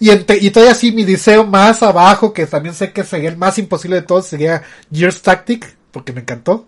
[0.00, 3.36] Y, entre- y todavía así mi deseo más abajo, que también sé que sería el
[3.36, 6.66] más imposible de todos, sería Gears Tactic, porque me encantó.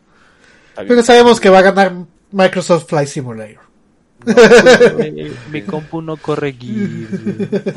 [0.77, 1.93] Pero sabemos que va a ganar
[2.31, 3.66] Microsoft Flight Simulator.
[4.24, 7.09] Güey, Mi compu no corre Gears.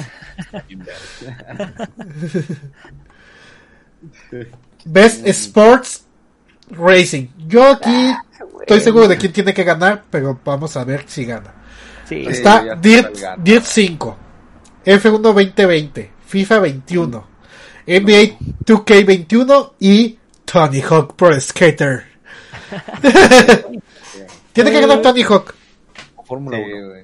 [4.86, 6.04] Best Sports
[6.72, 7.28] Racing.
[7.48, 8.14] Yo aquí
[8.62, 11.54] estoy seguro de quién tiene que ganar, pero vamos a ver si gana.
[12.08, 12.26] Sí.
[12.28, 12.76] Está.
[12.76, 14.18] Dirt 5,
[14.86, 17.28] F1 2020, FIFA 21,
[17.88, 22.06] NBA 2K21 y Tony Hawk Pro Skater.
[24.54, 25.54] tiene que ganar Tony Hawk.
[26.26, 26.88] Fórmula Sí, 1.
[26.90, 27.04] güey.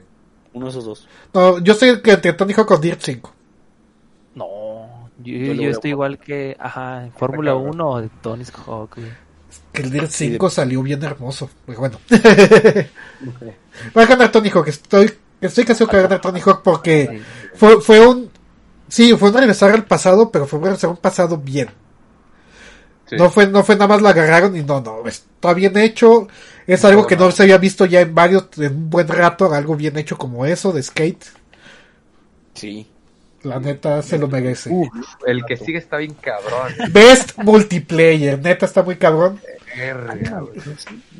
[0.53, 1.07] Uno de esos dos.
[1.33, 3.33] No, yo estoy entre Tony Hawk o Dirt 5.
[4.35, 9.11] No, yo, Yo yo estoy igual que, ajá, Fórmula 1 o de Tony Hawk, güey.
[9.71, 11.49] Que el Dirt 5 salió bien hermoso.
[11.67, 11.99] Bueno.
[13.97, 14.67] va a ganar Tony Hawk.
[14.67, 15.11] Estoy,
[15.41, 17.21] estoy casi que va a ganar Tony Hawk porque
[17.55, 18.29] fue, fue un.
[18.87, 21.69] Sí, fue un regresar al pasado, pero fue un regresar a un pasado bien.
[23.07, 23.15] Sí.
[23.17, 26.27] No fue, no fue nada más la agarraron y no, no, está bien hecho.
[26.65, 29.75] Es algo que no se había visto ya en varios, en un buen rato, algo
[29.75, 31.23] bien hecho como eso de skate.
[32.53, 32.87] Sí.
[33.43, 34.69] La neta se lo merece.
[34.69, 34.89] Uf,
[35.25, 36.73] el que sigue está bien cabrón.
[36.91, 39.39] Best multiplayer, neta está muy cabrón.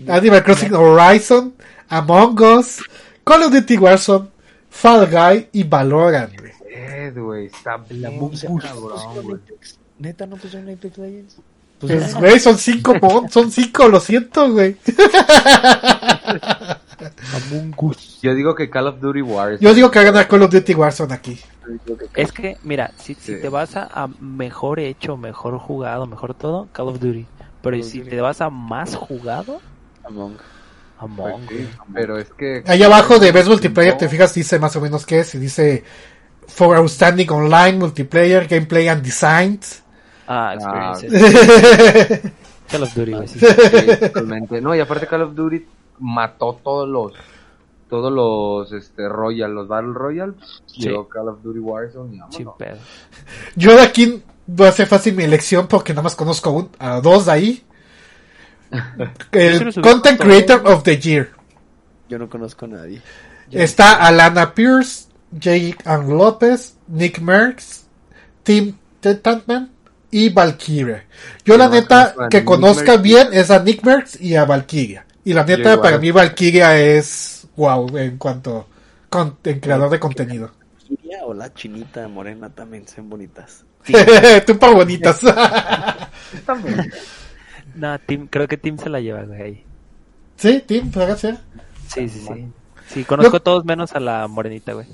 [0.08, 1.54] Animal Crossing Horizon,
[1.90, 2.80] Among Us,
[3.28, 4.28] Call of Duty Warzone,
[4.70, 6.32] Fall Guy y Valorant.
[6.40, 6.52] güey.
[6.70, 9.42] Eh, güey, está bien O sea, cabrón.
[10.00, 11.38] Neta, no pusieron Apex Legends.
[11.80, 12.94] Pues, güey, son cinco,
[13.30, 14.78] son cinco, lo siento, güey.
[17.36, 18.20] Among Us.
[18.22, 19.60] Yo digo que Call of Duty Wars.
[19.60, 21.40] Yo digo que va a ganar Call of Duty Warzone aquí.
[22.16, 23.42] Es que, mira, si, si Sí.
[23.42, 27.26] te vas a, a mejor hecho, mejor jugado, mejor todo, Call of Duty.
[27.62, 28.10] Pero Call si Duty.
[28.12, 29.62] te vas a más jugado,
[30.04, 30.38] Among.
[31.00, 31.86] Among Pues sí, Us.
[31.94, 32.64] pero es que.
[32.66, 35.36] Ahí abajo de Best Multiplayer, te fijas, dice más o menos qué es.
[35.36, 35.84] Y dice
[36.48, 39.84] For Outstanding Online Multiplayer, Gameplay and Designs.
[40.28, 42.32] Ah, Ah, experiences.
[42.70, 43.40] Call of Duty, sí.
[44.62, 45.66] No, y aparte Call of Duty
[46.00, 47.14] mató todos los
[47.90, 50.34] todos los este Royal, los Battle Royale.
[50.66, 50.82] Sí.
[50.82, 52.20] Llegó Call of Duty Warzone y.
[53.56, 57.00] Yo de aquí va a ser fácil mi elección porque nada más conozco un- a
[57.00, 57.64] dos de ahí.
[58.72, 58.80] Yo
[59.32, 60.20] El sí Content.
[60.20, 61.30] Creator of the Year.
[62.10, 63.02] Yo no conozco a nadie.
[63.52, 67.86] Está Alana Pierce, Jake Ann López, Nick Merckx,
[68.44, 69.72] Tim Tetantman
[70.12, 71.06] y Valkyria.
[71.46, 73.04] Yo la no neta que Nick conozca Merckx.
[73.04, 75.06] bien es a Nick Merckx y a Valkyria.
[75.24, 75.82] Y la neta igual.
[75.82, 78.68] para mí Valkyria es wow en cuanto
[79.10, 80.52] con, en creador de contenido.
[80.80, 83.64] Valkyria o la chinita morena también son bonitas.
[84.46, 85.22] Tú pa' bonitas.
[87.78, 89.42] No, Tim, creo que Tim se la lleva, güey.
[89.42, 89.64] ahí.
[90.38, 91.38] sí, Tim, ser.
[91.88, 92.48] Sí, sí, sí.
[92.90, 94.88] Sí, conozco Yo- a todos menos a la morenita, güey.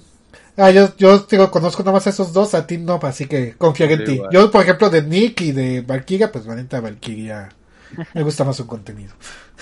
[0.57, 3.53] Ah, yo, yo digo, conozco nada más a esos dos, a Tim no, así que
[3.57, 4.11] confiaré en ti.
[4.14, 4.30] igual.
[4.31, 7.49] Yo, por ejemplo, de Nick y de Valkyria, pues la neta Valkyria
[8.14, 9.14] me gusta más su contenido.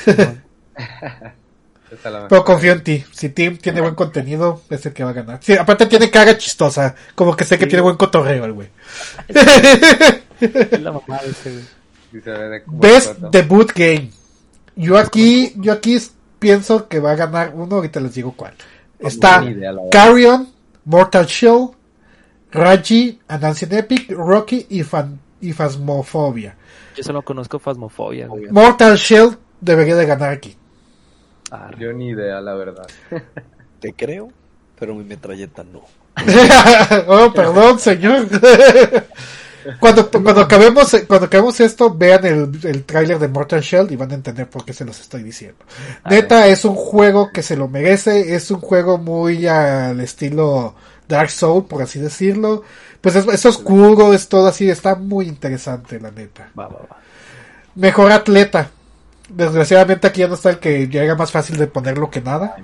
[2.29, 3.03] Pero confío en ti.
[3.11, 5.39] Si Tim tiene buen contenido, es el que va a ganar.
[5.41, 6.95] Sí, aparte tiene cara chistosa.
[7.15, 7.69] Como que sé que Sí.
[7.71, 8.69] tiene buen cotorreo el güey.
[9.27, 9.35] Es
[10.81, 11.63] la mamá de ese, güey.
[12.67, 13.19] Best.
[13.31, 14.11] Debut Game.
[14.75, 15.97] Yo aquí, yo aquí
[16.39, 18.53] pienso que va a ganar uno, ahorita les digo cuál.
[18.99, 19.73] Está idea.
[19.91, 20.47] Carrion,
[20.85, 21.69] Mortal Shell,
[22.51, 26.55] Raji, Andancing Epic, Rocky y, Fan, y Phasmophobia.
[26.95, 28.49] Yo solo conozco Phasmophobia, güey.
[28.49, 30.55] Mortal Shell debería de ganar aquí.
[31.49, 31.77] Arre.
[31.79, 32.87] Yo ni idea, la verdad.
[33.79, 34.29] Te creo,
[34.79, 35.81] pero mi metralleta no.
[37.07, 38.27] oh, perdón, señor.
[39.79, 44.11] cuando, cuando acabemos, cuando acabemos esto, vean el, el tráiler de Mortal Shell y van
[44.11, 45.63] a entender por qué se los estoy diciendo.
[46.03, 50.75] A Neta, es un juego que se lo merece, es un juego muy al estilo
[51.07, 52.63] Dark Soul, por así decirlo.
[53.01, 56.49] Pues es, es oscuro, es todo así, está muy interesante, la neta.
[56.57, 56.97] Va, va, va.
[57.75, 58.69] Mejor atleta.
[59.29, 62.55] Desgraciadamente aquí ya no está el que llega más fácil de ponerlo que nada.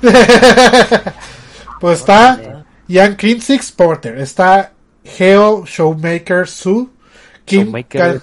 [1.80, 4.73] pues está Ian Kinsix Porter, está
[5.04, 6.90] Geo Showmaker Su,
[7.44, 8.20] Kim Showmaker.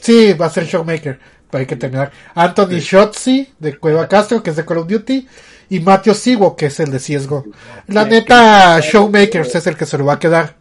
[0.00, 1.18] Sí, va a ser Showmaker,
[1.50, 2.12] pero hay que terminar.
[2.34, 5.28] Anthony Shotzi de Cueva Castro, que es de Call of Duty,
[5.70, 7.44] y Matthew Sigo, que es el de Ciesgo.
[7.88, 10.56] La neta, Showmakers es el que se lo va a quedar.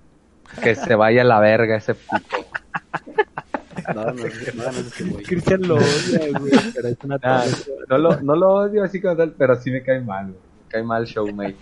[0.61, 2.25] Que se vaya a la verga ese puto.
[3.95, 7.45] No, no, no, Cristian lo odia, güey, pero es una ah,
[7.89, 10.35] no, lo, no lo odio así como tal, pero sí me cae mal, güey.
[10.35, 11.57] Me cae mal Showmate.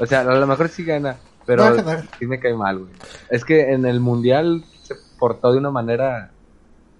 [0.00, 1.16] O sea, a lo mejor sí gana,
[1.56, 1.76] pero
[2.16, 2.90] sí me cae mal, güey.
[3.28, 6.30] Es que en el mundial se portó de una manera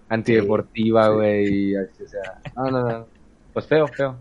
[0.08, 1.76] antideportiva, güey.
[1.76, 3.06] O sea, no, no, no.
[3.52, 4.16] Pues feo, feo.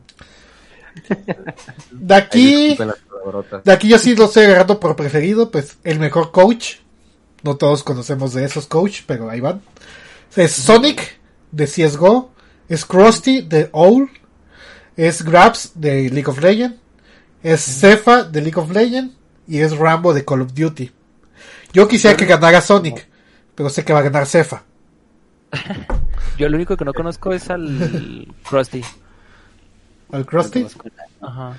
[1.92, 2.78] De aquí,
[3.64, 6.76] de aquí yo sí lo estoy agarrando por preferido, pues el mejor coach.
[7.42, 9.62] No todos conocemos de esos coach, pero ahí van.
[10.36, 11.20] Es Sonic
[11.52, 12.32] de CSGO,
[12.68, 14.12] es Krusty de Owl,
[14.96, 16.78] es Grabs de League of Legends,
[17.42, 19.19] es Cefa de League of Legends
[19.50, 20.92] y es Rambo de Call of Duty.
[21.74, 23.08] Yo quisiera que ganara Sonic,
[23.56, 24.64] pero sé que va a ganar Cefa.
[26.38, 28.84] Yo lo único que no conozco es al Krusty.
[30.12, 30.66] ¿Al Krusty?
[31.22, 31.58] Ajá.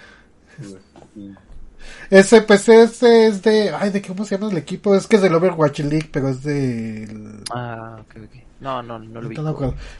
[2.08, 3.70] Ese, pues ese es de.
[3.70, 4.94] Ay, ¿de cómo se llama el equipo?
[4.94, 7.08] Es que es del Overwatch League, pero es de.
[7.52, 8.42] Ah, ok, ok.
[8.60, 9.36] No, no, no lo vi.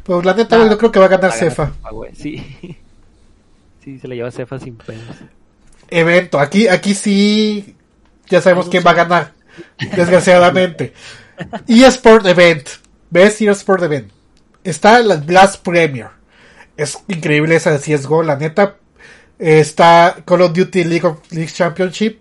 [0.05, 1.73] Pues la neta, yo creo que va a ganar Cefa.
[2.13, 2.37] Sí.
[3.85, 5.17] sí, se le lleva Cefa sin penas.
[5.89, 6.39] Evento.
[6.39, 7.77] Aquí, aquí sí.
[8.31, 9.33] Ya sabemos quién va a ganar.
[9.97, 10.95] Desgraciadamente.
[11.67, 12.69] eSport Event.
[13.11, 14.13] Best eSport Event.
[14.63, 16.09] Está la Blast Premier.
[16.77, 18.77] Es increíble esa de CSGO, la neta.
[19.39, 22.21] Está Call of Duty League, of, League Championship.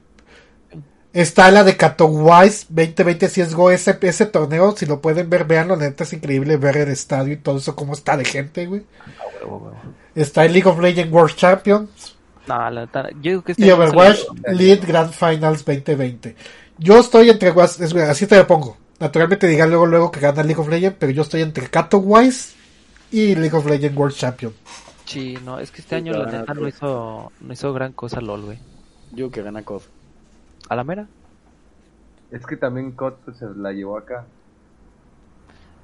[1.11, 3.71] Está la de Katowice 2020 CSGO.
[3.71, 5.75] Ese, ese torneo, si lo pueden ver, veanlo.
[5.75, 8.83] La neta es increíble ver el estadio y todo eso, cómo está de gente, güey.
[10.15, 12.17] Está el League of Legends World Champions.
[12.47, 16.35] No, la neta, yo digo que este y Overwatch League Grand Finals 2020.
[16.77, 18.77] Yo estoy entre, así te lo pongo.
[18.99, 22.55] Naturalmente digan luego luego que gana League of Legends, pero yo estoy entre Katowice
[23.11, 24.53] y League of Legends World Champion.
[25.05, 28.45] Sí, no, es que este año la neta no hizo, no hizo gran cosa LOL,
[28.45, 28.59] güey.
[29.11, 29.81] Yo que gana COD.
[30.69, 31.07] ¿A la mera?
[32.31, 34.25] Es que también COD pues, se la llevó acá.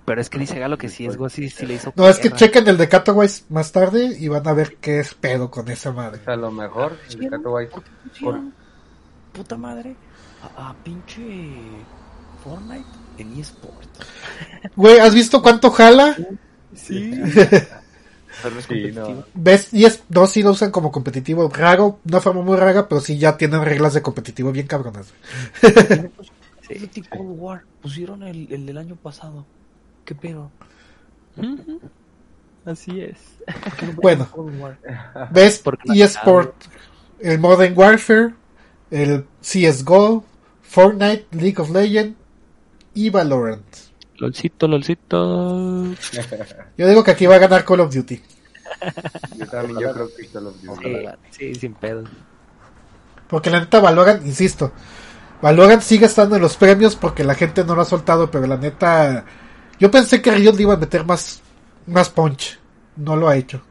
[0.06, 1.92] Pero es que dice Galo que sí es go, sí, sí le hizo.
[1.96, 5.16] No, es que chequen el de Cataways más tarde y van a ver qué es
[5.16, 6.22] pedo con esa madre.
[6.28, 7.70] a lo mejor el de Cataways.
[9.34, 9.96] Puta madre.
[10.58, 11.22] A, a, pinche
[12.44, 12.86] Fortnite
[13.18, 13.90] en eSport.
[14.76, 16.16] Güey, ¿has visto cuánto jala?
[16.76, 17.12] Sí.
[18.44, 19.26] pero es competitivo.
[19.34, 19.74] ¿Ves?
[19.74, 21.50] Y es, no, sí lo usan como competitivo.
[21.50, 25.08] Raro, una forma muy rara, pero sí ya tienen reglas de competitivo bien cabronas.
[25.62, 27.02] sí.
[27.10, 27.64] Cold War.
[27.82, 29.46] Pusieron el, el del año pasado.
[30.06, 30.52] ¿Qué pedo?
[32.66, 33.18] Así es.
[34.02, 34.28] Bueno,
[35.32, 35.62] ves
[35.94, 36.56] eSport,
[37.20, 38.34] el Modern Warfare,
[38.90, 40.24] el CSGO,
[40.64, 42.18] Fortnite, League of Legends
[42.96, 43.66] y Valorant.
[44.18, 45.94] Lolcito, lolcito.
[46.78, 48.22] Yo digo que aquí va a ganar Call of Duty.
[49.38, 51.08] Yo también, yo creo que Call of Duty.
[51.32, 52.04] Sí, sin pedo.
[53.28, 54.72] Porque la neta Valorant, insisto,
[55.42, 58.58] Valorant sigue estando en los premios porque la gente no lo ha soltado, pero la
[58.58, 59.26] neta,
[59.80, 61.42] yo pensé que Riot iba a meter más,
[61.88, 62.60] más punch.
[62.98, 63.62] No lo ha hecho.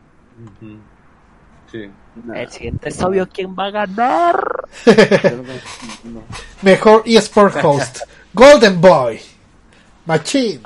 [1.71, 1.91] Sí.
[2.33, 4.69] El siguiente es obvio quién va a ganar.
[6.63, 8.01] Mejor eSport Host.
[8.33, 9.21] Golden Boy.
[10.07, 10.61] Machine.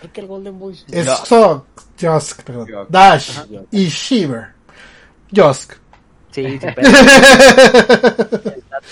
[0.00, 1.66] Creo que el Golden Boy es Sock,
[2.00, 2.86] Josk, perdón.
[2.88, 3.40] Dash
[3.72, 4.48] y Shiver.
[5.34, 5.74] Josk.
[6.30, 6.90] Sí, sí, pero...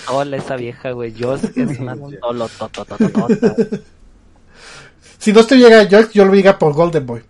[0.09, 1.15] Hola esa vieja, güey.
[1.17, 2.49] Josk es una tolo,
[5.17, 7.23] Si no estuviera Josk, yo lo diría por Golden Boy.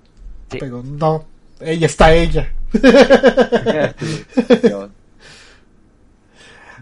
[0.50, 1.26] Pero no,
[1.60, 2.52] ella está ella.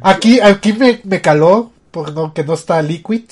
[0.02, 3.24] aquí, aquí me, me caló, porque no, que no está Liquid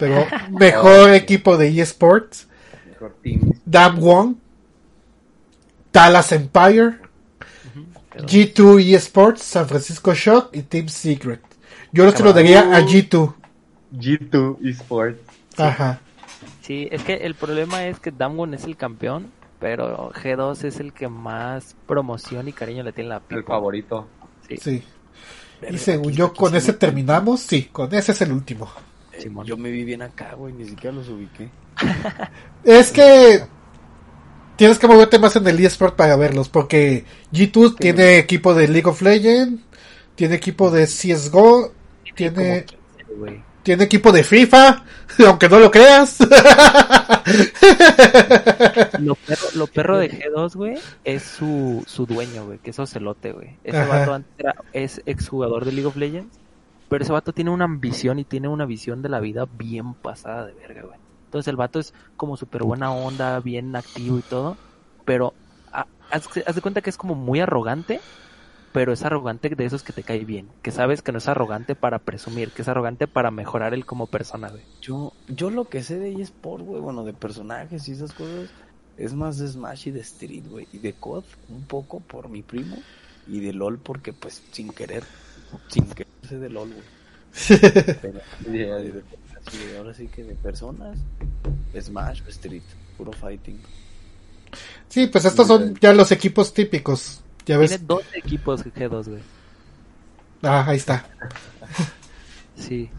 [0.00, 2.48] pero mejor equipo de eSports.
[3.64, 4.34] Dam Wong,
[5.92, 6.98] Dallas Empire,
[8.16, 11.40] G2 eSports, San Francisco Shock y Team Secret.
[11.92, 13.34] Yo los que lo daría a G2.
[13.94, 15.20] G2 eSports.
[15.56, 16.00] Ajá.
[16.70, 20.92] Sí, es que el problema es que Damwon es el campeón, pero G2 es el
[20.92, 24.06] que más promoción y cariño le tiene la El favorito.
[24.48, 24.56] Sí.
[24.56, 24.82] sí.
[25.68, 27.40] Y según yo, con ese terminamos.
[27.40, 28.70] Sí, con ese es el último.
[29.44, 31.50] Yo me vi bien acá, güey, ni siquiera los ubiqué.
[32.62, 33.42] es que
[34.54, 38.88] tienes que moverte más en el eSport para verlos, porque G2 tiene equipo de League
[38.88, 39.60] of Legends,
[40.14, 41.72] tiene equipo de CSGO,
[42.14, 42.64] tiene,
[43.62, 44.84] tiene equipo de FIFA,
[45.26, 46.18] aunque no lo creas.
[48.98, 53.56] lo, perro, de G2, güey, es su, su dueño, güey, que es Ocelote, güey.
[53.64, 54.22] Ese vato
[54.72, 56.40] es exjugador de League of Legends
[56.90, 60.44] pero ese vato tiene una ambición y tiene una visión de la vida bien pasada
[60.44, 60.98] de verga, güey.
[61.26, 64.56] Entonces el vato es como súper buena onda, bien activo y todo.
[65.04, 65.32] Pero
[66.10, 68.00] haz, de cuenta que es como muy arrogante.
[68.72, 71.74] Pero es arrogante de esos que te cae bien, que sabes que no es arrogante
[71.74, 74.62] para presumir, que es arrogante para mejorar él como persona, güey.
[74.80, 78.48] Yo, yo lo que sé de eSport, güey, bueno, de personajes y esas cosas,
[78.96, 82.42] es más de Smash y de Street, güey, y de COD un poco por mi
[82.42, 82.76] primo,
[83.26, 85.04] y de LOL porque, pues, sin querer,
[85.68, 87.00] sin querer sé de LOL, güey.
[88.02, 88.20] Pero,
[89.78, 90.98] ahora sí que de personas,
[91.78, 92.62] Smash o Street,
[92.96, 93.58] puro fighting.
[94.88, 97.22] Sí, pues estos son ya los equipos típicos.
[97.50, 97.70] Ya ves.
[97.70, 99.22] Tiene dos equipos G2, güey.
[100.44, 101.04] Ah, ahí está.
[102.54, 102.90] Sí.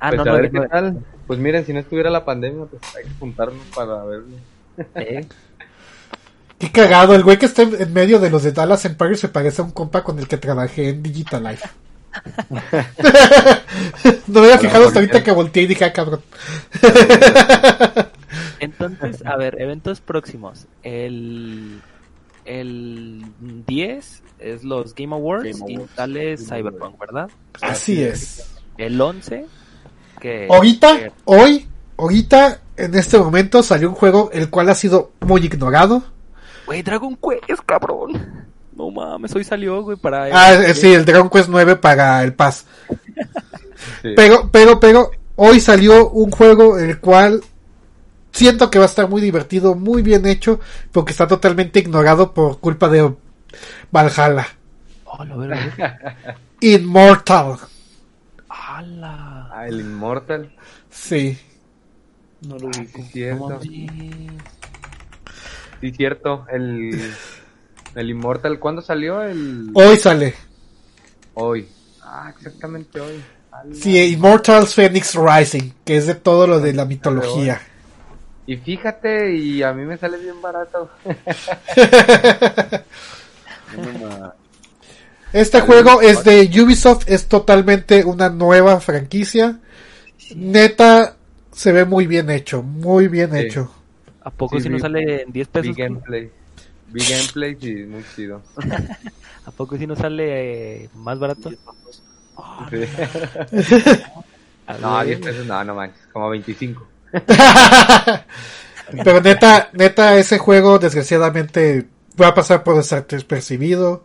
[0.00, 1.04] Ah, pues no, no, qué tal.
[1.26, 4.34] Pues miren, si no estuviera la pandemia, pues hay que juntarnos para verlo.
[4.94, 5.26] ¿Eh?
[6.58, 9.60] Qué cagado, el güey que está en medio de los de Dallas Empire se parece
[9.60, 11.68] a un compa con el que trabajé en Digital Life.
[14.26, 16.22] no me había fijado hasta ahorita que volteé y dije, ah, cabrón.
[18.58, 20.66] Entonces, a ver, eventos próximos.
[20.82, 21.82] El,
[22.44, 23.24] el
[23.66, 27.30] 10 es los Game Awards y sale Cyberpunk, ¿verdad?
[27.60, 28.50] Así es.
[28.76, 29.46] El 11,
[30.20, 30.48] que...
[30.50, 31.66] Ahorita, hoy,
[31.96, 36.02] ahorita, en este momento salió un juego el cual ha sido muy ignorado.
[36.66, 38.46] Güey, Dragon Quest, cabrón.
[38.76, 40.24] No mames, hoy salió, güey, para...
[40.32, 42.66] Ah, eh, sí, el Dragon Quest 9 para el Pass.
[44.02, 47.42] Pero, pero, pero, hoy salió un juego el cual
[48.34, 50.60] siento que va a estar muy divertido, muy bien hecho,
[50.92, 53.14] porque está totalmente ignorado por culpa de
[53.90, 54.46] Valhalla.
[55.04, 55.24] Oh,
[56.60, 57.56] Immortal.
[58.48, 60.52] Ah, el Immortal.
[60.90, 61.38] Sí.
[62.42, 62.86] No lo vi.
[62.86, 63.60] Sí, cierto.
[65.80, 66.46] Sí, cierto.
[66.50, 67.12] El,
[67.94, 69.22] el Immortal, ¿cuándo salió?
[69.22, 69.70] El...
[69.74, 70.34] Hoy sale.
[71.34, 71.68] Hoy.
[72.02, 73.22] Ah, exactamente hoy.
[73.72, 77.60] Sí, Immortals Phoenix Rising, que es de todo lo de la mitología.
[78.46, 80.90] Y fíjate, y a mí me sale bien barato.
[85.32, 89.60] este juego es de Ubisoft, es totalmente una nueva franquicia.
[90.36, 91.16] Neta,
[91.52, 93.72] se ve muy bien hecho, muy bien hecho.
[94.22, 95.68] ¿A poco si no sale en 10 pesos?
[95.68, 96.30] Big gameplay.
[96.88, 98.42] Big gameplay, sí, muy chido.
[99.46, 101.50] ¿A poco si no sale eh, más barato?
[104.80, 106.93] no, 10 pesos no, no manches, como 25.
[109.04, 111.86] Pero neta, neta, ese juego desgraciadamente
[112.20, 112.76] va a pasar por
[113.06, 114.04] despercibido.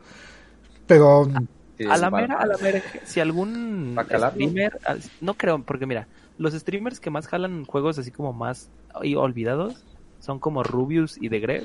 [0.87, 1.29] Pero
[1.87, 4.79] a la mera, a la mera, si algún streamer,
[5.21, 6.07] no creo, porque mira,
[6.37, 9.83] los streamers que más jalan juegos así como más olvidados
[10.19, 11.63] son como Rubius y The Greg.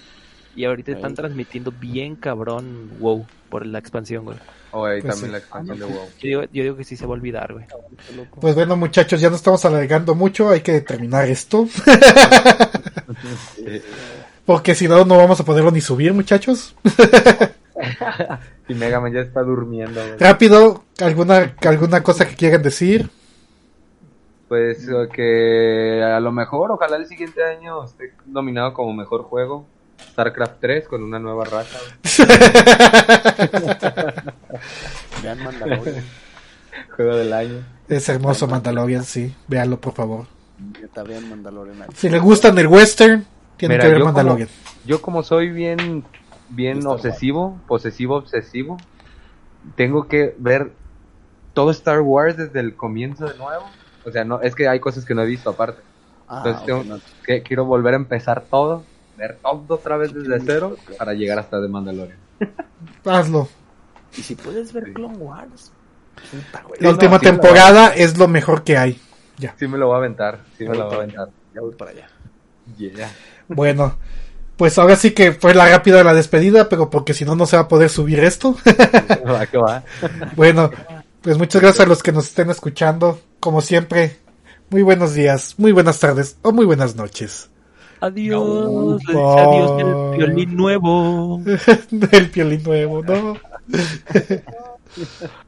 [0.56, 4.36] Y ahorita están transmitiendo bien cabrón WoW por la expansión, güey.
[4.70, 6.08] Oh, ahí pues también la expansión de WoW.
[6.20, 7.66] Yo digo, que sí se va a olvidar, güey.
[8.40, 11.66] Pues bueno, muchachos, ya no estamos alargando mucho, hay que terminar esto.
[14.46, 16.76] Porque si no, no vamos a poderlo ni subir, muchachos.
[18.68, 20.00] y Mega Man ya está durmiendo.
[20.18, 23.08] Rápido, ¿alguna, ¿alguna cosa que quieran decir?
[24.48, 29.66] Pues que a lo mejor, ojalá el siguiente año esté nominado como mejor juego.
[30.12, 31.78] StarCraft 3 con una nueva raza.
[35.22, 36.04] Vean Mandalorian.
[36.96, 37.64] Juego del año.
[37.88, 39.34] Es hermoso Mandalorian, sí.
[39.48, 40.26] Véanlo, por favor.
[41.94, 43.26] Si le gustan el western,
[43.56, 44.48] tiene que ver Mandalorian.
[44.84, 46.04] yo como soy bien,
[46.48, 48.76] bien obsesivo, posesivo, obsesivo,
[49.76, 50.72] tengo que ver
[51.52, 53.64] todo Star Wars desde el comienzo de nuevo.
[54.04, 55.80] O sea, no, es que hay cosas que no he visto aparte.
[56.28, 58.84] Ah, Entonces tengo, que, quiero volver a empezar todo
[59.16, 62.18] ver todo otra vez desde cero para llegar hasta The Mandalorian.
[63.04, 63.48] Hazlo.
[64.16, 65.72] Y si puedes ver Clone Wars.
[66.80, 69.00] la última temporada es lo mejor que hay.
[69.38, 69.54] Ya.
[69.58, 70.40] Sí me lo voy a aventar.
[70.56, 71.28] Sí me lo voy a aventar.
[71.54, 72.08] Ya voy para allá.
[73.48, 73.96] Bueno.
[74.56, 77.44] Pues ahora sí que fue la rápida de la despedida, pero porque si no, no
[77.44, 78.56] se va a poder subir esto.
[80.36, 80.70] bueno,
[81.22, 83.20] pues muchas gracias a los que nos estén escuchando.
[83.40, 84.16] Como siempre,
[84.70, 87.50] muy buenos días, muy buenas tardes o muy buenas noches.
[88.04, 89.00] Adiós.
[89.08, 91.40] adiós el violín nuevo.
[92.12, 93.36] el violín nuevo, no.